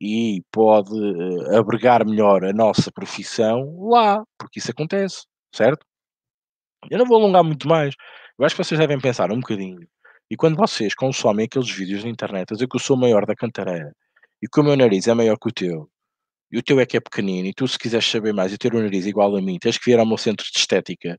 e 0.00 0.42
pode 0.52 0.92
uh, 0.92 1.56
abrigar 1.56 2.06
melhor 2.06 2.44
a 2.44 2.52
nossa 2.52 2.90
profissão 2.90 3.88
lá, 3.88 4.24
porque 4.38 4.58
isso 4.60 4.70
acontece, 4.70 5.26
certo? 5.54 5.84
Eu 6.90 6.98
não 6.98 7.06
vou 7.06 7.18
alongar 7.18 7.44
muito 7.44 7.68
mais. 7.68 7.94
Eu 8.38 8.44
acho 8.44 8.54
que 8.54 8.64
vocês 8.64 8.78
devem 8.78 9.00
pensar 9.00 9.32
um 9.32 9.40
bocadinho. 9.40 9.80
E 10.30 10.36
quando 10.36 10.56
vocês 10.56 10.94
consomem 10.94 11.46
aqueles 11.46 11.70
vídeos 11.70 12.04
na 12.04 12.10
internet 12.10 12.52
a 12.52 12.54
dizer 12.54 12.68
que 12.68 12.76
eu 12.76 12.80
sou 12.80 12.96
maior 12.96 13.26
da 13.26 13.34
cantareira 13.34 13.92
e 14.42 14.48
que 14.48 14.60
o 14.60 14.64
meu 14.64 14.76
nariz 14.76 15.08
é 15.08 15.14
maior 15.14 15.36
que 15.38 15.48
o 15.48 15.52
teu, 15.52 15.90
e 16.50 16.58
o 16.58 16.62
teu 16.62 16.80
é 16.80 16.86
que 16.86 16.96
é 16.96 17.00
pequenino, 17.00 17.48
e 17.48 17.52
tu, 17.54 17.66
se 17.66 17.78
quiseres 17.78 18.06
saber 18.06 18.32
mais 18.32 18.52
e 18.52 18.58
ter 18.58 18.74
um 18.74 18.80
nariz 18.80 19.06
igual 19.06 19.36
a 19.36 19.42
mim, 19.42 19.58
tens 19.58 19.78
que 19.78 19.90
vir 19.90 19.98
ao 19.98 20.06
meu 20.06 20.16
centro 20.16 20.46
de 20.50 20.58
estética 20.58 21.18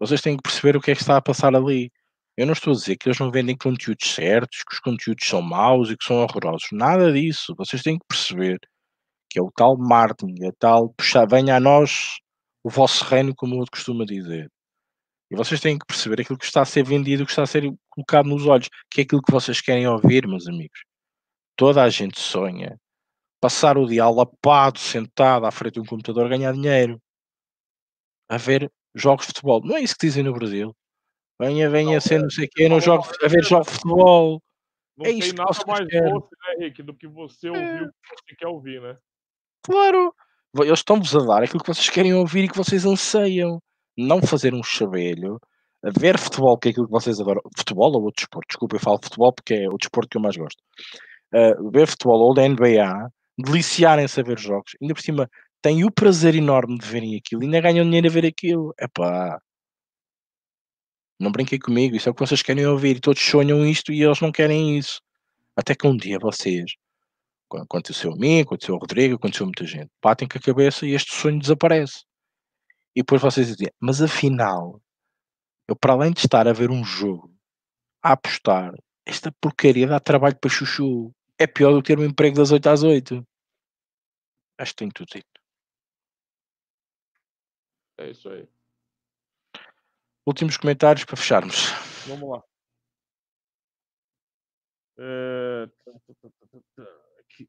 vocês 0.00 0.20
têm 0.22 0.36
que 0.36 0.42
perceber 0.42 0.76
o 0.76 0.80
que 0.80 0.90
é 0.90 0.94
que 0.94 1.02
está 1.02 1.16
a 1.18 1.22
passar 1.22 1.54
ali. 1.54 1.92
Eu 2.36 2.46
não 2.46 2.54
estou 2.54 2.72
a 2.72 2.76
dizer 2.76 2.96
que 2.96 3.08
eles 3.08 3.18
não 3.18 3.30
vendem 3.30 3.56
conteúdos 3.56 4.08
certos, 4.12 4.64
que 4.66 4.74
os 4.74 4.80
conteúdos 4.80 5.26
são 5.26 5.42
maus 5.42 5.90
e 5.90 5.96
que 5.96 6.04
são 6.04 6.16
horrorosos. 6.22 6.68
Nada 6.72 7.12
disso. 7.12 7.54
Vocês 7.56 7.82
têm 7.82 7.98
que 7.98 8.06
perceber 8.08 8.58
que 9.28 9.38
é 9.38 9.42
o 9.42 9.52
tal 9.52 9.76
marketing, 9.78 10.46
é 10.46 10.50
tal 10.58 10.92
puxar, 10.94 11.26
venha 11.26 11.56
a 11.56 11.60
nós 11.60 12.18
o 12.64 12.70
vosso 12.70 13.04
reino, 13.04 13.34
como 13.34 13.54
o 13.54 13.58
outro 13.58 13.72
costuma 13.72 14.04
dizer. 14.04 14.50
E 15.30 15.36
vocês 15.36 15.60
têm 15.60 15.78
que 15.78 15.86
perceber 15.86 16.22
aquilo 16.22 16.38
que 16.38 16.44
está 16.44 16.62
a 16.62 16.64
ser 16.64 16.84
vendido, 16.84 17.24
que 17.24 17.30
está 17.30 17.42
a 17.42 17.46
ser 17.46 17.70
colocado 17.90 18.26
nos 18.26 18.46
olhos, 18.46 18.68
que 18.90 19.02
é 19.02 19.04
aquilo 19.04 19.22
que 19.22 19.32
vocês 19.32 19.60
querem 19.60 19.86
ouvir, 19.86 20.26
meus 20.26 20.48
amigos. 20.48 20.80
Toda 21.56 21.82
a 21.82 21.90
gente 21.90 22.18
sonha 22.18 22.76
passar 23.40 23.78
o 23.78 23.86
dia 23.86 24.04
alapado, 24.04 24.78
sentado 24.78 25.46
à 25.46 25.50
frente 25.50 25.74
de 25.74 25.80
um 25.80 25.84
computador, 25.84 26.28
ganhar 26.28 26.52
dinheiro. 26.52 27.00
A 28.28 28.36
ver 28.36 28.70
jogos 28.94 29.26
de 29.26 29.32
futebol. 29.32 29.60
Não 29.64 29.76
é 29.76 29.80
isso 29.80 29.94
que 29.94 30.06
dizem 30.06 30.22
no 30.22 30.32
Brasil. 30.32 30.74
Venha, 31.40 31.70
venha 31.70 31.94
não, 31.94 32.00
ser 32.00 32.16
é, 32.16 32.18
não 32.18 32.30
sei 32.30 32.44
o 32.44 32.48
quê, 32.50 32.68
não 32.68 32.80
jogo, 32.80 33.06
a 33.22 33.28
ver 33.28 33.42
jogo 33.42 33.64
de 33.64 33.70
futebol. 33.70 34.42
Não 34.96 35.06
é 35.06 35.08
tem 35.08 35.32
nada 35.32 35.50
mais 35.66 35.86
doce, 35.88 36.28
né, 36.58 36.66
Rick, 36.66 36.82
do 36.82 36.94
que 36.94 37.08
você 37.08 37.48
ouvir 37.48 37.62
é. 37.62 37.82
o 37.82 37.86
que 37.86 38.22
você 38.28 38.36
quer 38.36 38.46
ouvir, 38.48 38.82
né? 38.82 38.96
Claro! 39.62 40.14
Eles 40.58 40.80
estão-vos 40.80 41.14
a 41.14 41.20
dar 41.20 41.42
aquilo 41.42 41.62
que 41.62 41.72
vocês 41.72 41.88
querem 41.88 42.12
ouvir 42.12 42.44
e 42.44 42.48
que 42.48 42.56
vocês 42.56 42.84
anseiam. 42.84 43.58
Não 43.96 44.20
fazer 44.20 44.52
um 44.52 44.62
chabelho 44.62 45.38
a 45.82 45.90
ver 45.98 46.18
futebol, 46.18 46.58
que 46.58 46.68
é 46.68 46.70
aquilo 46.70 46.86
que 46.86 46.92
vocês 46.92 47.20
adoram, 47.20 47.40
futebol 47.56 47.90
ou 47.92 48.02
outro 48.02 48.22
desporto, 48.22 48.48
desculpa, 48.48 48.76
eu 48.76 48.80
falo 48.80 49.00
futebol 49.02 49.32
porque 49.32 49.54
é 49.54 49.68
o 49.68 49.78
desporto 49.78 50.08
que 50.08 50.16
eu 50.16 50.22
mais 50.22 50.36
gosto. 50.36 50.62
Uh, 51.34 51.70
ver 51.70 51.86
futebol 51.86 52.20
ou 52.20 52.34
da 52.34 52.46
NBA, 52.46 53.10
deliciarem-se 53.38 54.20
a 54.20 54.22
ver 54.22 54.38
jogos, 54.38 54.72
ainda 54.80 54.94
por 54.94 55.00
cima 55.00 55.30
têm 55.62 55.84
o 55.84 55.90
prazer 55.90 56.34
enorme 56.34 56.78
de 56.78 56.86
verem 56.86 57.16
aquilo, 57.16 57.42
ainda 57.42 57.60
ganham 57.60 57.84
dinheiro 57.84 58.08
a 58.08 58.10
ver 58.10 58.26
aquilo. 58.26 58.74
É 58.78 58.86
pá, 58.88 59.38
não 61.20 61.30
brinquem 61.30 61.58
comigo, 61.58 61.96
isso 61.96 62.08
é 62.08 62.12
o 62.12 62.14
que 62.14 62.20
vocês 62.26 62.42
querem 62.42 62.66
ouvir, 62.66 62.96
e 62.96 63.00
todos 63.00 63.22
sonham 63.22 63.64
isto 63.66 63.92
e 63.92 64.02
eles 64.02 64.20
não 64.20 64.32
querem 64.32 64.78
isso. 64.78 65.00
Até 65.56 65.74
que 65.74 65.86
um 65.86 65.96
dia 65.96 66.18
vocês, 66.18 66.72
aconteceu 67.52 68.12
a 68.12 68.16
mim, 68.16 68.40
aconteceu 68.40 68.74
ao 68.74 68.80
Rodrigo, 68.80 69.16
aconteceu 69.16 69.44
a 69.44 69.48
muita 69.48 69.66
gente, 69.66 69.90
batem 70.02 70.28
com 70.28 70.38
a 70.38 70.40
cabeça 70.40 70.86
e 70.86 70.92
este 70.92 71.14
sonho 71.14 71.38
desaparece. 71.38 72.04
E 72.96 73.02
depois 73.02 73.20
vocês 73.22 73.48
dizem, 73.48 73.70
mas 73.80 74.00
afinal, 74.02 74.80
eu 75.68 75.76
para 75.76 75.92
além 75.92 76.12
de 76.12 76.20
estar 76.20 76.48
a 76.48 76.52
ver 76.52 76.70
um 76.70 76.84
jogo, 76.84 77.32
a 78.02 78.12
apostar, 78.12 78.72
esta 79.06 79.32
porcaria 79.40 79.86
dá 79.86 80.00
trabalho 80.00 80.38
para 80.40 80.50
chuchu. 80.50 81.12
É 81.38 81.46
pior 81.46 81.72
do 81.72 81.82
que 81.82 81.88
ter 81.88 81.98
um 81.98 82.04
emprego 82.04 82.36
das 82.36 82.52
8 82.52 82.68
às 82.68 82.82
8. 82.82 83.26
Acho 84.58 84.72
que 84.72 84.76
tem 84.76 84.90
tudo 84.90 85.08
dito. 85.12 85.39
É 88.00 88.10
isso 88.10 88.30
aí. 88.30 88.48
Últimos 90.26 90.56
comentários 90.56 91.04
para 91.04 91.18
fecharmos. 91.18 91.66
Vamos 92.08 92.30
lá. 92.30 92.42
É... 94.98 95.68
Aqui. 97.20 97.46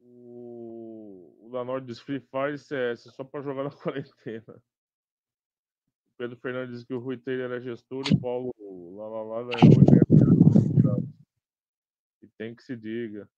O, 0.00 1.46
o 1.46 1.50
da 1.52 1.64
Nord 1.64 1.86
diz 1.86 2.00
Free 2.00 2.18
Fire 2.18 2.58
CS 2.58 3.02
só 3.14 3.22
para 3.22 3.40
jogar 3.40 3.62
na 3.62 3.70
quarentena. 3.76 4.60
Pedro 6.18 6.36
Fernandes 6.38 6.78
diz 6.78 6.84
que 6.84 6.92
o 6.92 6.98
Rui 6.98 7.18
Taylor 7.18 7.52
é 7.52 7.60
gestor 7.60 8.04
e 8.08 8.14
o 8.14 8.20
Paulo 8.20 8.52
lá 8.96 9.08
lá 9.08 9.42
lá 9.42 9.50
e 12.20 12.28
tem 12.36 12.54
que 12.54 12.64
se 12.64 12.76
diga. 12.76 13.30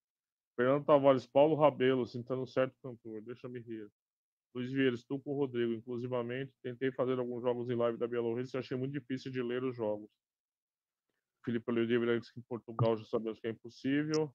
Fernando 0.56 0.86
Tavares, 0.86 1.26
Paulo 1.26 1.54
Rabelo, 1.54 2.06
sentando 2.06 2.46
certo 2.46 2.74
cantor, 2.82 3.20
deixa-me 3.20 3.60
rir. 3.60 3.90
Luiz 4.54 4.70
Vieira, 4.70 4.94
estou 4.94 5.18
com 5.18 5.30
o 5.30 5.38
Rodrigo, 5.38 5.72
inclusivamente. 5.72 6.52
Tentei 6.62 6.92
fazer 6.92 7.18
alguns 7.18 7.42
jogos 7.42 7.70
em 7.70 7.74
live 7.74 7.98
da 7.98 8.06
Bielorrússia 8.06 8.58
e 8.58 8.60
achei 8.60 8.76
muito 8.76 8.92
difícil 8.92 9.32
de 9.32 9.42
ler 9.42 9.64
os 9.64 9.74
jogos. 9.74 10.10
Felipe 11.44 11.70
Oliveira 11.70 12.20
diz 12.20 12.30
que 12.30 12.38
em 12.38 12.42
Portugal 12.42 12.96
já 12.96 13.04
sabemos 13.04 13.40
que 13.40 13.48
é 13.48 13.50
impossível. 13.50 14.32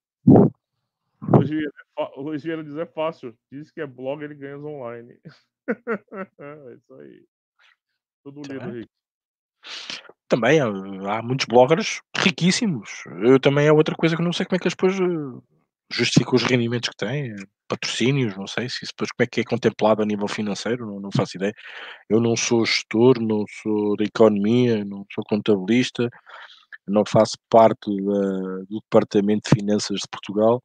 Luiz 1.22 1.48
Vieira, 1.48 1.72
é 1.98 2.20
Luiz 2.20 2.42
Vieira 2.42 2.64
diz 2.64 2.76
é 2.76 2.86
fácil. 2.86 3.36
Diz 3.50 3.70
que 3.70 3.80
é 3.80 3.86
blogger 3.86 4.30
e 4.30 4.34
ganha 4.34 4.58
online. 4.58 5.18
é 6.38 6.74
isso 6.74 6.94
aí. 6.94 7.24
Tudo 8.24 8.42
lido. 8.42 8.70
Rick. 8.70 8.90
Também 10.28 10.60
há 10.60 11.22
muitos 11.22 11.46
bloggers 11.46 12.02
riquíssimos. 12.14 13.04
Eu 13.22 13.40
também 13.40 13.66
é 13.66 13.72
outra 13.72 13.94
coisa 13.94 14.16
que 14.16 14.22
não 14.22 14.32
sei 14.32 14.44
como 14.44 14.56
é 14.56 14.58
que 14.58 14.66
eles 14.66 14.74
depois 14.74 14.94
justificam 15.90 16.34
os 16.34 16.42
rendimentos 16.42 16.88
que 16.90 16.96
têm, 16.96 17.34
patrocínios, 17.68 18.36
não 18.36 18.46
sei 18.46 18.68
se 18.68 18.86
depois 18.86 19.10
como 19.10 19.24
é 19.24 19.26
que 19.26 19.40
é 19.40 19.44
contemplado 19.44 20.02
a 20.02 20.06
nível 20.06 20.28
financeiro, 20.28 20.86
não, 20.86 21.00
não 21.00 21.10
faço 21.14 21.36
ideia. 21.36 21.54
Eu 22.08 22.20
não 22.20 22.36
sou 22.36 22.64
gestor, 22.64 23.20
não 23.20 23.44
sou 23.62 23.96
da 23.96 24.04
economia, 24.04 24.84
não 24.84 25.04
sou 25.12 25.24
contabilista, 25.24 26.08
não 26.86 27.04
faço 27.06 27.36
parte 27.50 27.90
da, 28.04 28.64
do 28.68 28.80
Departamento 28.82 29.50
de 29.50 29.60
Finanças 29.60 30.00
de 30.00 30.08
Portugal, 30.10 30.62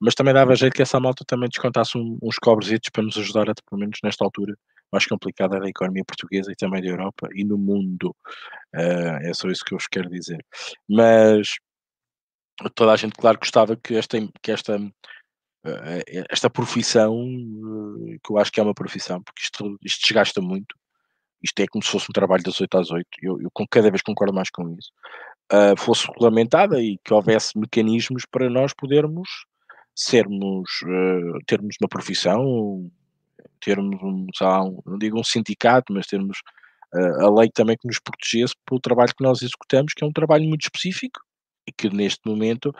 mas 0.00 0.14
também 0.14 0.32
dava 0.32 0.54
jeito 0.54 0.74
que 0.74 0.82
essa 0.82 1.00
malta 1.00 1.24
também 1.26 1.48
descontasse 1.48 1.98
um, 1.98 2.18
uns 2.22 2.38
cobresitos 2.38 2.88
para 2.90 3.02
nos 3.02 3.16
ajudar, 3.18 3.50
até 3.50 3.62
pelo 3.68 3.80
menos 3.80 3.98
nesta 4.02 4.24
altura 4.24 4.54
mais 4.90 5.06
complicada 5.06 5.60
da 5.60 5.68
economia 5.68 6.04
portuguesa 6.04 6.50
e 6.50 6.56
também 6.56 6.80
da 6.82 6.88
Europa 6.88 7.28
e 7.34 7.44
no 7.44 7.58
mundo. 7.58 8.14
Uh, 8.74 9.20
é 9.22 9.32
só 9.34 9.48
isso 9.48 9.64
que 9.64 9.74
eu 9.74 9.78
vos 9.78 9.86
quero 9.86 10.08
dizer. 10.08 10.44
Mas 10.88 11.56
toda 12.74 12.92
a 12.92 12.96
gente, 12.96 13.12
claro, 13.12 13.38
gostava 13.38 13.76
que 13.76 13.94
esta, 13.94 14.18
que 14.42 14.50
esta, 14.50 14.76
uh, 14.76 16.24
esta 16.30 16.50
profissão, 16.50 17.14
uh, 17.14 18.18
que 18.24 18.32
eu 18.32 18.38
acho 18.38 18.50
que 18.50 18.60
é 18.60 18.62
uma 18.62 18.74
profissão, 18.74 19.22
porque 19.22 19.42
isto, 19.42 19.78
isto 19.84 20.02
desgasta 20.02 20.40
muito. 20.40 20.74
Isto 21.42 21.60
é 21.60 21.66
como 21.68 21.84
se 21.84 21.90
fosse 21.90 22.06
um 22.10 22.12
trabalho 22.12 22.42
das 22.42 22.60
8 22.60 22.78
às 22.78 22.90
8, 22.90 23.06
eu, 23.22 23.40
eu 23.40 23.50
cada 23.70 23.90
vez 23.90 24.02
concordo 24.02 24.34
mais 24.34 24.50
com 24.50 24.76
isso. 24.76 24.90
fosse 25.78 26.06
regulamentada 26.08 26.82
e 26.82 26.98
que 27.04 27.14
houvesse 27.14 27.56
mecanismos 27.56 28.24
para 28.26 28.50
nós 28.50 28.74
podermos 28.74 29.28
sermos, 29.94 30.68
termos 31.46 31.76
uma 31.80 31.88
profissão, 31.88 32.90
termos 33.60 34.02
um, 34.02 34.26
um, 34.42 34.82
não 34.84 34.98
digo 34.98 35.18
um 35.18 35.24
sindicato, 35.24 35.92
mas 35.92 36.06
termos 36.06 36.38
uh, 36.94 37.26
a 37.26 37.40
lei 37.40 37.50
também 37.54 37.76
que 37.76 37.86
nos 37.86 38.00
protegesse 38.00 38.54
pelo 38.66 38.80
trabalho 38.80 39.14
que 39.16 39.24
nós 39.24 39.42
executamos, 39.42 39.94
que 39.94 40.02
é 40.02 40.06
um 40.06 40.12
trabalho 40.12 40.44
muito 40.44 40.62
específico 40.62 41.20
que 41.72 41.90
neste 41.90 42.20
momento, 42.26 42.74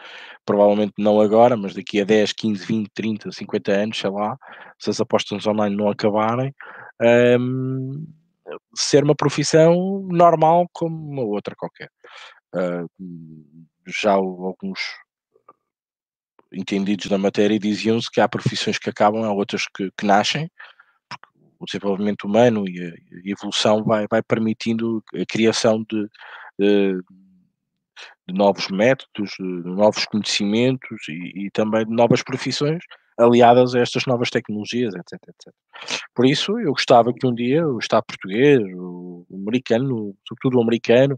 provavelmente 0.44 0.94
não 0.98 1.20
agora, 1.20 1.56
mas 1.56 1.74
daqui 1.74 2.00
a 2.00 2.04
10, 2.04 2.32
15, 2.32 2.66
20, 2.66 2.90
30, 2.94 3.32
50 3.32 3.72
anos, 3.72 3.98
sei 3.98 4.10
lá, 4.10 4.36
se 4.78 4.90
as 4.90 5.00
apostas 5.00 5.46
online 5.46 5.76
não 5.76 5.88
acabarem, 5.88 6.54
um, 7.40 8.06
ser 8.74 9.04
uma 9.04 9.14
profissão 9.14 10.06
normal 10.10 10.68
como 10.72 10.96
uma 10.96 11.22
outra 11.22 11.54
qualquer. 11.56 11.90
Uh, 12.54 12.88
já 13.86 14.12
alguns 14.12 14.80
entendidos 16.52 17.06
da 17.06 17.18
matéria 17.18 17.58
diziam-se 17.58 18.10
que 18.10 18.20
há 18.20 18.28
profissões 18.28 18.78
que 18.78 18.88
acabam, 18.88 19.22
há 19.24 19.32
outras 19.32 19.66
que, 19.66 19.90
que 19.96 20.06
nascem, 20.06 20.50
o 21.58 21.64
desenvolvimento 21.64 22.24
humano 22.24 22.68
e 22.68 22.80
a, 22.80 23.30
evolução 23.30 23.84
vai, 23.84 24.06
vai 24.08 24.22
permitindo 24.22 25.02
a 25.14 25.24
criação 25.26 25.84
de, 25.90 26.08
de, 26.58 27.02
de 28.28 28.34
novos 28.34 28.68
métodos, 28.68 29.30
de 29.38 29.70
novos 29.70 30.04
conhecimentos 30.06 31.08
e, 31.08 31.46
e, 31.46 31.50
também 31.50 31.84
de 31.86 31.92
novas 31.92 32.22
profissões 32.22 32.82
aliadas 33.18 33.74
a 33.74 33.80
estas 33.80 34.06
novas 34.06 34.30
tecnologias, 34.30 34.94
etc, 34.94 35.14
etc. 35.14 35.52
Por 36.14 36.26
isso, 36.26 36.58
eu 36.60 36.72
gostava 36.72 37.12
que 37.12 37.26
um 37.26 37.34
dia 37.34 37.66
o 37.66 37.78
Estado 37.78 38.04
português, 38.06 38.60
o, 38.76 39.26
americano, 39.32 40.14
sobretudo 40.26 40.58
o 40.58 40.62
americano, 40.62 41.16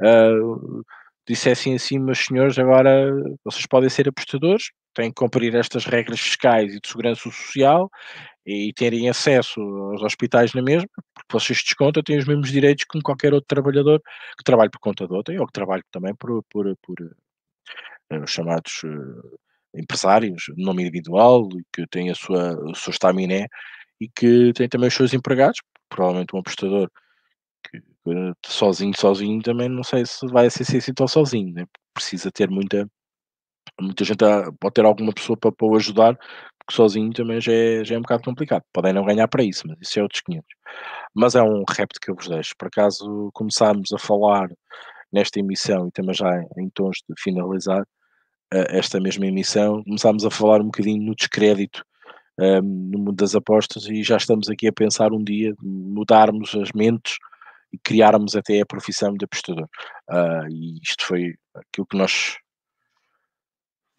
uh, 0.00 0.84
dissessem 1.26 1.74
assim, 1.74 1.98
meus 1.98 2.18
senhores, 2.24 2.58
agora 2.58 3.10
vocês 3.44 3.66
podem 3.66 3.88
ser 3.88 4.08
apostadores, 4.08 4.70
têm 4.94 5.10
que 5.10 5.14
cumprir 5.14 5.54
estas 5.54 5.84
regras 5.86 6.20
fiscais 6.20 6.74
e 6.74 6.80
de 6.80 6.88
segurança 6.88 7.22
social 7.22 7.90
e 8.48 8.72
terem 8.72 9.10
acesso 9.10 9.60
aos 9.60 10.02
hospitais 10.02 10.54
na 10.54 10.62
mesma, 10.62 10.88
porque 11.14 11.32
vocês 11.32 11.62
descontam, 11.62 12.02
têm 12.02 12.16
os 12.16 12.26
mesmos 12.26 12.50
direitos 12.50 12.86
que 12.90 13.02
qualquer 13.02 13.34
outro 13.34 13.46
trabalhador 13.46 14.00
que 14.38 14.42
trabalhe 14.44 14.70
por 14.70 14.78
conta 14.80 15.06
de 15.06 15.12
outra 15.12 15.38
ou 15.38 15.46
que 15.46 15.52
trabalhe 15.52 15.82
também 15.90 16.14
por, 16.14 16.42
por, 16.44 16.74
por 16.78 16.96
uh, 17.02 18.26
chamados 18.26 18.82
uh, 18.84 19.38
empresários 19.74 20.44
de 20.56 20.64
nome 20.64 20.82
individual 20.82 21.46
que 21.70 21.86
têm 21.88 22.08
a 22.10 22.14
sua, 22.14 22.58
o 22.70 22.74
seu 22.74 22.90
estaminé 22.90 23.48
e 24.00 24.08
que 24.08 24.50
têm 24.54 24.66
também 24.66 24.88
os 24.88 24.94
seus 24.94 25.12
empregados, 25.12 25.60
provavelmente 25.90 26.34
um 26.34 26.38
apostador 26.38 26.90
que, 27.70 27.82
sozinho, 28.46 28.96
sozinho 28.96 29.42
também 29.42 29.68
não 29.68 29.84
sei 29.84 30.06
se 30.06 30.26
vai 30.26 30.48
ser 30.48 30.62
assim 30.62 30.94
tão 30.94 31.06
sozinho, 31.06 31.52
né? 31.52 31.66
precisa 31.92 32.32
ter 32.32 32.48
muita 32.48 32.88
muita 33.78 34.04
gente 34.04 34.24
a, 34.24 34.50
pode 34.58 34.72
ter 34.74 34.86
alguma 34.86 35.12
pessoa 35.12 35.36
para, 35.36 35.52
para 35.52 35.66
o 35.66 35.76
ajudar, 35.76 36.18
porque 36.68 36.76
sozinho 36.76 37.10
também 37.12 37.40
já 37.40 37.52
é, 37.52 37.82
já 37.82 37.94
é 37.94 37.98
um 37.98 38.02
bocado 38.02 38.22
complicado. 38.22 38.62
Podem 38.72 38.92
não 38.92 39.04
ganhar 39.04 39.26
para 39.26 39.42
isso, 39.42 39.66
mas 39.66 39.78
isso 39.80 39.98
é 39.98 40.02
outros 40.02 40.20
500. 40.20 40.46
Mas 41.14 41.34
é 41.34 41.42
um 41.42 41.64
repto 41.68 41.98
que 42.00 42.10
eu 42.10 42.14
vos 42.14 42.28
deixo. 42.28 42.54
Por 42.58 42.68
acaso 42.68 43.30
começámos 43.32 43.90
a 43.92 43.98
falar 43.98 44.48
nesta 45.10 45.40
emissão 45.40 45.88
e 45.88 45.92
também 45.92 46.14
já 46.14 46.28
em 46.58 46.68
tons 46.74 46.98
de 47.08 47.14
finalizar 47.18 47.80
uh, 47.80 48.66
esta 48.68 49.00
mesma 49.00 49.26
emissão, 49.26 49.82
começámos 49.84 50.26
a 50.26 50.30
falar 50.30 50.60
um 50.60 50.66
bocadinho 50.66 51.02
no 51.02 51.14
descrédito 51.14 51.82
um, 52.38 52.44
ehm, 52.44 52.62
no 52.62 52.98
mundo 52.98 53.16
das 53.16 53.34
apostas 53.34 53.86
e 53.86 54.02
já 54.02 54.18
estamos 54.18 54.50
aqui 54.50 54.68
a 54.68 54.72
pensar 54.72 55.12
um 55.12 55.24
dia 55.24 55.54
mudarmos 55.62 56.54
as 56.54 56.70
mentes 56.72 57.16
e 57.72 57.78
criarmos 57.78 58.36
até 58.36 58.60
a 58.60 58.66
profissão 58.66 59.14
de 59.14 59.24
apostador. 59.24 59.68
Uh, 60.10 60.46
e 60.50 60.78
isto 60.82 61.06
foi 61.06 61.34
aquilo 61.54 61.86
que 61.86 61.96
nós 61.96 62.36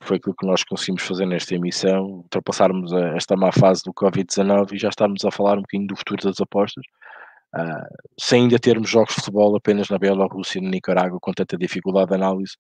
foi 0.01 0.17
aquilo 0.17 0.35
que 0.35 0.45
nós 0.45 0.63
conseguimos 0.63 1.03
fazer 1.03 1.25
nesta 1.25 1.55
emissão, 1.55 2.03
ultrapassarmos 2.05 2.93
a, 2.93 3.15
esta 3.15 3.35
má 3.35 3.51
fase 3.51 3.83
do 3.83 3.93
Covid-19 3.93 4.73
e 4.73 4.77
já 4.77 4.89
estamos 4.89 5.25
a 5.25 5.31
falar 5.31 5.57
um 5.57 5.61
bocadinho 5.61 5.87
do 5.87 5.95
futuro 5.95 6.23
das 6.23 6.39
apostas, 6.39 6.83
uh, 7.55 8.11
sem 8.19 8.43
ainda 8.43 8.57
termos 8.57 8.89
jogos 8.89 9.15
de 9.15 9.21
futebol 9.21 9.55
apenas 9.55 9.89
na 9.89 9.97
Bielorrússia 9.97 10.59
e 10.59 10.61
na 10.61 10.69
Nicarágua, 10.69 11.19
com 11.21 11.33
tanta 11.33 11.57
dificuldade 11.57 12.09
de 12.09 12.15
análise, 12.15 12.53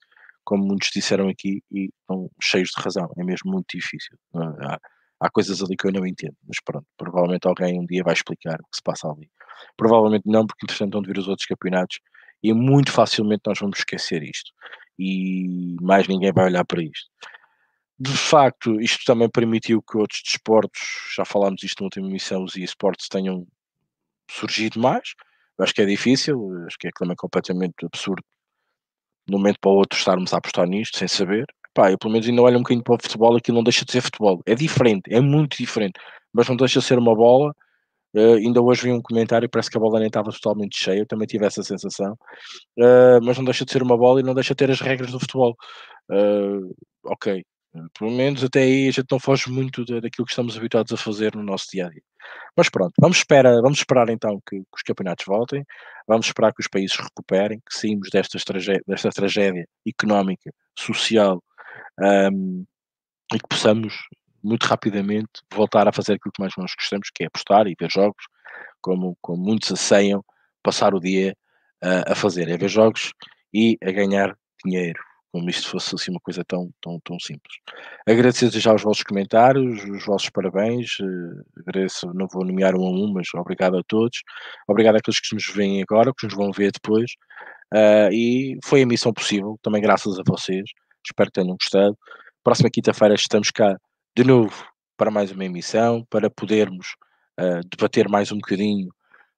como 0.43 0.65
muitos 0.65 0.89
disseram 0.93 1.29
aqui, 1.29 1.61
e 1.71 1.89
estão 2.01 2.29
cheios 2.41 2.69
de 2.75 2.81
razão, 2.81 3.09
é 3.17 3.23
mesmo 3.23 3.51
muito 3.51 3.67
difícil. 3.73 4.17
Há, 4.35 4.79
há 5.21 5.29
coisas 5.29 5.61
ali 5.61 5.77
que 5.77 5.87
eu 5.87 5.91
não 5.91 6.05
entendo, 6.05 6.35
mas 6.47 6.57
pronto, 6.63 6.85
provavelmente 6.97 7.47
alguém 7.47 7.79
um 7.79 7.85
dia 7.85 8.03
vai 8.03 8.13
explicar 8.13 8.55
o 8.55 8.63
que 8.63 8.75
se 8.75 8.83
passa 8.83 9.07
ali. 9.07 9.29
Provavelmente 9.77 10.23
não, 10.25 10.45
porque 10.45 10.65
entretanto 10.65 10.93
vão 10.93 11.01
vir 11.01 11.17
os 11.17 11.27
outros 11.27 11.47
campeonatos 11.47 11.99
e 12.41 12.53
muito 12.53 12.91
facilmente 12.91 13.43
nós 13.45 13.59
vamos 13.59 13.79
esquecer 13.79 14.23
isto 14.23 14.51
e 14.99 15.77
mais 15.81 16.07
ninguém 16.07 16.31
vai 16.33 16.45
olhar 16.45 16.65
para 16.65 16.83
isto. 16.83 17.09
De 17.97 18.15
facto, 18.15 18.79
isto 18.79 19.03
também 19.05 19.29
permitiu 19.29 19.81
que 19.81 19.97
outros 19.97 20.21
desportos, 20.23 20.81
já 21.15 21.25
falámos 21.25 21.63
isto 21.63 21.81
na 21.81 21.85
última 21.85 22.07
emissão, 22.07 22.43
os 22.43 22.55
esportes 22.55 23.07
tenham 23.09 23.47
surgido 24.29 24.79
mais, 24.79 25.13
acho 25.59 25.73
que 25.73 25.81
é 25.81 25.85
difícil, 25.85 26.37
acho 26.67 26.77
que 26.77 26.87
é 26.87 26.91
também 26.97 27.15
completamente 27.15 27.85
absurdo 27.85 28.23
de 29.27 29.35
um 29.35 29.37
momento 29.37 29.59
para 29.59 29.71
o 29.71 29.75
outro 29.75 29.97
estarmos 29.97 30.33
a 30.33 30.37
apostar 30.37 30.67
nisto 30.67 30.97
sem 30.97 31.07
saber. 31.07 31.45
Pá, 31.73 31.91
eu 31.91 31.97
pelo 31.97 32.11
menos 32.11 32.27
ainda 32.27 32.41
olho 32.41 32.57
um 32.57 32.61
bocadinho 32.61 32.83
para 32.83 32.95
o 32.95 32.97
futebol, 33.01 33.35
aquilo 33.35 33.57
não 33.57 33.63
deixa 33.63 33.85
de 33.85 33.91
ser 33.91 34.01
futebol. 34.01 34.41
É 34.45 34.55
diferente, 34.55 35.13
é 35.13 35.21
muito 35.21 35.57
diferente, 35.57 35.99
mas 36.33 36.47
não 36.47 36.55
deixa 36.55 36.79
de 36.79 36.85
ser 36.85 36.97
uma 36.97 37.15
bola. 37.15 37.53
Uh, 38.13 38.35
ainda 38.35 38.61
hoje 38.61 38.83
vi 38.83 38.91
um 38.91 39.01
comentário, 39.01 39.49
parece 39.49 39.69
que 39.69 39.77
a 39.77 39.79
bola 39.79 39.99
nem 39.99 40.07
estava 40.07 40.31
totalmente 40.31 40.77
cheia, 40.77 40.99
eu 40.99 41.07
também 41.07 41.27
tive 41.27 41.45
essa 41.45 41.63
sensação. 41.63 42.13
Uh, 42.77 43.19
mas 43.23 43.37
não 43.37 43.45
deixa 43.45 43.65
de 43.65 43.71
ser 43.71 43.83
uma 43.83 43.97
bola 43.97 44.19
e 44.19 44.23
não 44.23 44.33
deixa 44.33 44.53
de 44.53 44.57
ter 44.57 44.71
as 44.71 44.81
regras 44.81 45.11
do 45.11 45.19
futebol. 45.19 45.55
Uh, 46.11 46.75
ok, 47.05 47.43
pelo 47.97 48.11
menos 48.11 48.43
até 48.43 48.61
aí 48.61 48.87
a 48.87 48.91
gente 48.91 49.07
não 49.11 49.19
foge 49.19 49.49
muito 49.49 49.85
daquilo 49.85 50.25
que 50.25 50.31
estamos 50.31 50.57
habituados 50.57 50.91
a 50.91 50.97
fazer 50.97 51.35
no 51.35 51.43
nosso 51.43 51.67
dia 51.71 51.85
a 51.85 51.89
dia. 51.89 52.01
Mas 52.57 52.69
pronto, 52.69 52.93
vamos 52.99 53.17
esperar, 53.17 53.61
vamos 53.61 53.77
esperar 53.77 54.09
então 54.09 54.39
que, 54.47 54.57
que 54.57 54.65
os 54.75 54.81
campeonatos 54.81 55.25
voltem, 55.25 55.63
vamos 56.07 56.25
esperar 56.25 56.53
que 56.53 56.61
os 56.61 56.67
países 56.67 56.97
recuperem, 56.97 57.59
que 57.59 57.77
saímos 57.77 58.09
desta 58.11 58.37
desta 58.87 59.09
tragédia 59.09 59.65
económica, 59.87 60.51
social 60.77 61.43
um, 62.01 62.65
e 63.33 63.39
que 63.39 63.47
possamos 63.47 63.93
muito 64.43 64.65
rapidamente 64.65 65.29
voltar 65.53 65.87
a 65.87 65.91
fazer 65.91 66.13
aquilo 66.13 66.31
que 66.33 66.41
mais 66.41 66.53
nós 66.57 66.73
gostamos, 66.75 67.09
que 67.13 67.23
é 67.23 67.27
apostar 67.27 67.67
e 67.67 67.75
ver 67.79 67.89
jogos, 67.91 68.23
como, 68.81 69.17
como 69.21 69.43
muitos 69.43 69.71
asseiam, 69.71 70.23
passar 70.63 70.93
o 70.93 70.99
dia 70.99 71.35
uh, 71.83 72.11
a 72.11 72.15
fazer, 72.15 72.49
é 72.49 72.57
ver 72.57 72.69
jogos 72.69 73.11
e 73.53 73.77
a 73.83 73.91
ganhar 73.91 74.35
dinheiro 74.63 74.99
como 75.31 75.49
isto 75.49 75.69
fosse 75.69 75.93
assim 75.95 76.11
uma 76.11 76.19
coisa 76.19 76.43
tão, 76.43 76.71
tão, 76.81 76.99
tão 77.03 77.19
simples. 77.19 77.57
Agradecer 78.07 78.49
já 78.49 78.73
os 78.73 78.81
vossos 78.81 79.03
comentários, 79.03 79.83
os 79.83 80.05
vossos 80.05 80.29
parabéns, 80.29 80.99
uh, 80.99 81.45
agradeço, 81.59 82.11
não 82.13 82.27
vou 82.27 82.45
nomear 82.45 82.75
um 82.75 82.85
a 82.85 82.89
um, 82.89 83.13
mas 83.13 83.27
obrigado 83.35 83.77
a 83.77 83.83
todos, 83.87 84.21
obrigado 84.67 84.95
àqueles 84.95 85.19
que 85.19 85.35
nos 85.35 85.45
veem 85.53 85.81
agora, 85.81 86.11
que 86.17 86.25
nos 86.25 86.35
vão 86.35 86.51
ver 86.51 86.71
depois, 86.71 87.11
uh, 87.73 88.11
e 88.11 88.57
foi 88.65 88.81
a 88.81 88.87
missão 88.87 89.13
possível, 89.13 89.57
também 89.61 89.81
graças 89.81 90.17
a 90.19 90.23
vocês, 90.25 90.63
espero 91.05 91.29
que 91.31 91.41
tenham 91.41 91.55
gostado. 91.59 91.97
Próxima 92.43 92.69
quinta-feira 92.71 93.13
estamos 93.15 93.51
cá 93.51 93.77
de 94.15 94.23
novo 94.23 94.65
para 94.97 95.11
mais 95.11 95.31
uma 95.31 95.45
emissão, 95.45 96.05
para 96.09 96.29
podermos 96.29 96.95
uh, 97.39 97.61
debater 97.69 98.09
mais 98.09 98.31
um 98.31 98.35
bocadinho 98.37 98.89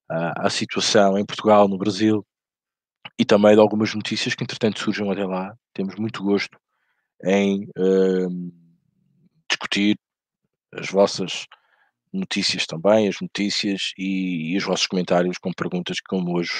a 0.08 0.50
situação 0.50 1.16
em 1.16 1.24
Portugal, 1.24 1.66
no 1.66 1.78
Brasil, 1.78 2.26
e 3.18 3.24
também 3.24 3.54
de 3.54 3.60
algumas 3.60 3.94
notícias 3.94 4.34
que 4.34 4.44
entretanto 4.44 4.78
surjam 4.78 5.10
até 5.10 5.24
lá. 5.24 5.56
Temos 5.72 5.96
muito 5.96 6.22
gosto 6.22 6.58
em 7.24 7.64
uh, 7.78 8.52
discutir 9.48 9.96
as 10.74 10.90
vossas 10.90 11.46
notícias 12.12 12.66
também, 12.66 13.08
as 13.08 13.20
notícias 13.20 13.92
e, 13.96 14.52
e, 14.52 14.56
os 14.58 14.64
vossos 14.64 14.86
comentários 14.86 15.38
com 15.38 15.52
perguntas 15.52 15.98
como 16.00 16.36
hoje 16.36 16.52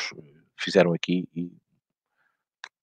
fizeram 0.58 0.94
aqui 0.94 1.28
e 1.34 1.50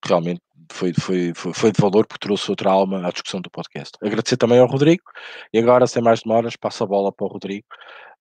realmente 0.07 0.41
foi, 0.71 0.93
foi, 0.93 1.33
foi, 1.33 1.53
foi 1.53 1.71
de 1.71 1.81
valor 1.81 2.05
porque 2.05 2.25
trouxe 2.25 2.49
outra 2.49 2.71
alma 2.71 3.07
à 3.07 3.11
discussão 3.11 3.41
do 3.41 3.49
podcast. 3.49 3.97
Agradecer 4.01 4.37
também 4.37 4.59
ao 4.59 4.67
Rodrigo 4.67 5.03
e 5.53 5.59
agora, 5.59 5.87
sem 5.87 6.01
mais 6.01 6.21
demoras, 6.21 6.55
passo 6.55 6.83
a 6.83 6.87
bola 6.87 7.11
para 7.11 7.25
o 7.25 7.29
Rodrigo 7.29 7.65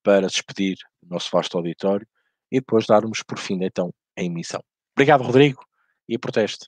para 0.02 0.26
despedir 0.26 0.76
o 1.02 1.08
nosso 1.08 1.30
vasto 1.30 1.56
auditório 1.56 2.06
e 2.50 2.60
depois 2.60 2.86
darmos 2.86 3.22
por 3.22 3.38
fim 3.38 3.62
então 3.62 3.92
a 4.16 4.22
emissão. 4.22 4.62
Obrigado, 4.96 5.22
Rodrigo, 5.22 5.62
e 6.08 6.18
protesto. 6.18 6.66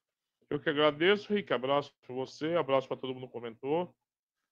Eu 0.48 0.60
que 0.60 0.68
agradeço, 0.68 1.32
Rick. 1.32 1.52
Abraço 1.52 1.92
para 2.04 2.14
você, 2.14 2.54
abraço 2.54 2.86
para 2.86 2.96
todo 2.96 3.14
mundo 3.14 3.26
que 3.26 3.32
comentou. 3.32 3.94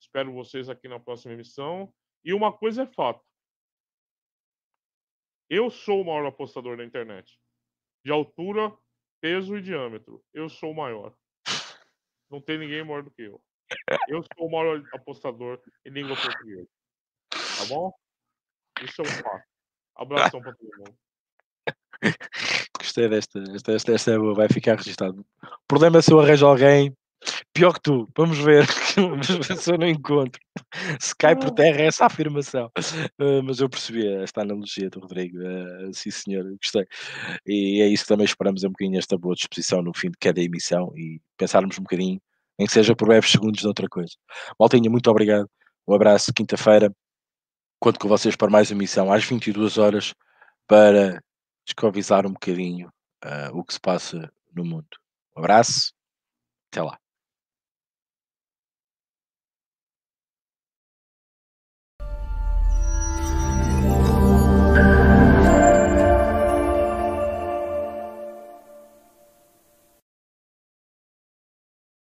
Espero 0.01 0.33
vocês 0.33 0.69
aqui 0.69 0.89
na 0.89 0.99
próxima 0.99 1.35
emissão. 1.35 1.93
E 2.25 2.33
uma 2.33 2.53
coisa 2.53 2.83
é 2.83 2.87
fato. 2.87 3.25
Eu 5.51 5.71
sou 5.71 6.03
o 6.03 6.05
maior 6.05 6.27
apostador 6.27 6.77
da 6.77 6.85
internet. 6.85 7.39
De 8.05 8.13
altura, 8.13 8.73
peso 9.21 9.57
e 9.57 9.63
diâmetro. 9.63 10.23
Eu 10.33 10.49
sou 10.49 10.73
o 10.73 10.77
maior. 10.77 11.15
Não 12.31 12.41
tem 12.41 12.59
ninguém 12.59 12.85
maior 12.85 13.03
do 13.03 13.11
que 13.11 13.23
eu. 13.23 13.41
Eu 14.09 14.23
sou 14.23 14.47
o 14.47 14.51
maior 14.51 14.83
apostador 14.93 15.61
em 15.85 15.91
língua 15.91 16.17
portuguesa. 16.17 16.69
Tá 17.31 17.65
bom? 17.69 17.93
Isso 18.83 19.03
é 19.03 19.05
um 19.05 19.07
fato. 19.07 19.45
Abração 19.97 20.41
para 20.41 20.55
todo 20.55 20.71
mundo. 20.79 20.97
Gostei 22.79 23.09
desta, 23.09 23.41
esta, 23.55 23.73
esta, 23.73 23.93
esta 23.93 24.11
é 24.13 24.19
boa, 24.19 24.35
vai 24.35 24.49
ficar 24.49 24.77
registado. 24.77 25.27
O 25.43 25.67
problema 25.67 25.99
é 25.99 26.03
se 26.03 26.13
eu 26.13 26.21
arranjo 26.21 26.47
alguém 26.47 26.97
pior 27.53 27.73
que 27.73 27.81
tu, 27.81 28.09
vamos 28.17 28.39
ver, 28.39 28.67
vamos 28.97 29.29
ver 29.29 29.57
se 29.57 29.73
eu 29.73 29.79
não 29.79 29.89
encontro. 29.89 30.41
Se 31.01 31.15
cai 31.17 31.37
por 31.37 31.51
terra 31.51 31.81
é 31.81 31.87
essa 31.87 32.07
afirmação. 32.07 32.71
Uh, 33.21 33.43
mas 33.43 33.61
eu 33.61 33.69
percebi 33.69 34.07
esta 34.23 34.43
analogia 34.43 34.89
do 34.91 35.01
Rodrigo, 35.01 35.39
uh, 35.39 35.93
sim 35.93 36.11
senhor, 36.11 36.45
gostei. 36.57 36.87
E 37.47 37.83
é 37.83 37.89
isso 37.89 38.05
que 38.05 38.09
também 38.09 38.25
esperamos 38.25 38.65
um 38.65 38.69
bocadinho 38.69 38.99
esta 38.99 39.17
boa 39.19 39.35
disposição 39.35 39.83
no 39.83 39.93
fim 39.95 40.11
de 40.11 40.19
cada 40.19 40.41
emissão 40.41 40.93
e 40.97 41.21
pensarmos 41.37 41.79
um 41.79 41.83
bocadinho, 41.83 42.21
em 42.59 42.67
que 42.67 42.73
seja 42.73 42.95
por 42.95 43.09
breves 43.09 43.31
segundos 43.31 43.61
de 43.61 43.67
outra 43.67 43.89
coisa. 43.89 44.13
Maltinha, 44.59 44.91
muito 44.91 45.11
obrigado, 45.11 45.49
um 45.87 45.95
abraço, 45.95 46.33
quinta-feira, 46.33 46.93
conto 47.81 47.99
com 47.99 48.09
vocês 48.09 48.37
para 48.37 48.51
mais 48.51 48.71
uma 48.71 48.79
emissão 48.79 49.13
às 49.13 49.25
22 49.25 49.79
horas 49.79 50.15
para 50.67 51.23
descovizar 51.67 52.27
um 52.27 52.33
bocadinho 52.33 52.89
uh, 53.25 53.57
o 53.57 53.65
que 53.65 53.75
se 53.75 53.81
passa 53.81 54.31
no 54.55 54.65
mundo. 54.65 54.89
Um 55.37 55.41
abraço, 55.41 55.93
até 56.71 56.83
lá. 56.83 56.99